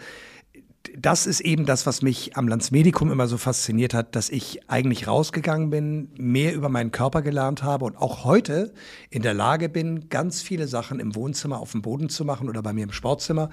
das 0.99 1.27
ist 1.27 1.41
eben 1.41 1.67
das, 1.67 1.85
was 1.85 2.01
mich 2.01 2.37
am 2.37 2.49
Landsmedikum 2.49 3.13
immer 3.13 3.27
so 3.27 3.37
fasziniert 3.37 3.93
hat, 3.93 4.17
dass 4.17 4.31
ich 4.31 4.61
eigentlich 4.69 5.07
rausgegangen 5.07 5.69
bin, 5.69 6.09
mehr 6.17 6.55
über 6.55 6.69
meinen 6.71 6.91
Körper 6.91 7.21
gelernt 7.21 7.63
habe 7.63 7.85
und 7.85 7.97
auch 7.97 8.25
heute 8.25 8.73
in 9.11 9.23
der 9.23 9.35
Lage 9.35 9.69
bin, 9.69 10.09
ganz 10.09 10.41
viele 10.41 10.67
Sachen 10.67 10.99
im 10.99 11.15
Wohnzimmer 11.15 11.59
auf 11.59 11.73
dem 11.73 11.83
Boden 11.83 12.09
zu 12.09 12.25
machen 12.25 12.49
oder 12.49 12.63
bei 12.63 12.73
mir 12.73 12.85
im 12.85 12.93
Sportzimmer. 12.93 13.51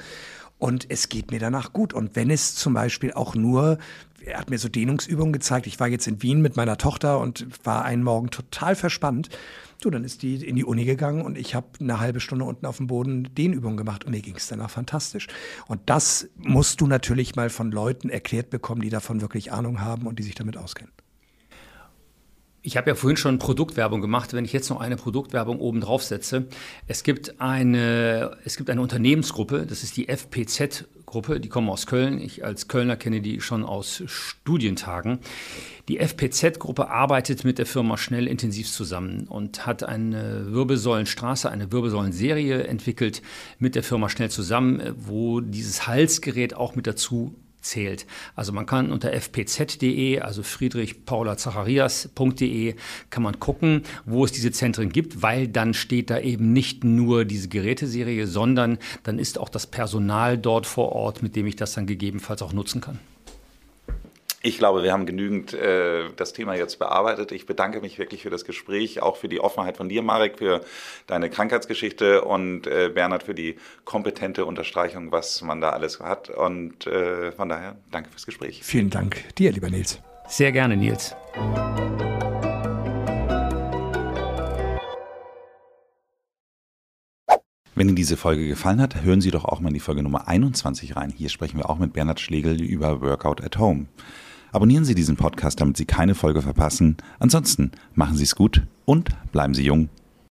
Und 0.58 0.86
es 0.90 1.10
geht 1.10 1.32
mir 1.32 1.40
danach 1.40 1.74
gut. 1.74 1.94
Und 1.94 2.16
wenn 2.16 2.32
es 2.32 2.56
zum 2.56 2.74
Beispiel 2.74 3.12
auch 3.12 3.36
nur, 3.36 3.78
er 4.26 4.40
hat 4.40 4.50
mir 4.50 4.58
so 4.58 4.70
Dehnungsübungen 4.70 5.34
gezeigt. 5.34 5.68
Ich 5.68 5.80
war 5.82 5.90
jetzt 5.90 6.08
in 6.08 6.22
Wien 6.22 6.42
mit 6.42 6.56
meiner 6.56 6.78
Tochter 6.78 7.20
und 7.20 7.46
war 7.66 7.84
einen 7.84 8.04
Morgen 8.04 8.30
total 8.30 8.76
verspannt. 8.76 9.28
Du, 9.84 9.90
dann 9.90 10.06
ist 10.06 10.22
die 10.22 10.36
in 10.36 10.56
die 10.56 10.64
Uni 10.64 10.86
gegangen 10.86 11.22
und 11.24 11.38
ich 11.38 11.56
habe 11.56 11.68
eine 11.82 12.00
halbe 12.00 12.22
Stunde 12.22 12.46
unten 12.46 12.66
auf 12.66 12.78
dem 12.78 12.88
Boden 12.88 13.36
Dehnübungen 13.36 13.76
gemacht 13.76 14.06
und 14.06 14.12
mir 14.12 14.22
ging 14.22 14.36
es 14.36 14.48
danach 14.48 14.70
fantastisch. 14.70 15.28
Und 15.68 15.82
das 15.88 16.30
musst 16.38 16.80
du 16.80 16.88
natürlich 16.88 17.36
mal 17.36 17.50
von 17.50 17.70
Leuten 17.70 18.10
erklärt 18.10 18.50
bekommen, 18.50 18.82
die 18.82 18.90
davon 18.90 19.20
wirklich 19.20 19.52
Ahnung 19.52 19.82
haben 19.82 20.08
und 20.08 20.20
die 20.20 20.24
sich 20.24 20.36
damit 20.36 20.56
auskennen. 20.56 20.94
Ich 22.66 22.78
habe 22.78 22.90
ja 22.90 22.96
vorhin 22.96 23.18
schon 23.18 23.40
Produktwerbung 23.40 24.00
gemacht. 24.00 24.32
Wenn 24.32 24.46
ich 24.46 24.54
jetzt 24.54 24.70
noch 24.70 24.80
eine 24.80 24.96
Produktwerbung 24.96 25.60
oben 25.60 25.82
drauf 25.82 26.02
setze, 26.02 26.48
es 26.88 27.04
gibt 27.04 27.42
eine, 27.42 28.38
es 28.46 28.56
gibt 28.56 28.70
eine 28.70 28.82
Unternehmensgruppe, 28.82 29.66
das 29.68 29.84
ist 29.84 29.98
die 29.98 30.08
FPZ-Gruppe, 30.08 31.42
die 31.42 31.50
kommen 31.50 31.70
aus 31.70 31.88
Köln. 31.88 32.22
Ich 32.22 32.46
als 32.46 32.70
Kölner 32.70 32.96
kenne 32.96 33.20
die 33.20 33.42
schon 33.42 33.66
aus 33.66 34.02
Studientagen. 34.06 35.20
Die 35.90 36.00
FPZ-Gruppe 36.00 36.90
arbeitet 36.90 37.44
mit 37.44 37.58
der 37.58 37.66
Firma 37.66 37.98
Schnell 37.98 38.28
intensiv 38.28 38.72
zusammen 38.72 39.28
und 39.28 39.66
hat 39.66 39.84
eine 39.84 40.54
Wirbelsäulenstraße, 40.54 41.52
eine 41.52 41.70
Wirbelsäulenserie 41.70 42.66
entwickelt 42.66 43.22
mit 43.60 43.76
der 43.76 43.84
Firma 43.84 44.08
Schnell 44.08 44.32
zusammen, 44.32 44.82
wo 44.96 45.42
dieses 45.42 45.86
Halsgerät 45.86 46.54
auch 46.54 46.78
mit 46.78 46.88
dazu 46.88 47.36
zählt. 47.64 48.06
Also 48.36 48.52
man 48.52 48.66
kann 48.66 48.92
unter 48.92 49.12
fpz.de, 49.12 50.20
also 50.20 50.44
Friedrich 50.44 51.06
Paula 51.06 51.38
Zacharias.de, 51.38 52.76
kann 53.10 53.24
man 53.24 53.40
gucken, 53.40 53.84
wo 54.06 54.26
es 54.26 54.32
diese 54.32 54.52
Zentren 54.52 54.90
gibt, 54.90 55.22
weil 55.22 55.48
dann 55.48 55.74
steht 55.74 56.10
da 56.10 56.20
eben 56.20 56.54
nicht 56.54 56.84
nur 56.84 57.26
diese 57.26 57.48
Geräteserie, 57.48 58.28
sondern 58.28 58.78
dann 59.04 59.20
ist 59.20 59.38
auch 59.38 59.50
das 59.50 59.68
Personal 59.68 60.38
dort 60.38 60.66
vor 60.66 60.92
Ort, 60.92 61.24
mit 61.24 61.36
dem 61.36 61.48
ich 61.48 61.56
das 61.56 61.74
dann 61.74 61.88
gegebenenfalls 61.88 62.42
auch 62.42 62.54
nutzen 62.54 62.82
kann. 62.82 63.00
Ich 64.46 64.58
glaube, 64.58 64.84
wir 64.84 64.92
haben 64.92 65.06
genügend 65.06 65.54
äh, 65.54 66.10
das 66.18 66.34
Thema 66.34 66.54
jetzt 66.54 66.78
bearbeitet. 66.78 67.32
Ich 67.32 67.46
bedanke 67.46 67.80
mich 67.80 67.98
wirklich 67.98 68.24
für 68.24 68.30
das 68.30 68.44
Gespräch, 68.44 69.02
auch 69.02 69.16
für 69.16 69.30
die 69.30 69.40
Offenheit 69.40 69.78
von 69.78 69.88
dir, 69.88 70.02
Marek, 70.02 70.38
für 70.38 70.60
deine 71.08 71.30
Krankheitsgeschichte 71.30 72.26
und 72.26 72.68
äh, 72.68 72.92
Bernhard 72.94 73.24
für 73.24 73.34
die 73.34 73.56
kompetente 73.86 74.44
Unterstreichung, 74.44 75.14
was 75.14 75.42
man 75.44 75.62
da 75.62 75.70
alles 75.70 76.02
hat. 76.02 76.30
Und 76.30 76.86
äh, 76.88 77.32
von 77.32 77.48
daher 77.48 77.78
danke 77.90 78.10
fürs 78.10 78.26
Gespräch. 78.26 78.60
Vielen 78.64 78.90
Dank 78.90 79.34
dir, 79.36 79.54
lieber 79.54 79.70
Nils. 79.70 80.02
Sehr 80.28 80.52
gerne, 80.52 80.76
Nils. 80.76 81.16
Wenn 87.76 87.88
Ihnen 87.88 87.96
diese 87.96 88.18
Folge 88.18 88.46
gefallen 88.46 88.82
hat, 88.82 89.04
hören 89.04 89.22
Sie 89.22 89.32
doch 89.32 89.46
auch 89.46 89.62
mal 89.62 89.70
in 89.70 89.76
die 89.76 89.80
Folge 89.80 90.04
Nummer 90.04 90.28
21 90.28 90.98
rein. 90.98 91.14
Hier 91.16 91.30
sprechen 91.30 91.58
wir 91.58 91.70
auch 91.70 91.80
mit 91.80 91.94
Bernhard 91.94 92.20
Schlegel 92.20 92.62
über 92.62 93.00
Workout 93.00 93.42
at 93.42 93.58
Home. 93.58 93.86
Abonnieren 94.54 94.86
Sie 94.86 94.94
diesen 94.94 95.18
Podcast, 95.18 95.60
damit 95.60 95.78
Sie 95.78 95.86
keine 95.86 96.14
Folge 96.14 96.44
verpassen. 96.44 96.98
Ansonsten 97.18 97.72
machen 97.96 98.16
Sie 98.16 98.24
es 98.24 98.36
gut 98.36 98.62
und 98.86 99.10
bleiben 99.32 99.56
Sie 99.56 99.66
jung. 99.66 99.90